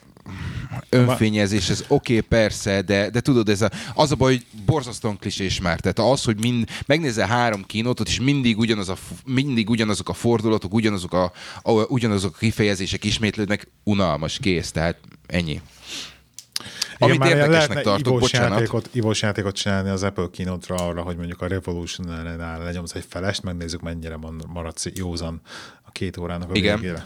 önfényezés, 0.89 1.69
ez 1.69 1.83
oké, 1.87 2.17
okay, 2.17 2.27
persze, 2.27 2.81
de, 2.81 3.09
de 3.09 3.21
tudod, 3.21 3.49
ez 3.49 3.61
a, 3.61 3.71
az 3.93 4.11
a 4.11 4.15
baj, 4.15 4.33
hogy 4.33 4.45
borzasztóan 4.65 5.17
klisés 5.17 5.61
már. 5.61 5.79
Tehát 5.79 6.11
az, 6.11 6.23
hogy 6.23 6.39
mind, 6.39 6.69
megnézel 6.85 7.27
három 7.27 7.65
kínótot, 7.65 8.07
és 8.07 8.19
mindig, 8.19 8.57
ugyanaz 8.57 8.89
a, 8.89 8.95
mindig 9.25 9.69
ugyanazok 9.69 10.09
a 10.09 10.13
fordulatok, 10.13 10.73
ugyanazok 10.73 11.13
a, 11.13 11.31
a, 11.61 11.71
ugyanazok 11.71 12.35
a 12.35 12.37
kifejezések 12.37 13.03
ismétlődnek, 13.03 13.67
unalmas, 13.83 14.37
kész. 14.41 14.71
Tehát 14.71 14.97
ennyi. 15.27 15.61
Igen, 16.97 17.15
Amit 17.15 17.33
érdekesnek 17.33 17.81
tartok, 17.81 18.07
ivós 18.07 18.21
bocsánat. 18.21 18.51
Játékot, 18.51 18.89
ivós 18.91 19.21
játékot 19.21 19.55
csinálni 19.55 19.89
az 19.89 20.03
Apple 20.03 20.27
kínótra 20.31 20.75
arra, 20.75 21.01
hogy 21.01 21.15
mondjuk 21.15 21.41
a 21.41 21.47
Revolution-nál 21.47 22.63
lenyomsz 22.63 22.93
egy 22.93 23.05
felest, 23.09 23.43
megnézzük 23.43 23.81
mennyire 23.81 24.17
maradsz 24.47 24.85
józan 24.93 25.41
a 25.81 25.91
két 25.91 26.17
órának 26.17 26.49
a 26.49 26.55
Igen. 26.55 26.79
végére. 26.79 27.05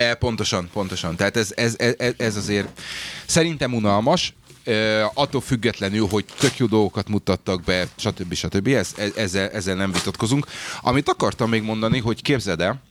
E, 0.00 0.14
pontosan, 0.14 0.68
pontosan. 0.72 1.16
Tehát 1.16 1.36
ez, 1.36 1.52
ez, 1.56 1.74
ez, 1.78 2.14
ez 2.16 2.36
azért 2.36 2.80
szerintem 3.26 3.74
unalmas, 3.74 4.34
e, 4.64 5.04
attól 5.14 5.40
függetlenül, 5.40 6.06
hogy 6.06 6.24
tök 6.38 6.56
jó 6.56 6.66
dolgokat 6.66 7.08
mutattak 7.08 7.62
be, 7.62 7.88
stb. 7.96 8.34
stb. 8.34 8.66
Ez, 8.66 8.94
ezzel, 9.16 9.48
ezzel 9.48 9.74
nem 9.74 9.92
vitatkozunk. 9.92 10.46
Amit 10.80 11.08
akartam 11.08 11.48
még 11.48 11.62
mondani, 11.62 11.98
hogy 11.98 12.22
képzeld 12.22 12.60
el, 12.60 12.82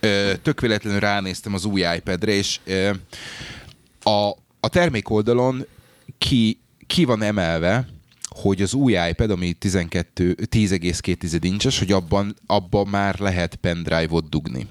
e, 0.00 0.36
tök 0.36 0.60
véletlenül 0.60 1.00
ránéztem 1.00 1.54
az 1.54 1.64
új 1.64 1.80
iPad-re, 1.96 2.32
és 2.32 2.60
e, 2.66 2.94
a, 4.10 4.28
a 4.60 4.68
termék 4.68 5.10
oldalon 5.10 5.66
ki, 6.18 6.60
ki 6.86 7.04
van 7.04 7.22
emelve, 7.22 7.88
hogy 8.28 8.62
az 8.62 8.74
új 8.74 8.96
iPad, 9.08 9.30
ami 9.30 9.52
12, 9.52 10.34
10,2 10.50 11.38
incses, 11.40 11.78
hogy 11.78 11.92
abban, 11.92 12.36
abban 12.46 12.86
már 12.86 13.18
lehet 13.18 13.54
pendrive-ot 13.54 14.28
dugni. 14.28 14.66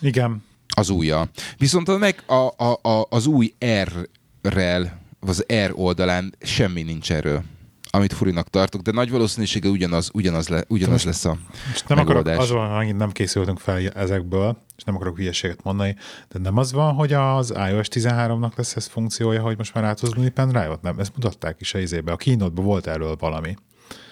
Igen. 0.00 0.46
Az 0.78 0.90
újja. 0.90 1.28
Viszont 1.56 1.98
meg, 1.98 2.22
a, 2.26 2.64
a, 2.64 2.78
a, 2.82 3.06
az 3.10 3.26
új 3.26 3.54
R-rel, 3.82 5.00
az 5.20 5.44
R 5.66 5.72
oldalán 5.74 6.34
semmi 6.40 6.82
nincs 6.82 7.12
erről. 7.12 7.42
amit 7.90 8.12
furinak 8.12 8.48
tartok, 8.48 8.80
de 8.80 8.92
nagy 8.92 9.10
valószínűsége 9.10 9.68
ugyanaz, 9.68 10.10
ugyanaz, 10.12 10.48
le, 10.48 10.64
ugyanaz 10.68 11.04
lesz 11.04 11.24
a 11.24 11.36
És 11.72 11.82
nem 11.82 11.98
akarok, 11.98 12.26
az 12.26 12.50
van, 12.50 12.76
megint 12.76 12.98
nem 12.98 13.10
készültünk 13.10 13.58
fel 13.58 13.88
ezekből, 13.88 14.56
és 14.76 14.82
nem 14.82 14.94
akarok 14.94 15.16
hülyeséget 15.16 15.62
mondani, 15.62 15.96
de 16.28 16.38
nem 16.38 16.56
az 16.56 16.72
van, 16.72 16.94
hogy 16.94 17.12
az 17.12 17.54
iOS 17.70 17.86
13-nak 17.90 18.56
lesz 18.56 18.76
ez 18.76 18.86
funkciója, 18.86 19.42
hogy 19.42 19.56
most 19.56 19.74
már 19.74 19.84
át 19.84 20.00
tudsz 20.00 20.30
pendrive-ot? 20.34 20.82
Nem, 20.82 20.98
ezt 20.98 21.12
mutatták 21.14 21.60
is 21.60 21.74
a 21.74 21.78
izébe. 21.78 22.12
A 22.12 22.16
keynote 22.16 22.62
volt 22.62 22.86
erről 22.86 23.16
valami. 23.16 23.56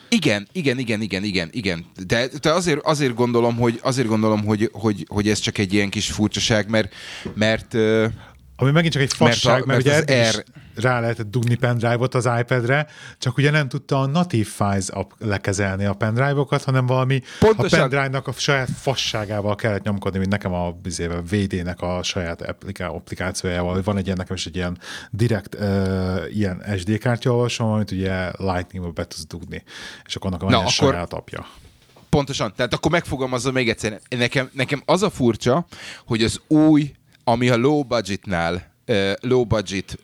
Igen, 0.08 0.48
igen, 0.52 0.78
igen, 0.78 1.00
igen, 1.00 1.24
igen, 1.24 1.48
igen. 1.52 1.84
De, 2.06 2.28
de 2.40 2.52
azért, 2.52 2.80
azért 2.82 3.14
gondolom, 3.14 3.56
hogy, 3.56 3.78
azért 3.82 4.08
gondolom 4.08 4.44
hogy, 4.44 4.70
hogy, 4.72 5.04
hogy 5.08 5.28
ez 5.28 5.38
csak 5.38 5.58
egy 5.58 5.72
ilyen 5.72 5.90
kis 5.90 6.10
furcsaság, 6.10 6.68
mert, 6.68 6.94
mert 7.34 7.76
ami 8.56 8.70
megint 8.70 8.92
csak 8.92 9.02
egy 9.02 9.12
fasság, 9.12 9.66
mert, 9.66 9.86
a, 9.86 9.88
mert, 9.88 10.08
mert 10.08 10.10
ugye 10.10 10.30
R... 10.30 10.44
rá 10.74 11.00
lehetett 11.00 11.30
dugni 11.30 11.54
pendrive-ot 11.54 12.14
az 12.14 12.28
iPad-re, 12.38 12.86
csak 13.18 13.36
ugye 13.36 13.50
nem 13.50 13.68
tudta 13.68 14.00
a 14.00 14.06
native 14.06 14.48
files 14.48 14.88
lekezelni 15.18 15.84
a 15.84 15.92
pendrive-okat, 15.92 16.64
hanem 16.64 16.86
valami 16.86 17.22
Pontosan. 17.38 17.78
a 17.78 17.82
pendrive-nak 17.82 18.26
a 18.26 18.32
saját 18.32 18.68
fasságával 18.70 19.54
kellett 19.54 19.82
nyomkodni, 19.82 20.18
mint 20.18 20.30
nekem 20.30 20.52
a 20.52 20.70
bizével, 20.70 21.22
VD-nek 21.22 21.80
a 21.80 22.02
saját 22.02 22.54
applikációjával. 22.78 23.82
Van 23.84 23.96
egy 23.96 24.04
ilyen, 24.04 24.16
nekem 24.16 24.36
is 24.36 24.46
egy 24.46 24.56
ilyen 24.56 24.78
direkt 25.10 25.54
uh, 25.54 26.36
ilyen 26.36 26.62
SD 26.76 26.98
kártya 26.98 27.30
olvasom, 27.30 27.70
amit 27.70 27.90
ugye 27.90 28.30
Lightning-ba 28.36 28.90
be 28.90 29.06
tudsz 29.06 29.26
dugni, 29.26 29.62
és 30.06 30.16
akkor 30.16 30.30
annak 30.30 30.42
van 30.42 30.50
Na, 30.50 30.56
egy 30.56 30.72
akkor... 30.76 30.92
saját 30.92 31.12
apja. 31.12 31.46
Pontosan, 32.08 32.52
tehát 32.56 32.74
akkor 32.74 32.90
megfogalmazom 32.90 33.52
még 33.52 33.68
egyszer. 33.68 34.00
Nekem, 34.08 34.48
nekem 34.52 34.82
az 34.84 35.02
a 35.02 35.10
furcsa, 35.10 35.66
hogy 36.04 36.22
az 36.22 36.40
új 36.46 36.94
ami 37.28 37.48
a 37.48 37.56
low 37.56 37.82
budgetnál, 37.82 38.72
low 39.20 39.44
budget 39.44 39.98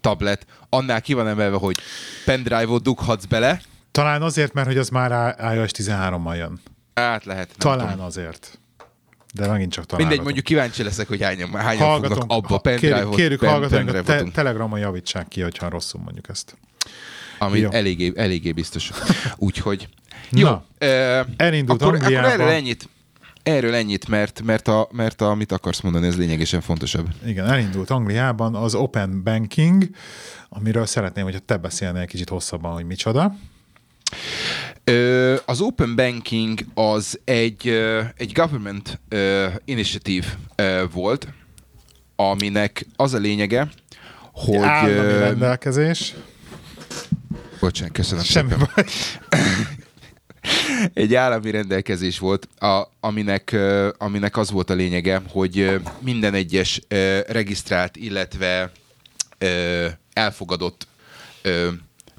tablet, 0.00 0.46
annál 0.68 1.00
ki 1.00 1.12
van 1.12 1.28
emelve, 1.28 1.56
hogy 1.56 1.76
pendrive-ot 2.24 2.82
dughatsz 2.82 3.24
bele. 3.24 3.60
Talán 3.90 4.22
azért, 4.22 4.52
mert 4.52 4.66
hogy 4.66 4.78
az 4.78 4.88
már 4.88 5.36
iOS 5.54 5.70
13-mal 5.72 6.36
jön. 6.36 6.60
Hát 6.94 7.24
lehet. 7.24 7.54
Talán 7.58 7.90
tudom. 7.90 8.04
azért. 8.04 8.58
De 9.34 9.46
megint 9.46 9.72
csak 9.72 9.86
talán. 9.86 10.06
Mindegy, 10.06 10.24
mondjuk 10.24 10.44
kíváncsi 10.44 10.82
leszek, 10.82 11.08
hogy 11.08 11.22
hányan, 11.22 11.54
hányan 11.54 12.00
fognak 12.00 12.24
abba 12.26 12.58
pendrive-ot. 12.58 13.14
Kérjük, 13.14 13.40
pen, 13.40 13.88
a 13.88 14.02
te, 14.02 14.22
telegramon 14.22 14.78
javítsák 14.78 15.28
ki, 15.28 15.40
hogyha 15.40 15.68
rosszul 15.68 16.00
mondjuk 16.04 16.28
ezt. 16.28 16.56
Ami 17.38 17.64
eléggé, 17.70 18.12
eléggé 18.16 18.52
biztos. 18.52 18.90
Úgyhogy. 19.36 19.88
Jó. 20.30 20.48
Na, 20.48 20.64
uh, 20.80 21.26
elindult 21.36 21.82
akkor, 21.82 21.94
akkor 21.94 22.12
erről 22.12 22.48
ennyit. 22.48 22.88
Erről 23.48 23.74
ennyit, 23.74 24.08
mert, 24.08 24.42
mert, 24.42 24.68
a, 24.68 24.88
mert 24.92 25.20
a, 25.20 25.30
amit 25.30 25.52
akarsz 25.52 25.80
mondani, 25.80 26.06
ez 26.06 26.16
lényegesen 26.16 26.60
fontosabb. 26.60 27.08
Igen, 27.26 27.46
elindult 27.46 27.90
Angliában 27.90 28.54
az 28.54 28.74
Open 28.74 29.22
Banking, 29.22 29.88
amiről 30.48 30.86
szeretném, 30.86 31.24
hogyha 31.24 31.40
te 31.40 31.56
beszélnél 31.56 32.00
egy 32.00 32.08
kicsit 32.08 32.28
hosszabban, 32.28 32.72
hogy 32.72 32.84
micsoda. 32.84 33.34
Az 35.44 35.60
Open 35.60 35.96
Banking 35.96 36.58
az 36.74 37.20
egy, 37.24 37.68
egy 38.16 38.32
government 38.32 39.00
initiative 39.64 40.26
volt, 40.92 41.28
aminek 42.16 42.86
az 42.96 43.14
a 43.14 43.18
lényege, 43.18 43.68
hogy... 44.32 44.56
Állami 44.56 45.18
rendelkezés. 45.18 46.14
Bocsánat, 47.60 47.92
köszönöm 47.92 48.24
Semmi 48.24 48.50
szépen. 48.50 48.68
baj. 48.74 48.84
egy 50.94 51.14
állami 51.14 51.50
rendelkezés 51.50 52.18
volt, 52.18 52.48
a, 52.58 52.92
aminek, 53.00 53.56
aminek 53.98 54.36
az 54.36 54.50
volt 54.50 54.70
a 54.70 54.74
lényege, 54.74 55.22
hogy 55.28 55.80
minden 56.00 56.34
egyes 56.34 56.80
regisztrált, 57.26 57.96
illetve 57.96 58.72
elfogadott 60.12 60.86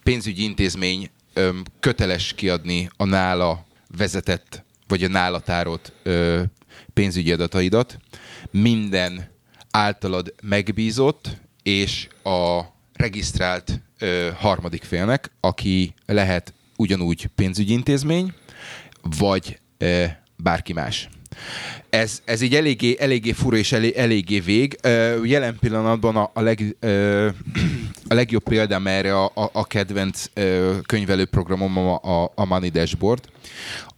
pénzügyi 0.03 0.43
intézmény 0.43 1.09
köteles 1.79 2.33
kiadni 2.33 2.89
a 2.97 3.05
nála 3.05 3.65
vezetett, 3.97 4.63
vagy 4.87 5.03
a 5.03 5.07
nála 5.07 5.39
tárolt 5.39 5.93
pénzügyi 6.93 7.31
adataidat. 7.31 7.97
Minden 8.51 9.29
általad 9.71 10.33
megbízott, 10.41 11.29
és 11.63 12.07
a 12.23 12.61
regisztrált 12.93 13.81
harmadik 14.35 14.83
félnek, 14.83 15.31
aki 15.39 15.93
lehet 16.05 16.53
ugyanúgy 16.75 17.27
pénzügyi 17.35 17.73
intézmény, 17.73 18.33
vagy 19.19 19.59
e, 19.77 20.23
bárki 20.35 20.73
más. 20.73 21.09
Ez, 21.89 22.21
ez 22.25 22.41
így 22.41 22.55
eléggé, 22.55 22.95
eléggé 22.99 23.31
fura 23.31 23.57
és 23.57 23.71
elé, 23.71 23.93
eléggé 23.95 24.39
vég. 24.39 24.77
E, 24.81 24.89
jelen 25.23 25.57
pillanatban 25.59 26.15
a, 26.15 26.31
a, 26.33 26.41
leg, 26.41 26.75
e, 26.79 27.25
a 28.07 28.13
legjobb 28.13 28.43
példám 28.43 28.87
erre 28.87 29.17
a, 29.17 29.25
a, 29.25 29.49
a 29.53 29.65
kedvenc 29.65 30.25
e, 30.33 30.59
könyvelőprogramom 30.85 31.77
a, 31.77 31.99
a, 32.01 32.31
a 32.35 32.45
Money 32.45 32.69
Dashboard, 32.69 33.23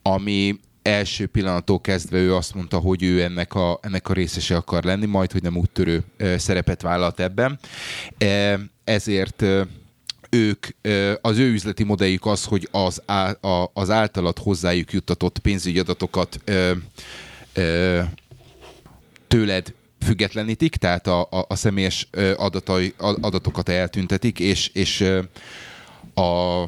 ami 0.02 0.60
első 0.82 1.28
pillanattól 1.28 1.82
kezdve 1.82 2.18
ő 2.18 2.36
azt 2.36 2.54
mondta, 2.54 2.78
hogy 2.78 3.04
ő 3.04 3.22
ennek 3.22 3.54
a, 3.54 3.80
ennek 3.82 4.10
a 4.10 4.14
részese 4.14 4.56
akar 4.56 4.84
lenni, 4.84 5.06
majd, 5.06 5.32
hogy 5.32 5.41
nem 5.41 5.58
úttörő 5.58 6.04
szerepet 6.38 6.82
vállalt 6.82 7.20
ebben. 7.20 7.60
Ezért 8.84 9.45
ők, 10.32 10.67
az 11.21 11.38
ő 11.38 11.51
üzleti 11.51 11.84
modelljük 11.84 12.25
az, 12.25 12.45
hogy 12.45 12.67
az, 12.71 13.01
az 13.73 13.89
általat 13.89 14.39
hozzájuk 14.39 14.93
juttatott 14.93 15.39
pénzügyi 15.39 15.79
adatokat 15.79 16.39
tőled 19.27 19.73
függetlenítik, 20.05 20.75
tehát 20.75 21.07
a, 21.07 21.21
a, 21.21 21.45
a 21.47 21.55
személyes 21.55 22.07
adatai, 22.36 22.93
adatokat 22.97 23.69
eltüntetik, 23.69 24.39
és, 24.39 24.67
és 24.67 25.01
a 26.13 26.63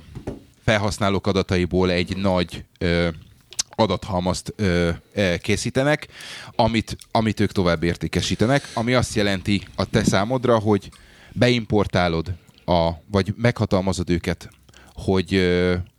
felhasználók 0.63 1.27
adataiból 1.27 1.91
egy 1.91 2.17
nagy 2.17 2.63
adathalmazt 3.75 4.53
ö, 4.55 4.89
készítenek, 5.41 6.07
amit, 6.55 6.97
amit 7.11 7.39
ők 7.39 7.51
tovább 7.51 7.83
értékesítenek, 7.83 8.69
ami 8.73 8.93
azt 8.93 9.15
jelenti 9.15 9.67
a 9.75 9.85
te 9.85 10.03
számodra, 10.03 10.59
hogy 10.59 10.89
beimportálod 11.31 12.33
a, 12.65 12.91
vagy 13.11 13.33
meghatalmazod 13.37 14.09
őket, 14.09 14.49
hogy 14.93 15.35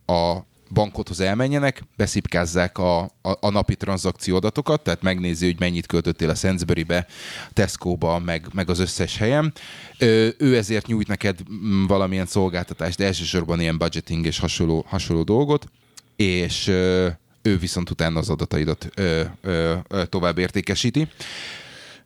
a 0.05 0.37
bankothoz 0.73 1.19
elmenjenek, 1.19 1.83
beszipkázzák 1.97 2.77
a, 2.77 2.99
a, 3.01 3.09
a 3.21 3.49
napi 3.49 3.75
tranzakció 3.75 4.35
adatokat, 4.35 4.81
tehát 4.81 5.01
megnézi, 5.01 5.45
hogy 5.45 5.59
mennyit 5.59 5.85
költöttél 5.85 6.29
a 6.29 6.35
Sainsbury-be, 6.35 7.07
Tesco-ba, 7.53 8.19
meg, 8.19 8.47
meg 8.53 8.69
az 8.69 8.79
összes 8.79 9.17
helyen. 9.17 9.53
Ö, 9.97 10.27
ő 10.37 10.57
ezért 10.57 10.87
nyújt 10.87 11.07
neked 11.07 11.39
valamilyen 11.87 12.25
szolgáltatást, 12.25 12.97
de 12.97 13.05
elsősorban 13.05 13.59
ilyen 13.59 13.77
budgeting 13.77 14.25
és 14.25 14.39
hasonló, 14.39 14.85
hasonló 14.87 15.23
dolgot, 15.23 15.65
és 16.15 16.67
ö, 16.67 17.07
ő 17.41 17.57
viszont 17.57 17.89
utána 17.89 18.19
az 18.19 18.29
adataidat 18.29 18.89
ö, 18.95 19.21
ö, 19.41 19.73
ö, 19.87 20.05
tovább 20.05 20.37
értékesíti. 20.37 21.07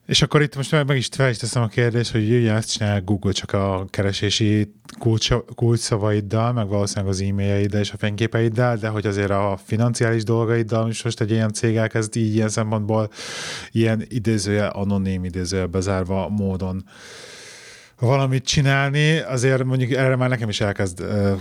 És 0.10 0.22
akkor 0.22 0.42
itt 0.42 0.56
most 0.56 0.86
meg 0.86 0.98
is 0.98 1.08
fel 1.12 1.30
is 1.30 1.38
teszem 1.38 1.62
a 1.62 1.68
kérdést, 1.68 2.12
hogy 2.12 2.32
ugye 2.32 2.54
ezt 2.54 2.72
csinál 2.72 3.02
Google 3.02 3.32
csak 3.32 3.54
a 3.54 3.86
keresési 3.90 4.74
kulcs, 5.00 5.30
kulcsszavaiddal, 5.56 6.54
meg 6.54 6.68
valószínűleg 6.68 7.10
az 7.10 7.22
e-mailjeiddel 7.22 7.80
és 7.80 7.92
a 7.92 7.98
fényképeiddel, 7.98 8.78
de 8.78 8.88
hogy 8.88 9.06
azért 9.06 9.30
a 9.30 9.60
financiális 9.66 10.24
dolgaiddal 10.24 10.90
is 10.90 11.04
most 11.04 11.22
egy 11.22 11.32
ilyen 11.32 11.54
cég 11.54 11.76
elkezd 11.76 12.16
így 12.16 12.36
ilyen 12.36 12.50
szempontból 12.50 13.10
ilyen 13.72 14.06
idézője, 14.08 14.68
anonim 14.68 15.24
idézője 15.24 15.66
bezárva 15.66 16.30
módon 16.30 16.84
valamit 18.00 18.46
csinálni, 18.46 19.18
azért 19.18 19.64
mondjuk 19.64 19.92
erre 19.92 20.16
már 20.16 20.30
nekem 20.30 20.50
is 20.50 20.62
elkezd 20.62 21.02
uh, 21.02 21.40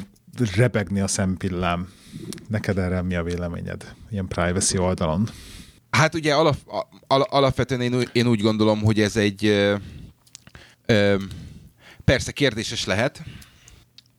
rebegni 0.56 1.00
a 1.00 1.06
szempillám. 1.06 1.88
Neked 2.48 2.78
erre 2.78 3.02
mi 3.02 3.14
a 3.14 3.22
véleményed? 3.22 3.94
Ilyen 4.10 4.28
privacy 4.28 4.78
oldalon. 4.78 5.28
Hát 5.90 6.14
ugye 6.14 6.34
alap, 6.34 6.56
al, 7.06 7.22
alapvetően 7.22 7.80
én, 7.80 8.08
én 8.12 8.26
úgy 8.26 8.40
gondolom, 8.40 8.80
hogy 8.80 9.00
ez 9.00 9.16
egy 9.16 9.44
ö, 9.44 9.74
ö, 10.86 11.16
persze 12.04 12.32
kérdéses 12.32 12.84
lehet. 12.84 13.22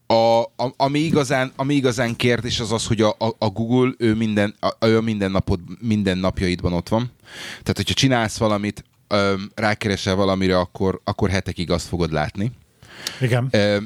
A, 0.07 0.41
a, 0.41 0.74
ami, 0.78 0.99
igazán, 0.99 1.51
ami 1.55 1.74
igazán 1.76 2.15
kérdés 2.15 2.59
az 2.59 2.72
az, 2.72 2.88
hogy 2.88 3.01
a, 3.01 3.09
a, 3.09 3.36
a 3.38 3.49
Google 3.49 3.93
ő 3.97 4.15
minden, 4.15 4.55
a, 4.59 4.86
ő 4.86 4.99
minden, 4.99 5.32
napod, 5.32 5.59
minden 5.80 6.17
napjaidban 6.17 6.74
ott 6.74 6.89
van. 6.89 7.11
Tehát, 7.49 7.78
hogyha 7.78 7.93
csinálsz 7.93 8.38
valamit, 8.38 8.84
ö, 9.07 9.34
rákeresel 9.55 10.15
valamire, 10.15 10.59
akkor, 10.59 11.01
akkor 11.03 11.30
hetekig 11.30 11.72
azt 11.72 11.88
fogod 11.88 12.11
látni. 12.11 12.51
Igen. 13.22 13.47
Ö, 13.51 13.78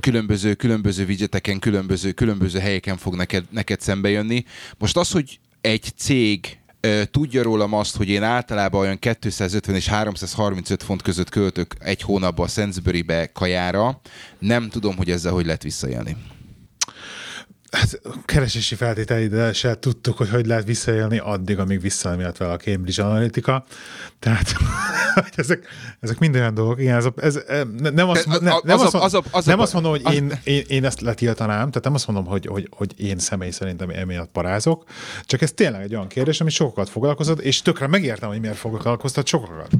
különböző, 0.00 0.54
különböző 0.54 1.04
widgeteken, 1.04 1.58
különböző, 1.58 2.12
különböző 2.12 2.58
helyeken 2.58 2.96
fog 2.96 3.14
neked, 3.14 3.44
neked 3.50 3.80
szembe 3.80 4.08
jönni. 4.08 4.44
Most 4.78 4.96
az, 4.96 5.10
hogy 5.10 5.38
egy 5.64 5.92
cég 5.96 6.58
tudja 7.10 7.42
rólam 7.42 7.72
azt, 7.72 7.96
hogy 7.96 8.08
én 8.08 8.22
általában 8.22 8.80
olyan 8.80 8.98
250 8.98 9.76
és 9.76 9.88
335 9.88 10.82
font 10.82 11.02
között 11.02 11.28
költök 11.28 11.74
egy 11.78 12.02
hónapban 12.02 12.46
a 12.46 12.48
Sainsbury-be 12.48 13.32
kajára, 13.32 14.00
nem 14.38 14.68
tudom, 14.68 14.96
hogy 14.96 15.10
ezzel 15.10 15.32
hogy 15.32 15.44
lehet 15.44 15.62
visszaélni. 15.62 16.16
Hát, 17.74 18.00
keresési 18.24 18.74
feltételeivel 18.74 19.52
se 19.52 19.78
tudtuk, 19.78 20.16
hogy 20.16 20.30
hogy 20.30 20.46
lehet 20.46 20.64
visszaélni 20.64 21.18
addig, 21.18 21.58
amíg 21.58 21.80
visszaemilt 21.80 22.36
vele 22.36 22.52
a 22.52 22.56
Cambridge 22.56 23.04
Analytica. 23.04 23.64
Tehát 24.18 24.54
ezek, 25.36 25.66
ezek 26.00 26.18
mind 26.18 26.34
olyan 26.34 26.54
dolgok. 26.54 26.80
Igen, 26.80 26.96
ez, 26.96 27.06
ez, 27.16 27.38
nem 27.94 28.08
azt, 28.08 28.26
ne, 28.26 28.52
nem 28.62 28.78
azt, 28.78 28.94
az, 28.94 29.18
az, 29.30 29.44
nem 29.44 29.60
azt 29.60 29.72
mondom, 29.72 29.90
hogy 29.90 30.14
én, 30.14 30.40
én, 30.44 30.64
én 30.66 30.84
ezt 30.84 31.00
letiltanám, 31.00 31.68
tehát 31.68 31.84
nem 31.84 31.94
azt 31.94 32.06
mondom, 32.06 32.26
hogy, 32.26 32.46
hogy, 32.46 32.68
hogy 32.70 33.00
én 33.00 33.18
személy 33.18 33.50
szerintem 33.50 33.90
emiatt 33.90 34.30
parázok, 34.30 34.84
csak 35.22 35.42
ez 35.42 35.52
tényleg 35.52 35.82
egy 35.82 35.94
olyan 35.94 36.08
kérdés, 36.08 36.40
ami 36.40 36.50
sokat 36.50 36.88
foglalkozott, 36.88 37.40
és 37.40 37.62
tökre 37.62 37.86
megértem, 37.86 38.28
hogy 38.28 38.40
miért 38.40 38.56
foglalkoztat 38.56 39.26
sokakat. 39.26 39.70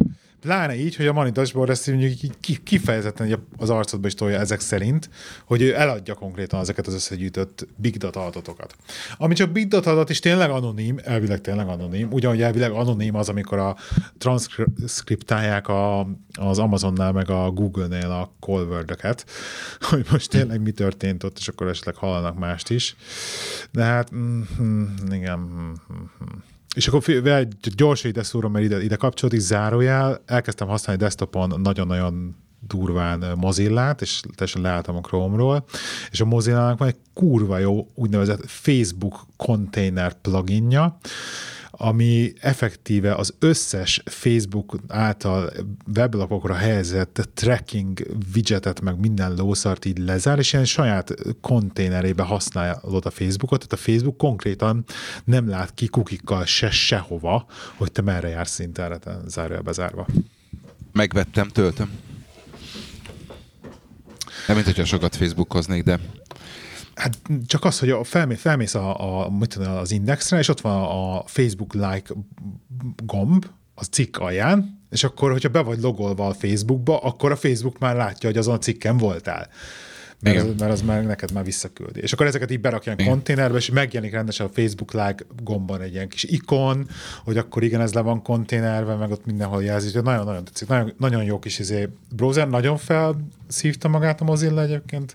Pláne 0.44 0.76
így, 0.76 0.96
hogy 0.96 1.06
a 1.06 1.30
Dashboard 1.30 1.70
ezt 1.70 1.86
mondjuk 1.86 2.62
kifejezetten 2.62 3.46
az 3.56 3.70
arcodba 3.70 4.06
is 4.06 4.14
tolja 4.14 4.38
ezek 4.38 4.60
szerint, 4.60 5.10
hogy 5.44 5.62
ő 5.62 5.74
eladja 5.74 6.14
konkrétan 6.14 6.60
ezeket 6.60 6.86
az 6.86 6.94
összegyűjtött 6.94 7.66
big 7.76 7.96
data 7.96 8.24
adatokat. 8.24 8.76
Ami 9.16 9.34
csak 9.34 9.50
big 9.50 9.68
data 9.68 9.90
adat 9.90 10.10
is 10.10 10.18
tényleg 10.18 10.50
anonim, 10.50 10.98
elvileg 11.04 11.40
tényleg 11.40 11.68
anonim, 11.68 12.12
ugyanúgy 12.12 12.42
elvileg 12.42 12.70
anonim 12.70 13.14
az, 13.14 13.28
amikor 13.28 13.58
a 13.58 13.76
transzkriptálják 14.18 15.68
a, 15.68 16.00
az 16.32 16.58
Amazonnál 16.58 17.12
meg 17.12 17.30
a 17.30 17.50
Google-nél 17.50 18.10
a 18.10 18.32
call 18.40 18.64
word 18.64 18.96
hogy 19.90 20.06
most 20.10 20.30
tényleg 20.30 20.60
mi 20.60 20.70
történt 20.70 21.24
ott, 21.24 21.38
és 21.38 21.48
akkor 21.48 21.68
esetleg 21.68 21.94
hallanak 21.94 22.38
mást 22.38 22.70
is. 22.70 22.96
De 23.70 23.82
hát, 23.82 24.14
mm, 24.14 24.42
igen. 25.10 25.38
Mm, 25.38 25.72
mm, 25.92 26.53
és 26.74 26.88
akkor 26.88 27.02
gyorsan 27.76 28.10
ide 28.10 28.22
szúrom, 28.22 28.52
mert 28.52 28.64
ide, 28.64 28.82
ide 28.82 28.96
kapcsolódik, 28.96 29.40
zárójel, 29.40 30.22
elkezdtem 30.26 30.68
használni 30.68 31.02
desktopon 31.02 31.60
nagyon-nagyon 31.60 32.36
durván 32.66 33.24
Mozillát, 33.36 34.02
és 34.02 34.20
teljesen 34.34 34.62
leálltam 34.62 34.96
a 34.96 35.00
Chrome-ról, 35.00 35.64
és 36.10 36.20
a 36.20 36.24
Mozilla-nak 36.24 36.78
van 36.78 36.88
egy 36.88 36.96
kurva 37.14 37.58
jó 37.58 37.90
úgynevezett 37.94 38.44
Facebook 38.46 39.26
container 39.36 40.12
pluginja, 40.12 40.98
ami 41.76 42.32
effektíve 42.40 43.14
az 43.14 43.34
összes 43.38 44.02
Facebook 44.04 44.76
által 44.88 45.52
weblapokra 45.94 46.54
helyezett 46.54 47.28
tracking 47.34 48.06
widgetet, 48.34 48.80
meg 48.80 49.00
minden 49.00 49.34
lószart 49.34 49.84
így 49.84 49.98
lezár, 49.98 50.38
és 50.38 50.52
ilyen 50.52 50.64
saját 50.64 51.14
konténerébe 51.40 52.22
használod 52.22 53.06
a 53.06 53.10
Facebookot, 53.10 53.58
tehát 53.58 53.72
a 53.72 53.90
Facebook 53.90 54.16
konkrétan 54.16 54.84
nem 55.24 55.48
lát 55.48 55.74
ki 55.74 55.86
kukikkal 55.86 56.44
se 56.44 56.70
sehova, 56.70 57.46
hogy 57.76 57.92
te 57.92 58.02
merre 58.02 58.28
jársz 58.28 58.58
interneten, 58.58 59.22
zárja 59.26 59.62
bezárva. 59.62 60.06
Megvettem, 60.92 61.48
töltöm. 61.48 61.90
Nem, 64.46 64.56
mint 64.56 64.68
hogyha 64.68 64.84
sokat 64.84 65.16
Facebookoznék, 65.16 65.82
de 65.82 66.00
Hát 66.94 67.18
csak 67.46 67.64
az, 67.64 67.78
hogy 67.78 67.90
a 67.90 68.04
felmész, 68.04 68.40
felmész 68.40 68.74
a, 68.74 69.24
a, 69.24 69.30
mit 69.30 69.48
tudom, 69.48 69.76
az 69.76 69.90
indexre, 69.90 70.38
és 70.38 70.48
ott 70.48 70.60
van 70.60 70.82
a 70.82 71.22
Facebook 71.26 71.72
like 71.72 72.14
gomb, 73.04 73.46
az 73.74 73.86
cikk 73.86 74.16
alján, 74.16 74.82
és 74.90 75.04
akkor, 75.04 75.30
hogyha 75.30 75.48
be 75.48 75.60
vagy 75.60 75.80
logolva 75.80 76.26
a 76.26 76.34
Facebookba, 76.34 76.98
akkor 76.98 77.30
a 77.30 77.36
Facebook 77.36 77.78
már 77.78 77.96
látja, 77.96 78.28
hogy 78.28 78.38
azon 78.38 78.54
a 78.54 78.58
cikken 78.58 78.96
voltál 78.96 79.48
mert, 80.24 80.48
az, 80.48 80.54
mert 80.58 80.72
az 80.72 80.82
már 80.82 81.04
neked 81.04 81.32
már 81.32 81.44
visszaküldi. 81.44 82.00
És 82.00 82.12
akkor 82.12 82.26
ezeket 82.26 82.50
így 82.50 82.60
berakják 82.60 83.00
igen. 83.00 83.10
konténerbe, 83.12 83.56
és 83.56 83.70
megjelenik 83.70 84.14
rendesen 84.14 84.46
a 84.46 84.48
Facebook 84.48 84.92
like 84.92 85.24
gomban 85.42 85.80
egy 85.80 85.92
ilyen 85.92 86.08
kis 86.08 86.22
ikon, 86.22 86.88
hogy 87.24 87.36
akkor 87.36 87.62
igen, 87.62 87.80
ez 87.80 87.94
le 87.94 88.00
van 88.00 88.22
konténerbe, 88.22 88.94
meg 88.94 89.10
ott 89.10 89.26
mindenhol 89.26 89.64
jelzi. 89.64 90.00
Nagyon-nagyon 90.00 90.44
tetszik. 90.44 90.68
Nagyon, 90.68 90.92
nagyon 90.98 91.24
jó 91.24 91.38
kis 91.38 91.58
izé. 91.58 91.88
browser, 92.10 92.48
nagyon 92.48 92.76
felszívta 92.76 93.88
magát 93.88 94.20
a 94.20 94.24
Mozilla 94.24 94.62
egyébként, 94.62 95.14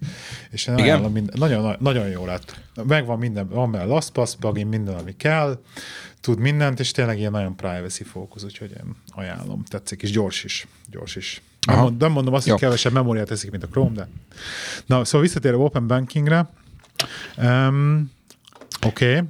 és 0.52 0.70
igen? 0.78 1.02
Minden, 1.02 1.36
nagyon, 1.38 1.76
nagyon 1.80 2.08
jó 2.08 2.26
lett. 2.26 2.60
Megvan 2.88 3.18
minden, 3.18 3.48
van 3.48 3.72
benne 3.72 3.84
LastPass 3.84 4.36
plugin, 4.36 4.68
minden, 4.68 4.96
ami 4.96 5.16
kell, 5.18 5.60
tud 6.22 6.40
mindent, 6.40 6.80
és 6.80 6.92
tényleg 6.92 7.20
ilyen 7.20 7.32
nagyon 7.32 7.56
privacy 7.56 8.04
fókusz, 8.04 8.44
úgyhogy 8.44 8.72
én 8.72 8.96
ajánlom. 9.08 9.64
Tetszik, 9.64 10.02
és 10.02 10.12
gyors 10.12 10.44
is. 10.44 10.68
Gyors 10.90 11.16
is. 11.16 11.42
Nem, 11.68 11.80
mond, 11.80 12.02
nem 12.02 12.12
mondom 12.12 12.34
azt, 12.34 12.44
hogy 12.44 12.52
Jó. 12.52 12.58
kevesebb 12.58 12.94
memóriát 12.94 13.28
teszik, 13.28 13.52
mint 13.52 13.64
a 13.64 13.68
Chrome, 13.68 13.96
de... 13.96 14.08
Na, 14.86 15.06
szóval 15.06 15.22
visszatérve 15.22 15.58
Open 15.58 15.88
Bankingre. 15.88 16.50
Um, 17.38 18.12
Oké. 18.86 19.16
Okay 19.16 19.28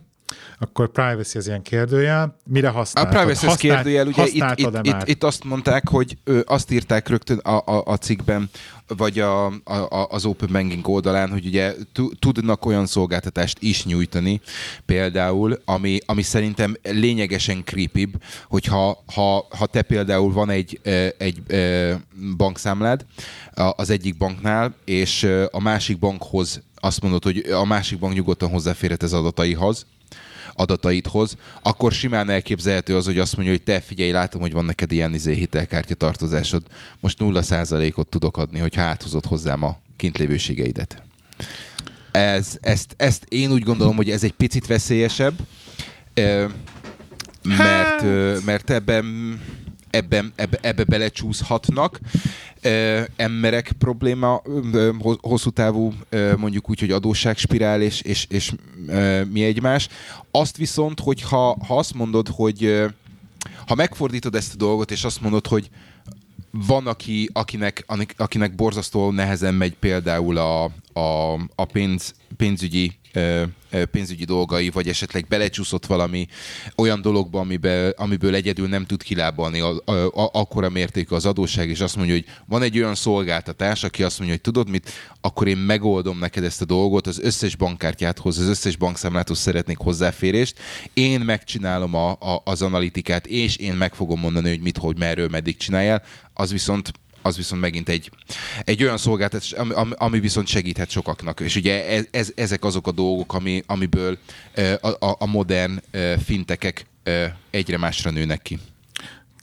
akkor 0.60 0.92
privacy 0.92 1.38
az 1.38 1.48
ilyen 1.48 1.62
kérdőjel. 1.62 2.38
Mire 2.46 2.70
használtad? 2.70 3.14
A 3.14 3.18
privacy 3.18 3.48
az 3.48 3.56
kérdőjel, 3.56 4.08
ugye 4.08 4.26
itt, 4.26 4.34
itt, 4.56 4.80
itt, 4.82 5.08
itt, 5.08 5.24
azt 5.24 5.44
mondták, 5.44 5.90
hogy 5.90 6.18
ö, 6.24 6.40
azt 6.46 6.72
írták 6.72 7.08
rögtön 7.08 7.38
a, 7.38 7.58
a, 7.66 7.84
a 7.86 7.96
cikkben, 7.96 8.50
vagy 8.98 9.20
a, 9.20 9.46
a, 9.46 10.08
az 10.10 10.26
Open 10.26 10.50
Banking 10.52 10.88
oldalán, 10.88 11.30
hogy 11.30 11.46
ugye 11.46 11.74
tudnak 12.20 12.66
olyan 12.66 12.86
szolgáltatást 12.86 13.58
is 13.62 13.86
nyújtani, 13.86 14.42
például, 14.86 15.62
ami, 15.66 16.00
ami 16.06 16.22
szerintem 16.22 16.76
lényegesen 16.84 17.64
creepy, 17.64 18.10
hogyha 18.48 19.04
ha, 19.14 19.48
ha 19.50 19.66
te 19.66 19.82
például 19.82 20.32
van 20.32 20.50
egy, 20.50 20.80
egy 21.18 21.42
bankszámlád 22.38 23.06
az 23.54 23.90
egyik 23.90 24.18
banknál, 24.18 24.76
és 24.86 25.30
a 25.52 25.62
másik 25.62 26.00
bankhoz 26.00 26.62
azt 26.76 27.02
mondod, 27.02 27.24
hogy 27.24 27.38
a 27.38 27.66
másik 27.66 28.00
bank 28.00 28.14
nyugodtan 28.14 28.50
hozzáférhet 28.50 29.04
az 29.04 29.14
adataihoz, 29.14 29.86
adataidhoz, 30.60 31.38
akkor 31.62 31.92
simán 31.92 32.30
elképzelhető 32.30 32.96
az, 32.96 33.06
hogy 33.06 33.20
azt 33.20 33.36
mondja, 33.36 33.54
hogy 33.54 33.64
te 33.64 33.80
figyelj, 33.80 34.12
látom, 34.12 34.42
hogy 34.42 34.54
van 34.54 34.66
neked 34.66 34.92
ilyen 34.92 35.14
izé 35.14 35.34
hitelkártya 35.34 35.96
tartozásod, 35.96 36.64
most 37.00 37.18
0%-ot 37.20 38.08
tudok 38.08 38.38
adni, 38.38 38.60
hogy 38.60 38.78
áthozott 38.78 39.26
hozzám 39.26 39.64
a 39.64 39.80
kintlévőségeidet. 39.96 41.04
Ez, 42.12 42.58
ezt, 42.62 42.94
ezt 42.98 43.26
én 43.30 43.52
úgy 43.52 43.64
gondolom, 43.64 43.96
hogy 43.96 44.10
ez 44.10 44.24
egy 44.24 44.34
picit 44.34 44.68
veszélyesebb, 44.68 45.34
mert, 47.44 48.04
mert 48.46 48.70
ebben 48.70 49.06
ebben, 49.90 50.34
ebbe, 50.36 50.58
ebbe 50.62 50.84
belecsúszhatnak 50.84 52.00
emberek 53.16 53.72
probléma, 53.80 54.42
hosszú 55.22 55.50
távú 55.50 55.94
mondjuk 56.38 56.70
úgy, 56.70 56.80
hogy 56.80 56.92
adósságspirál 56.92 57.82
és, 57.82 58.02
és, 58.02 58.26
és 58.30 58.54
mi 59.32 59.44
egymás. 59.44 59.88
Azt 60.32 60.58
viszont, 60.58 61.00
hogy 61.00 61.22
ha, 61.22 61.58
ha 61.68 61.78
azt 61.78 61.94
mondod, 61.94 62.28
hogy 62.28 62.86
ha 63.68 63.76
megfordítod 63.76 64.36
ezt 64.36 64.54
a 64.54 64.58
dolgot, 64.58 64.92
és 64.92 65.04
azt 65.04 65.22
mondod, 65.22 65.48
hogy 65.48 65.70
van, 66.52 66.88
aki, 66.88 67.30
akinek, 67.34 67.86
akinek 68.18 68.56
borzasztó 68.56 69.12
nehezen 69.12 69.54
megy 69.54 69.76
például 69.76 70.38
a, 70.38 70.64
a, 70.94 71.34
a 71.56 71.66
pénz, 71.72 72.14
pénzügyi 72.38 72.99
pénzügyi 73.92 74.24
dolgai, 74.24 74.70
vagy 74.70 74.88
esetleg 74.88 75.26
belecsúszott 75.28 75.86
valami 75.86 76.28
olyan 76.76 77.02
dologba, 77.02 77.40
amiben, 77.40 77.94
amiből 77.98 78.36
egyedül 78.36 78.68
nem 78.68 78.86
tud 78.86 79.04
kilábalni 79.04 79.60
a, 79.60 79.82
a, 79.86 79.92
a, 79.92 80.30
akkora 80.34 80.70
mértékű 80.70 81.16
az 81.16 81.26
adósság, 81.26 81.70
és 81.70 81.80
azt 81.80 81.96
mondja, 81.96 82.14
hogy 82.14 82.26
van 82.46 82.62
egy 82.62 82.78
olyan 82.78 82.96
szolgáltatás, 82.96 83.84
aki 83.84 84.04
azt 84.04 84.18
mondja, 84.18 84.36
hogy 84.36 84.54
tudod 84.54 84.70
mit, 84.70 84.92
akkor 85.22 85.48
én 85.48 85.58
megoldom 85.58 86.20
neked 86.20 86.44
ezt 86.44 86.62
a 86.62 86.66
dolgot, 86.66 87.08
az 87.08 87.20
összes 87.20 87.56
bankkártyáthoz, 87.56 88.38
az 88.38 88.48
összes 88.48 88.76
bankszámláthoz 88.76 89.40
szeretnék 89.40 89.78
hozzáférést, 89.78 90.60
én 90.94 91.20
megcsinálom 91.20 91.96
a, 91.96 92.12
a, 92.12 92.42
az 92.44 92.62
analitikát, 92.62 93.28
és 93.28 93.56
én 93.56 93.74
meg 93.74 93.94
fogom 93.94 94.20
mondani, 94.20 94.50
hogy 94.50 94.62
mit, 94.62 94.78
hogy 94.78 94.98
merről, 94.98 95.28
meddig 95.28 95.58
csináljál, 95.58 96.04
az 96.34 96.52
viszont 96.52 96.92
az 97.22 97.38
viszont 97.38 97.62
megint 97.62 97.90
egy, 97.90 98.12
egy 98.64 98.84
olyan 98.84 98.98
szolgáltatás, 98.98 99.52
ami, 99.52 99.92
ami 99.96 100.20
viszont 100.20 100.48
segíthet 100.48 100.90
sokaknak. 100.90 101.40
És 101.40 101.56
ugye 101.56 101.88
ez, 101.88 102.06
ez, 102.12 102.32
ezek 102.36 102.64
azok 102.64 102.88
a 102.88 102.92
dolgok, 102.92 103.34
ami, 103.34 103.64
amiből 103.66 104.18
a, 104.82 104.88
a, 104.88 105.16
a 105.20 105.26
modern 105.26 105.82
fintekek 106.24 106.86
egyre 107.50 107.78
másra 107.78 108.12
nőnek 108.12 108.42
ki. 108.42 108.60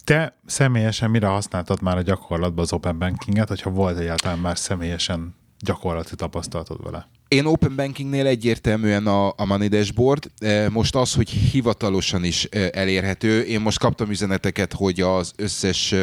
Te 0.04 0.36
személyesen 0.46 1.10
mire 1.10 1.26
használtad 1.26 1.82
már 1.82 1.96
a 1.96 2.02
gyakorlatban 2.02 2.64
az 2.64 2.72
Open 2.72 2.98
Bankinget, 2.98 3.48
hogyha 3.48 3.70
volt 3.70 3.98
egyáltalán 3.98 4.38
már 4.38 4.58
személyesen 4.58 5.34
gyakorlati 5.60 6.14
tapasztalatod 6.14 6.84
vele? 6.84 7.08
Én 7.28 7.44
Open 7.44 7.76
Bankingnél 7.76 8.26
egyértelműen 8.26 9.06
a, 9.06 9.28
a 9.28 9.44
Money 9.44 9.68
Dashboard. 9.68 10.30
Most 10.70 10.94
az, 10.94 11.14
hogy 11.14 11.30
hivatalosan 11.30 12.24
is 12.24 12.44
elérhető. 12.72 13.42
Én 13.42 13.60
most 13.60 13.78
kaptam 13.78 14.10
üzeneteket, 14.10 14.72
hogy 14.72 15.00
az 15.00 15.32
összes 15.36 15.94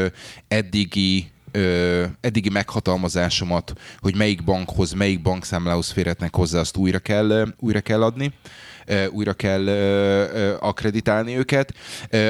eddigi 0.47 1.32
ö, 1.53 2.03
eddigi 2.21 2.49
meghatalmazásomat, 2.49 3.73
hogy 3.99 4.15
melyik 4.15 4.43
bankhoz, 4.43 4.91
melyik 4.91 5.21
bankszámlához 5.21 5.91
férhetnek 5.91 6.35
hozzá, 6.35 6.59
azt 6.59 6.77
újra 6.77 6.99
kell, 6.99 7.53
újra 7.59 7.81
kell 7.81 8.03
adni 8.03 8.33
újra 9.09 9.33
kell 9.33 9.67
akreditálni 10.59 11.37
őket. 11.37 11.73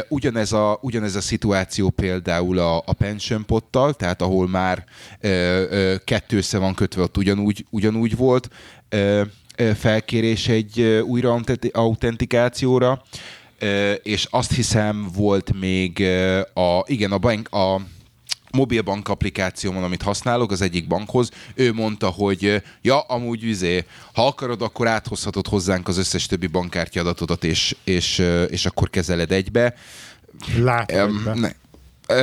Ugyanez 0.07 0.51
a, 0.51 0.78
ugyanez 0.82 1.15
a 1.15 1.21
szituáció 1.21 1.89
például 1.89 2.59
a, 2.59 2.78
a 2.78 2.93
pension 2.97 3.45
pottal, 3.45 3.93
tehát 3.93 4.21
ahol 4.21 4.47
már 4.47 4.84
kettő 6.03 6.38
össze 6.38 6.57
van 6.57 6.74
kötve, 6.74 7.01
ott 7.01 7.17
ugyanúgy, 7.17 7.65
ugyanúgy 7.69 8.15
volt 8.15 8.49
felkérés 9.76 10.47
egy 10.47 10.82
újra 11.05 11.41
autentikációra, 11.71 13.03
és 14.03 14.28
azt 14.30 14.53
hiszem 14.55 15.07
volt 15.15 15.53
még 15.59 16.03
a, 16.53 16.84
igen, 16.86 17.11
a 17.11 17.17
bank, 17.17 17.53
a 17.53 17.82
mobilbank 18.54 19.08
applikációmon, 19.08 19.84
amit 19.84 20.01
használok 20.01 20.51
az 20.51 20.62
egyik 20.62 20.88
bankhoz, 20.88 21.30
ő 21.56 21.74
mondta, 21.74 22.08
hogy 22.08 22.64
ja, 22.82 22.99
amúgy 22.99 23.43
üzé, 23.43 23.86
ha 24.14 24.28
akarod, 24.28 24.62
akkor 24.62 24.88
áthozhatod 24.88 25.47
hozzánk 25.47 25.88
az 25.88 25.97
összes 25.97 26.26
többi 26.26 26.47
bankkártya 26.47 26.99
adatodat, 26.99 27.43
és, 27.43 27.76
és, 27.84 28.24
és 28.49 28.66
akkor 28.66 28.89
kezeled 28.89 29.32
egybe. 29.32 29.74
Látod 30.58 30.97
Um, 30.97 31.18
egybe. 31.18 31.34
ne, 31.34 31.51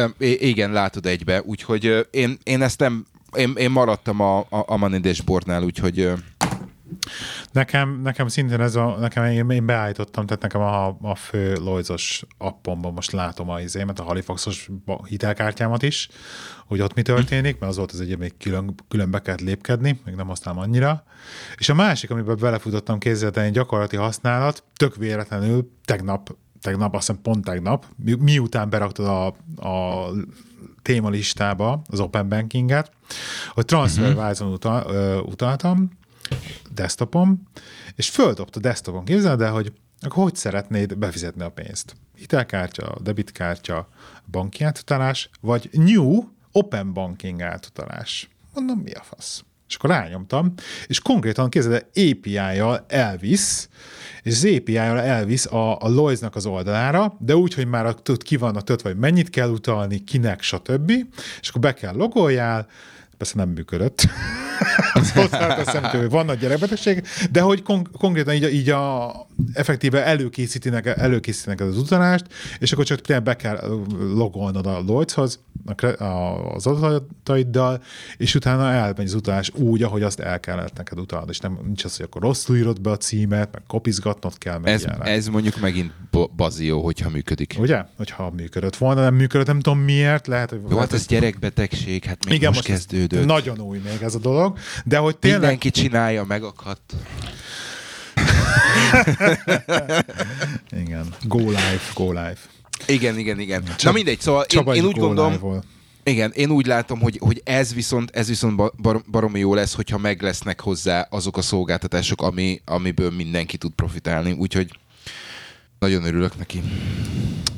um, 0.02 0.14
igen, 0.18 0.72
látod 0.72 1.06
egybe, 1.06 1.42
úgyhogy 1.44 2.06
én, 2.10 2.38
én 2.42 2.62
ezt 2.62 2.78
nem, 2.78 3.06
én, 3.36 3.52
én 3.56 3.70
maradtam 3.70 4.20
a, 4.20 4.38
a, 4.38 4.46
a 4.66 4.76
Money 4.76 5.00
Dashboardnál, 5.00 5.62
úgyhogy 5.62 6.12
Nekem, 7.52 8.00
nekem 8.02 8.28
szintén 8.28 8.60
ez 8.60 8.74
a, 8.74 8.96
nekem 8.98 9.24
én, 9.24 9.50
én 9.50 9.66
beállítottam, 9.66 10.26
tehát 10.26 10.42
nekem 10.42 10.60
a, 10.60 10.96
a 11.00 11.14
fő 11.14 11.52
Lloyds-os 11.52 12.24
appomban 12.38 12.92
most 12.92 13.10
látom 13.10 13.50
a 13.50 13.60
izémet, 13.60 14.00
a 14.00 14.02
Halifaxos 14.02 14.70
hitelkártyámat 15.08 15.82
is, 15.82 16.08
hogy 16.66 16.80
ott 16.80 16.94
mi 16.94 17.02
történik, 17.02 17.58
mert 17.58 17.72
az 17.72 17.76
volt 17.76 17.92
az 17.92 18.00
egy 18.00 18.18
még 18.18 18.36
külön, 18.36 18.74
külön 18.88 19.10
be 19.10 19.20
kellett 19.20 19.40
lépkedni, 19.40 20.00
még 20.04 20.14
nem 20.14 20.26
használom 20.26 20.60
annyira. 20.60 21.04
És 21.56 21.68
a 21.68 21.74
másik, 21.74 22.10
amiben 22.10 22.36
belefutottam 22.40 22.98
kézzelten 22.98 23.44
egy 23.44 23.52
gyakorlati 23.52 23.96
használat, 23.96 24.64
tök 24.74 24.96
véletlenül 24.96 25.70
tegnap, 25.84 26.36
tegnap, 26.60 26.94
azt 26.94 27.06
hiszem 27.06 27.22
pont 27.22 27.44
tegnap, 27.44 27.86
mi, 27.96 28.14
miután 28.14 28.70
beraktad 28.70 29.06
a, 29.06 29.26
a 29.68 30.06
témalistába 30.82 31.82
az 31.90 32.00
Open 32.00 32.28
Bankinget, 32.28 32.90
hogy 33.48 33.64
TransferWise-on 33.64 34.52
utal, 34.52 34.84
ö, 34.90 35.18
utaltam, 35.18 35.98
desktopom, 36.74 37.42
és 37.94 38.10
földobta 38.10 38.60
desktopon, 38.60 39.04
képzeld 39.04 39.40
el, 39.40 39.52
hogy 39.52 39.72
akkor 40.00 40.22
hogy 40.22 40.34
szeretnéd 40.34 40.98
befizetni 40.98 41.42
a 41.42 41.50
pénzt? 41.50 41.96
Hitelkártya, 42.16 42.96
debitkártya, 43.02 43.88
banki 44.30 44.64
átutalás, 44.64 45.30
vagy 45.40 45.68
new 45.72 46.24
open 46.52 46.92
banking 46.92 47.40
átutalás. 47.40 48.28
Mondom, 48.54 48.78
mi 48.78 48.92
a 48.92 49.02
fasz? 49.02 49.44
És 49.68 49.76
akkor 49.76 49.90
rányomtam, 49.90 50.52
és 50.86 51.00
konkrétan 51.00 51.48
képzeld 51.48 51.74
el, 51.74 52.10
API-jal 52.10 52.84
elvisz, 52.88 53.68
és 54.22 54.32
az 54.32 54.44
API-jal 54.56 55.00
elvisz 55.00 55.46
a, 55.46 55.78
a 55.80 55.88
Lois-nak 55.88 56.36
az 56.36 56.46
oldalára, 56.46 57.16
de 57.18 57.36
úgy, 57.36 57.54
hogy 57.54 57.66
már 57.66 57.94
tud, 57.94 58.22
ki 58.22 58.36
vannak 58.36 58.64
töltve, 58.64 58.88
hogy 58.88 58.98
mennyit 58.98 59.30
kell 59.30 59.50
utalni, 59.50 60.04
kinek, 60.04 60.42
stb. 60.42 60.92
És 61.40 61.48
akkor 61.48 61.60
be 61.60 61.74
kell 61.74 61.94
logoljál, 61.94 62.66
persze 63.20 63.36
nem 63.36 63.48
működött. 63.48 64.08
Azt 64.92 65.14
hozzáteszem, 65.14 65.82
hogy 65.82 66.10
van 66.10 66.24
nagy 66.24 66.38
gyerekbetegség, 66.38 67.02
de 67.30 67.40
hogy 67.40 67.62
kon- 67.62 67.90
konkrétan 67.90 68.34
így, 68.34 68.52
így 68.52 68.68
a, 68.70 69.12
effektíve 69.52 70.04
előkészítenek, 70.04 70.86
előkészítenek 70.86 71.60
az 71.60 71.78
utalást, 71.78 72.24
és 72.58 72.72
akkor 72.72 72.84
csak 72.84 73.00
tényleg 73.00 73.24
be 73.24 73.36
kell 73.36 73.80
logolnod 74.14 74.66
a 74.66 74.80
Lloydshoz, 74.80 75.40
a, 75.64 76.04
a, 76.04 76.54
az 76.54 76.66
adataiddal, 76.66 77.82
és 78.16 78.34
utána 78.34 78.70
elmegy 78.70 79.06
az 79.06 79.14
utalás 79.14 79.50
úgy, 79.54 79.82
ahogy 79.82 80.02
azt 80.02 80.20
el 80.20 80.40
kellett 80.40 80.76
neked 80.76 80.98
utalnod, 80.98 81.28
és 81.28 81.38
nem 81.38 81.58
nincs 81.64 81.84
az, 81.84 81.96
hogy 81.96 82.06
akkor 82.06 82.22
rosszul 82.22 82.56
írod 82.56 82.80
be 82.80 82.90
a 82.90 82.96
címet, 82.96 83.52
meg 83.52 83.62
kopizgatnod 83.66 84.38
kell, 84.38 84.58
meg 84.58 84.72
ez, 84.72 84.82
ilyenek. 84.82 85.08
ez 85.08 85.26
mondjuk 85.26 85.60
megint 85.60 85.92
bo- 86.10 86.34
bazió, 86.34 86.82
hogyha 86.82 87.10
működik. 87.10 87.56
Ugye? 87.58 87.84
Hogyha 87.96 88.30
működött 88.30 88.76
volna, 88.76 89.00
nem 89.00 89.14
működött, 89.14 89.46
nem 89.46 89.60
tudom 89.60 89.78
miért, 89.78 90.26
lehet, 90.26 90.50
hogy... 90.50 90.60
Jó, 90.70 90.78
hát 90.78 90.92
ez 90.92 91.06
gyerekbetegség, 91.06 92.04
hát 92.04 92.24
még 92.24 92.34
igen, 92.34 92.52
most, 92.54 92.68
most 92.68 93.09
kezdődött. 93.10 93.44
Nagyon 93.44 93.60
új 93.66 93.78
még 93.78 94.02
ez 94.02 94.14
a 94.14 94.18
dolog, 94.18 94.58
de 94.84 94.98
hogy 94.98 95.16
tényleg... 95.16 95.40
Mindenki 95.40 95.70
csinálja, 95.70 96.24
megakadt. 96.24 96.82
Igen. 100.82 101.14
Go 101.22 101.38
live, 101.38 101.80
go 101.94 102.06
live. 102.12 102.36
Igen, 102.86 103.18
igen, 103.18 103.38
igen. 103.40 103.62
Na 103.82 103.92
mindegy, 103.92 104.20
szóval 104.20 104.40
én, 104.40 104.46
Csabai 104.48 104.78
én 104.78 104.84
úgy 104.84 104.94
go 104.94 105.06
gondolom, 105.06 105.32
live-ol. 105.32 105.62
igen, 106.02 106.30
én 106.34 106.50
úgy 106.50 106.66
látom, 106.66 107.00
hogy, 107.00 107.16
hogy 107.20 107.40
ez 107.44 107.74
viszont, 107.74 108.10
ez 108.10 108.28
viszont 108.28 108.56
ba- 108.56 108.74
bar, 108.82 109.02
baromi 109.10 109.38
jó 109.38 109.54
lesz, 109.54 109.74
hogyha 109.74 109.98
meg 109.98 110.22
lesznek 110.22 110.60
hozzá 110.60 111.06
azok 111.10 111.36
a 111.36 111.42
szolgáltatások, 111.42 112.22
ami, 112.22 112.60
amiből 112.64 113.10
mindenki 113.10 113.56
tud 113.56 113.72
profitálni. 113.72 114.32
Úgyhogy 114.32 114.70
nagyon 115.78 116.04
örülök 116.04 116.38
neki. 116.38 116.62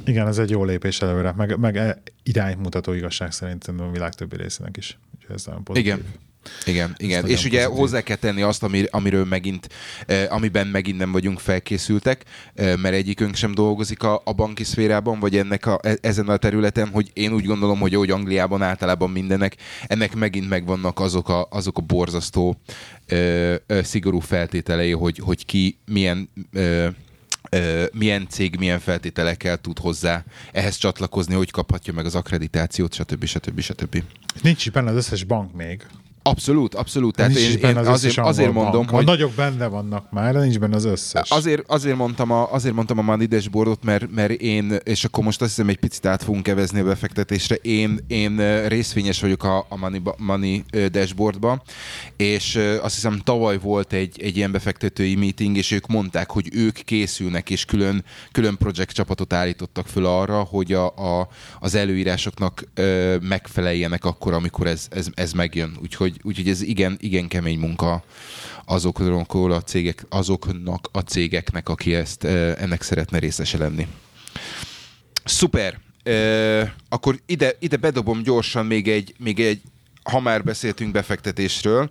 Igen, 0.04 0.26
ez 0.26 0.38
egy 0.38 0.50
jó 0.50 0.64
lépés 0.64 1.02
előre, 1.02 1.32
meg, 1.36 1.58
meg 1.58 1.76
e- 1.76 2.02
iránymutató 2.22 2.92
igazság 2.92 3.32
szerint 3.32 3.62
szerintem 3.62 3.88
a 3.88 3.92
világ 3.92 4.14
többi 4.14 4.36
részének 4.36 4.76
is. 4.76 4.98
Ez 5.32 5.44
nagyon 5.44 5.64
pozitív. 5.64 5.86
Igen. 5.86 6.04
Igen, 6.66 6.94
igen. 6.96 7.26
És 7.26 7.44
ugye 7.44 7.58
pozitív. 7.58 7.78
hozzá 7.78 8.00
kell 8.00 8.16
tenni 8.16 8.42
azt, 8.42 8.62
ami, 8.62 8.84
amiről 8.90 9.24
megint, 9.24 9.68
eh, 10.06 10.26
amiben 10.28 10.66
megint 10.66 10.98
nem 10.98 11.12
vagyunk 11.12 11.40
felkészültek, 11.40 12.24
eh, 12.54 12.76
mert 12.76 12.94
egyikünk 12.94 13.34
sem 13.34 13.54
dolgozik 13.54 14.02
a, 14.02 14.22
a 14.24 14.32
banki 14.32 14.64
szférában, 14.64 15.20
vagy 15.20 15.36
ennek 15.36 15.66
a, 15.66 15.78
e- 15.82 15.98
ezen 16.00 16.28
a 16.28 16.36
területen, 16.36 16.88
hogy 16.88 17.10
én 17.12 17.32
úgy 17.32 17.44
gondolom, 17.44 17.78
hogy 17.78 17.94
ahogy 17.94 18.10
Angliában 18.10 18.62
általában 18.62 19.10
mindennek, 19.10 19.56
ennek 19.86 20.14
megint 20.14 20.48
megvannak 20.48 21.00
azok 21.00 21.28
a, 21.28 21.46
azok 21.50 21.78
a 21.78 21.80
borzasztó 21.80 22.60
ö, 23.06 23.54
ö, 23.66 23.82
szigorú 23.82 24.18
feltételei, 24.18 24.92
hogy, 24.92 25.18
hogy 25.18 25.44
ki 25.44 25.78
milyen 25.84 26.30
ö, 26.52 26.88
ö, 27.56 27.84
milyen 27.92 28.26
cég 28.28 28.56
milyen 28.58 28.78
feltételekkel 28.78 29.58
tud 29.58 29.78
hozzá 29.78 30.24
ehhez 30.52 30.76
csatlakozni, 30.76 31.34
hogy 31.34 31.50
kaphatja 31.50 31.92
meg 31.92 32.06
az 32.06 32.14
akkreditációt, 32.14 32.94
stb. 32.94 33.24
stb. 33.24 33.60
stb. 33.60 34.02
Nincs 34.42 34.66
is 34.66 34.72
benne 34.72 34.90
az 34.90 34.96
összes 34.96 35.24
bank 35.24 35.52
még. 35.52 35.86
Abszolút, 36.22 36.74
abszolút. 36.74 37.16
Tehát 37.16 37.34
nincs 37.34 37.54
én, 37.54 37.68
én 37.68 37.76
az 37.76 37.88
azért, 37.88 38.18
azért 38.18 38.52
mondom, 38.52 38.72
bank. 38.72 38.90
hogy 38.90 39.02
A 39.02 39.10
nagyok 39.10 39.32
benne 39.32 39.66
vannak 39.66 40.10
már, 40.10 40.32
de 40.32 40.40
nincs 40.40 40.58
benne 40.58 40.76
az 40.76 40.84
összes. 40.84 41.30
azért, 41.30 41.62
azért, 41.66 41.96
mondtam 41.96 42.30
a, 42.30 42.52
azért 42.52 42.74
mondtam 42.74 42.98
a 42.98 43.02
Money 43.02 43.26
Dashboardot, 43.26 43.84
mert, 43.84 44.10
mert 44.10 44.30
én, 44.32 44.78
és 44.84 45.04
akkor 45.04 45.24
most 45.24 45.40
azt 45.40 45.50
hiszem 45.50 45.68
egy 45.68 45.78
picit 45.78 46.06
át 46.06 46.22
fogunk 46.22 46.42
kevezni 46.42 46.80
a 46.80 46.84
befektetésre, 46.84 47.54
én, 47.54 47.98
én 48.06 48.66
részvényes 48.68 49.20
vagyok 49.20 49.44
a, 49.44 49.66
a 49.68 49.76
Money, 49.76 50.00
Money 50.16 50.64
Dashboardba, 50.90 51.62
és 52.16 52.58
azt 52.82 52.94
hiszem 52.94 53.20
tavaly 53.24 53.58
volt 53.58 53.92
egy, 53.92 54.22
egy 54.22 54.36
ilyen 54.36 54.52
befektetői 54.52 55.14
meeting, 55.14 55.56
és 55.56 55.70
ők 55.70 55.86
mondták, 55.86 56.30
hogy 56.30 56.48
ők 56.52 56.74
készülnek, 56.74 57.50
és 57.50 57.64
külön, 57.64 58.04
külön 58.32 58.56
projekt 58.56 58.94
csapatot 58.94 59.32
állítottak 59.32 59.86
föl 59.86 60.06
arra, 60.06 60.40
hogy 60.40 60.72
a, 60.72 60.86
a, 60.86 61.28
az 61.60 61.74
előírásoknak 61.74 62.64
megfeleljenek 63.20 64.04
akkor, 64.04 64.32
amikor 64.32 64.66
ez, 64.66 64.86
ez, 64.90 65.06
ez 65.14 65.32
megjön. 65.32 65.78
Úgyhogy, 65.82 66.11
úgyhogy 66.22 66.48
ez 66.48 66.62
igen, 66.62 66.96
igen 67.00 67.28
kemény 67.28 67.58
munka 67.58 68.04
azokról 68.64 69.52
a 69.52 69.62
cégek, 69.62 70.06
azoknak 70.08 70.88
a 70.92 71.00
cégeknek, 71.00 71.68
aki 71.68 71.94
ezt 71.94 72.24
ö, 72.24 72.52
ennek 72.58 72.82
szeretne 72.82 73.18
részese 73.18 73.58
lenni. 73.58 73.86
Szuper! 75.24 75.78
Ö, 76.02 76.62
akkor 76.88 77.20
ide, 77.26 77.56
ide 77.58 77.76
bedobom 77.76 78.22
gyorsan 78.22 78.66
még 78.66 78.88
egy, 78.88 79.14
még 79.18 79.40
egy, 79.40 79.60
ha 80.02 80.20
már 80.20 80.44
beszéltünk 80.44 80.92
befektetésről, 80.92 81.90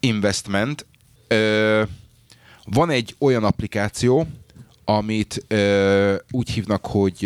investment. 0.00 0.86
Ö, 1.28 1.82
van 2.64 2.90
egy 2.90 3.14
olyan 3.18 3.44
applikáció, 3.44 4.26
amit 4.84 5.46
úgy 6.30 6.50
hívnak, 6.50 6.86
hogy 6.86 7.24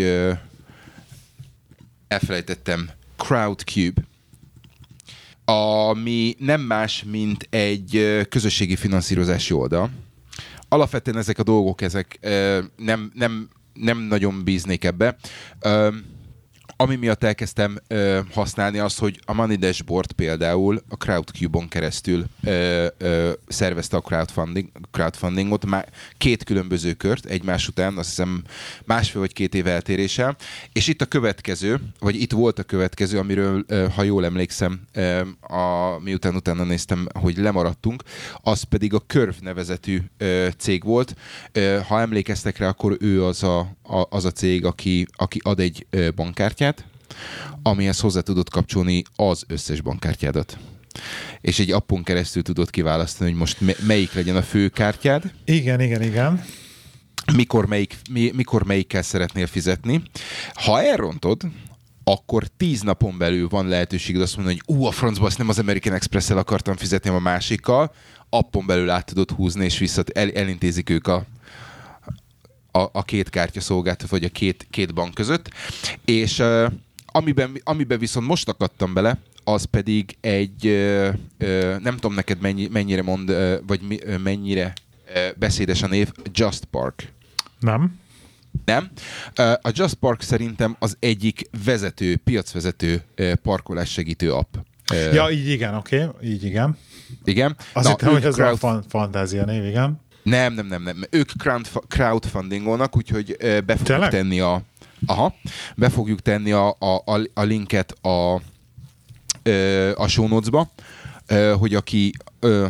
elfelejtettem, 2.08 2.90
Crowdcube, 3.16 4.02
ami 5.50 6.34
nem 6.38 6.60
más, 6.60 7.04
mint 7.10 7.46
egy 7.50 8.20
közösségi 8.28 8.76
finanszírozási 8.76 9.52
oldal. 9.52 9.90
Alapvetően 10.68 11.16
ezek 11.16 11.38
a 11.38 11.42
dolgok, 11.42 11.80
ezek 11.80 12.18
nem, 12.76 13.10
nem, 13.14 13.48
nem 13.74 13.98
nagyon 13.98 14.44
bíznék 14.44 14.84
ebbe. 14.84 15.16
Ami 16.80 16.96
miatt 16.96 17.24
elkezdtem 17.24 17.78
ö, 17.88 18.20
használni 18.32 18.78
az, 18.78 18.96
hogy 18.96 19.20
a 19.24 19.32
Money 19.32 19.56
Dashboard 19.56 20.12
például 20.12 20.82
a 20.88 20.96
Crowdcube-on 20.96 21.68
keresztül 21.68 22.24
ö, 22.44 22.86
ö, 22.98 23.30
szervezte 23.48 23.96
a 23.96 24.00
crowdfunding, 24.00 24.68
crowdfundingot, 24.90 25.66
már 25.66 25.88
két 26.18 26.44
különböző 26.44 26.92
kört 26.92 27.24
egymás 27.24 27.68
után, 27.68 27.98
azt 27.98 28.08
hiszem 28.08 28.44
másfél 28.84 29.20
vagy 29.20 29.32
két 29.32 29.54
év 29.54 29.66
eltéréssel, 29.66 30.36
és 30.72 30.88
itt 30.88 31.00
a 31.00 31.06
következő, 31.06 31.80
vagy 31.98 32.20
itt 32.20 32.32
volt 32.32 32.58
a 32.58 32.62
következő, 32.62 33.18
amiről, 33.18 33.64
ö, 33.66 33.86
ha 33.94 34.02
jól 34.02 34.24
emlékszem, 34.24 34.80
ö, 34.92 35.20
a, 35.40 35.98
miután 35.98 36.34
utána 36.34 36.64
néztem, 36.64 37.06
hogy 37.12 37.36
lemaradtunk, 37.36 38.02
az 38.42 38.62
pedig 38.62 38.94
a 38.94 39.02
Curve 39.06 39.36
nevezetű 39.40 40.00
ö, 40.18 40.48
cég 40.58 40.84
volt. 40.84 41.14
Ö, 41.52 41.78
ha 41.88 42.00
emlékeztek 42.00 42.58
rá, 42.58 42.68
akkor 42.68 42.96
ő 43.00 43.24
az 43.24 43.42
a, 43.42 43.76
a, 43.90 44.06
az 44.10 44.24
a 44.24 44.30
cég, 44.30 44.64
aki, 44.64 45.06
aki 45.16 45.40
ad 45.42 45.60
egy 45.60 45.86
bankkártyát, 46.14 46.84
amihez 47.62 48.00
hozzá 48.00 48.20
tudod 48.20 48.48
kapcsolni 48.48 49.02
az 49.16 49.44
összes 49.46 49.80
bankkártyádat. 49.80 50.58
És 51.40 51.58
egy 51.58 51.70
appon 51.70 52.02
keresztül 52.02 52.42
tudod 52.42 52.70
kiválasztani, 52.70 53.30
hogy 53.30 53.38
most 53.38 53.60
me- 53.60 53.86
melyik 53.86 54.12
legyen 54.12 54.36
a 54.36 54.42
fő 54.42 54.68
kártyád, 54.68 55.32
Igen, 55.44 55.80
igen, 55.80 56.02
igen. 56.02 56.44
mikor, 57.34 57.66
melyik, 57.66 57.96
mi, 58.10 58.30
mikor 58.34 58.64
melyikkel 58.64 59.02
szeretnél 59.02 59.46
fizetni. 59.46 60.02
Ha 60.54 60.82
elrontod, 60.82 61.40
akkor 62.04 62.44
tíz 62.56 62.80
napon 62.80 63.18
belül 63.18 63.48
van 63.48 63.68
lehetőséged 63.68 64.22
azt 64.22 64.36
mondani, 64.36 64.58
hogy 64.64 64.76
ú, 64.76 64.84
a 64.84 64.90
francba 64.90 65.26
azt 65.26 65.38
nem 65.38 65.48
az 65.48 65.58
American 65.58 65.94
Express-el 65.94 66.38
akartam 66.38 66.76
fizetni, 66.76 67.10
a 67.10 67.18
másikkal. 67.18 67.94
Appon 68.28 68.66
belül 68.66 68.90
át 68.90 69.06
tudod 69.06 69.30
húzni, 69.30 69.64
és 69.64 69.78
vissza 69.78 70.02
el, 70.12 70.30
elintézik 70.30 70.90
ők 70.90 71.06
a, 71.06 71.26
a, 72.72 72.78
a 72.92 73.02
két 73.02 73.30
kártya 73.30 73.60
szolgáltató, 73.60 74.08
vagy 74.10 74.24
a 74.24 74.28
két, 74.28 74.66
két 74.70 74.94
bank 74.94 75.14
között. 75.14 75.50
És 76.04 76.38
uh, 76.38 76.72
amiben, 77.06 77.60
amiben 77.64 77.98
viszont 77.98 78.26
most 78.26 78.48
akadtam 78.48 78.94
bele, 78.94 79.18
az 79.44 79.64
pedig 79.64 80.16
egy, 80.20 80.66
ö, 80.66 81.08
ö, 81.38 81.76
nem 81.82 81.94
tudom 81.94 82.14
neked 82.14 82.40
mennyi, 82.40 82.68
mennyire 82.72 83.02
mond, 83.02 83.28
ö, 83.28 83.56
vagy 83.66 83.80
mi, 83.80 83.98
ö, 84.04 84.16
mennyire 84.16 84.72
ö, 85.14 85.28
beszédes 85.36 85.82
a 85.82 85.86
név, 85.86 86.12
Just 86.32 86.64
Park. 86.64 87.12
Nem? 87.60 87.98
Nem? 88.64 88.90
A 89.62 89.70
Just 89.72 89.94
Park 89.94 90.22
szerintem 90.22 90.76
az 90.78 90.96
egyik 91.00 91.48
vezető, 91.64 92.16
piacvezető 92.16 93.02
parkolás 93.42 93.90
segítő 93.90 94.32
app. 94.32 94.54
Ja, 95.12 95.30
így 95.30 95.48
igen, 95.48 95.74
oké, 95.74 96.04
okay. 96.04 96.30
így 96.30 96.44
igen. 96.44 96.76
Igen. 97.24 97.56
Azt 97.72 97.84
Na, 97.84 97.90
hittem, 97.90 98.12
hogy 98.12 98.24
ez 98.24 98.34
crowd- 98.34 98.52
a 98.52 98.56
fan- 98.56 98.84
fantázia 98.88 99.44
név, 99.44 99.64
igen. 99.64 100.00
Nem, 100.22 100.54
nem, 100.54 100.66
nem, 100.66 100.82
nem. 100.82 101.02
Ők 101.10 101.30
crowdf- 101.38 101.86
crowdfundingolnak, 101.88 102.96
úgyhogy 102.96 103.36
be 103.38 103.62
fogjuk 103.66 103.82
Tényleg? 103.82 104.10
tenni 104.10 104.40
a... 104.40 104.62
Aha, 105.06 105.34
be 105.76 105.88
fogjuk 105.88 106.20
tenni 106.20 106.52
a, 106.52 106.76
a, 106.78 107.02
a, 107.04 107.20
a 107.34 107.42
linket 107.42 107.92
a, 107.92 108.34
a 109.94 110.06
show 110.06 110.28
notes-ba, 110.28 110.70
hogy 111.58 111.74
aki, 111.74 112.12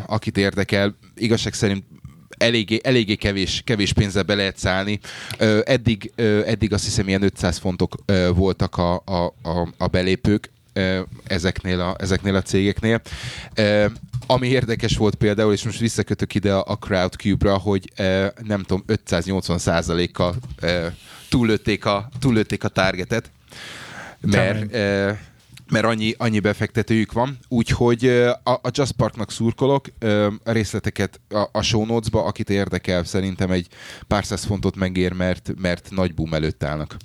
akit 0.06 0.36
érdekel, 0.36 0.96
igazság 1.16 1.54
szerint 1.54 1.84
eléggé, 2.40 2.80
eléggé 2.82 3.14
kevés, 3.14 3.62
kevés 3.64 3.92
pénzzel 3.92 4.22
be 4.22 4.34
lehet 4.34 4.58
szállni. 4.58 5.00
Eddig, 5.64 6.12
eddig 6.46 6.72
azt 6.72 6.84
hiszem 6.84 7.08
ilyen 7.08 7.22
500 7.22 7.58
fontok 7.58 7.94
voltak 8.34 8.76
a, 8.76 9.02
a, 9.04 9.34
a, 9.42 9.68
a 9.78 9.86
belépők 9.86 10.50
ezeknél 11.24 11.80
a, 11.80 11.96
ezeknél 11.98 12.34
a 12.34 12.42
cégeknél. 12.42 13.00
Ami 14.26 14.48
érdekes 14.48 14.96
volt 14.96 15.14
például, 15.14 15.52
és 15.52 15.64
most 15.64 15.78
visszakötök 15.78 16.34
ide 16.34 16.54
a 16.54 16.76
CrowdCube-ra, 16.76 17.58
hogy 17.58 17.92
ö, 17.96 18.26
nem 18.42 18.62
tudom, 18.62 18.82
580 18.86 19.58
százalékkal 19.58 20.34
túllőtték 21.28 21.84
a, 21.84 22.08
túllőtték 22.18 22.64
a 22.64 22.68
targetet, 22.68 23.30
mert, 24.20 24.74
ö, 24.74 25.12
mert 25.70 25.84
annyi, 25.84 26.14
annyi 26.18 26.40
befektetőjük 26.40 27.12
van, 27.12 27.38
úgyhogy 27.48 28.06
a, 28.42 28.50
a 28.52 28.70
Just 28.72 28.92
Parknak 28.92 29.30
szurkolok, 29.30 29.86
a 30.44 30.52
részleteket 30.52 31.20
a, 31.28 31.48
a 31.52 31.62
show 31.62 31.84
notes-ba, 31.84 32.24
akit 32.24 32.50
érdekel, 32.50 33.04
szerintem 33.04 33.50
egy 33.50 33.66
pár 34.06 34.24
száz 34.24 34.44
fontot 34.44 34.76
megér, 34.76 35.12
mert, 35.12 35.52
mert 35.58 35.90
nagy 35.90 36.14
boom 36.14 36.34
előtt 36.34 36.64
állnak. 36.64 36.96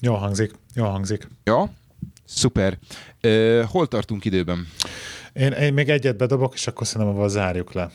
Jól 0.00 0.18
hangzik, 0.18 0.52
jól 0.74 0.88
hangzik. 0.88 1.28
Ja, 1.44 1.72
szuper. 2.34 2.78
Ö, 3.20 3.62
hol 3.66 3.86
tartunk 3.88 4.24
időben? 4.24 4.66
Én, 5.32 5.52
én 5.52 5.72
még 5.72 5.88
egyet 5.88 6.16
bedobok, 6.16 6.54
és 6.54 6.66
akkor 6.66 6.86
szerintem 6.86 7.14
avval 7.14 7.28
zárjuk 7.28 7.72
le. 7.72 7.90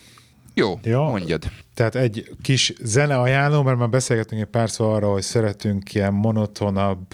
Jó, 0.58 0.80
Ja. 0.84 1.02
mondjad. 1.02 1.44
Tehát 1.74 1.96
egy 1.96 2.30
kis 2.42 2.74
zene 2.82 3.20
ajánló, 3.20 3.64
mert 3.64 3.78
már 3.78 3.90
beszélgetünk 3.90 4.42
egy 4.42 4.48
pár 4.48 4.70
szó 4.70 4.92
arról, 4.92 5.14
hogy 5.14 5.22
szeretünk 5.22 5.94
ilyen 5.94 6.14
monotonabb, 6.14 7.06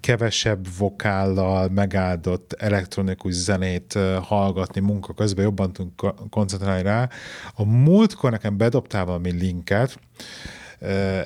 kevesebb 0.00 0.66
vokállal 0.78 1.68
megáldott 1.68 2.52
elektronikus 2.52 3.32
zenét 3.32 3.98
hallgatni 4.22 4.80
munka 4.80 5.14
közben, 5.14 5.44
jobban 5.44 5.72
tudunk 5.72 5.96
ko- 5.96 6.20
koncentrálni 6.30 6.82
rá. 6.82 7.08
A 7.54 7.64
múltkor 7.64 8.30
nekem 8.30 8.56
bedobtál 8.56 9.04
valami 9.04 9.30
linket, 9.30 9.98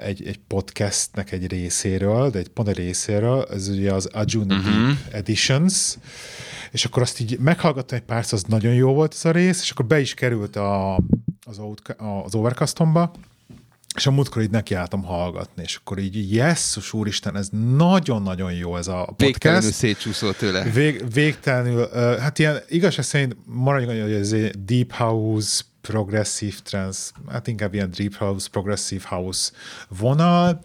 egy, 0.02 0.26
egy 0.26 0.40
podcastnek 0.46 1.32
egy 1.32 1.46
részéről, 1.46 2.30
de 2.30 2.38
egy 2.38 2.48
pont 2.48 2.68
egy 2.68 2.76
részéről, 2.76 3.46
ez 3.50 3.68
ugye 3.68 3.92
az 3.92 4.06
Ajuna 4.06 4.56
uh-huh. 4.56 4.72
Deep 4.72 5.14
Editions, 5.14 5.96
és 6.70 6.84
akkor 6.84 7.02
azt 7.02 7.20
így 7.20 7.38
meghallgattam 7.38 7.98
egy 7.98 8.04
pár, 8.04 8.24
az 8.30 8.42
nagyon 8.42 8.74
jó 8.74 8.94
volt 8.94 9.14
ez 9.14 9.24
a 9.24 9.30
rész, 9.30 9.62
és 9.62 9.70
akkor 9.70 9.84
be 9.84 10.00
is 10.00 10.14
került 10.14 10.56
a, 10.56 10.96
az, 11.44 11.60
az 12.22 12.34
Overcastomba, 12.34 13.12
és 13.96 14.06
a 14.06 14.10
múltkor 14.10 14.42
így 14.42 14.50
nekiálltam 14.50 15.02
hallgatni, 15.02 15.62
és 15.62 15.76
akkor 15.76 15.98
így, 15.98 16.34
jesszus 16.34 16.92
úristen, 16.92 17.36
ez 17.36 17.48
nagyon-nagyon 17.76 18.52
jó 18.52 18.76
ez 18.76 18.86
a 18.86 19.14
Végtelenül 19.16 19.62
podcast. 19.62 19.80
szétcsúszol 19.84 20.34
tőle. 20.34 20.62
Vég, 20.62 21.12
végtelenül, 21.12 21.88
hát 22.18 22.38
ilyen 22.38 22.58
igazság 22.68 23.04
szerint 23.04 23.36
maradjunk 23.44 24.02
hogy 24.02 24.12
ez 24.12 24.32
egy 24.32 24.64
Deep 24.64 24.92
House, 24.92 25.62
Progressive 25.82 26.56
Trance, 26.62 27.10
hát 27.28 27.46
inkább 27.46 27.74
ilyen 27.74 27.90
Deep 27.96 28.14
House, 28.14 28.48
Progressive 28.50 29.08
House 29.08 29.50
vonal, 29.88 30.60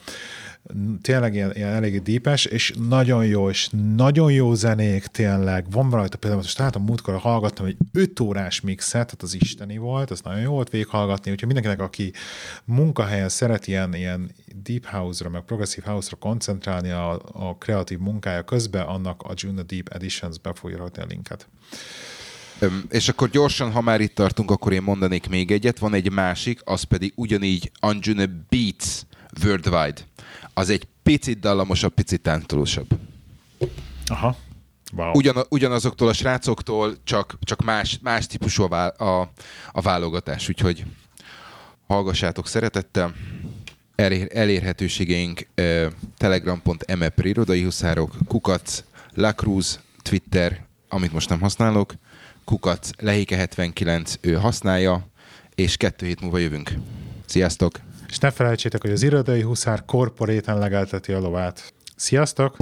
tényleg 1.02 1.34
ilyen, 1.34 1.52
ilyen 1.56 1.74
eléggé 1.74 1.98
deepes, 1.98 2.46
és 2.46 2.74
nagyon 2.90 3.26
jó, 3.26 3.50
és 3.50 3.70
nagyon 3.96 4.32
jó 4.32 4.54
zenék 4.54 5.06
tényleg. 5.06 5.72
Van 5.72 5.90
rajta 5.90 6.18
például, 6.18 6.42
most 6.42 6.58
látom, 6.58 6.84
múltkor 6.84 7.18
hallgattam 7.18 7.66
egy 7.66 7.78
5 7.94 8.20
órás 8.20 8.62
mixet, 8.62 8.92
tehát 9.06 9.22
az 9.22 9.34
isteni 9.34 9.78
volt, 9.78 10.12
az 10.12 10.22
nagyon 10.22 10.42
jó 10.42 10.52
volt 10.52 10.70
végighallgatni, 10.70 11.32
úgyhogy 11.32 11.54
mindenkinek, 11.54 11.88
aki 11.88 12.14
munkahelyen 12.66 13.30
szeret 13.30 13.68
ilyen, 13.68 13.94
ilyen 13.94 14.32
deep 14.64 14.86
house-ra, 14.86 15.30
meg 15.30 15.42
progressive 15.42 15.90
house-ra 15.92 16.18
koncentrálni 16.18 16.90
a, 16.90 17.22
a 17.34 17.56
kreatív 17.58 18.00
munkája 18.00 18.44
közben, 18.44 18.86
annak 18.86 19.22
a 19.24 19.34
Juno 19.36 19.62
Deep 19.62 19.88
Editions 19.90 20.40
be 20.40 20.54
fogja 20.54 20.78
rakni 20.78 21.02
a 21.02 21.06
linket. 21.06 21.48
És 22.90 23.10
akkor 23.10 23.30
gyorsan, 23.30 23.72
ha 23.72 23.82
már 23.82 24.02
itt 24.02 24.16
tartunk, 24.16 24.52
akkor 24.52 24.74
én 24.74 24.82
mondanék 24.82 25.30
még 25.30 25.52
egyet. 25.52 25.80
Van 25.80 25.94
egy 25.94 26.12
másik, 26.12 26.62
az 26.64 26.84
pedig 26.84 27.14
ugyanígy 27.16 27.72
Anjuna 27.80 28.26
Beats 28.50 29.02
Worldwide. 29.44 30.02
Az 30.54 30.70
egy 30.70 30.88
picit 31.04 31.40
dallamosabb, 31.40 31.94
picit 31.94 32.22
tántolósabb. 32.22 32.88
Aha. 34.06 34.38
Wow. 34.94 35.12
Ugyan, 35.14 35.46
ugyanazoktól 35.50 36.08
a 36.08 36.14
srácoktól, 36.14 36.96
csak, 37.04 37.38
csak 37.42 37.64
más, 37.64 38.00
más 38.02 38.28
típusú 38.28 38.64
a, 38.64 38.68
vá- 38.68 39.02
a, 39.02 39.32
a 39.72 39.82
válogatás, 39.82 40.50
úgyhogy 40.50 40.86
hallgassátok 41.88 42.48
szeretettel. 42.48 43.14
Elér, 43.96 44.28
elérhetőségeink 44.34 45.48
uh, 45.58 45.86
telegram.me 46.18 47.10
per 47.10 47.26
irodai 47.26 47.64
huszárok, 47.64 48.16
kukac, 48.28 48.84
Lacruz, 49.14 49.80
Twitter, 50.02 50.66
amit 50.90 51.14
most 51.14 51.30
nem 51.30 51.40
használok, 51.40 51.94
kukac, 52.48 52.90
lehéke79, 52.98 54.16
ő 54.22 54.34
használja, 54.34 55.08
és 55.56 55.78
kettő 55.78 56.06
hét 56.06 56.22
múlva 56.22 56.38
jövünk. 56.38 56.72
Sziasztok! 57.26 57.80
És 58.10 58.18
ne 58.18 58.32
felejtsétek, 58.32 58.82
hogy 58.82 58.92
az 58.92 59.04
irodai 59.04 59.42
huszár 59.42 59.86
korporéten 59.86 60.58
legelteti 60.58 61.12
a 61.12 61.20
lovát. 61.20 61.74
Sziasztok! 61.96 62.56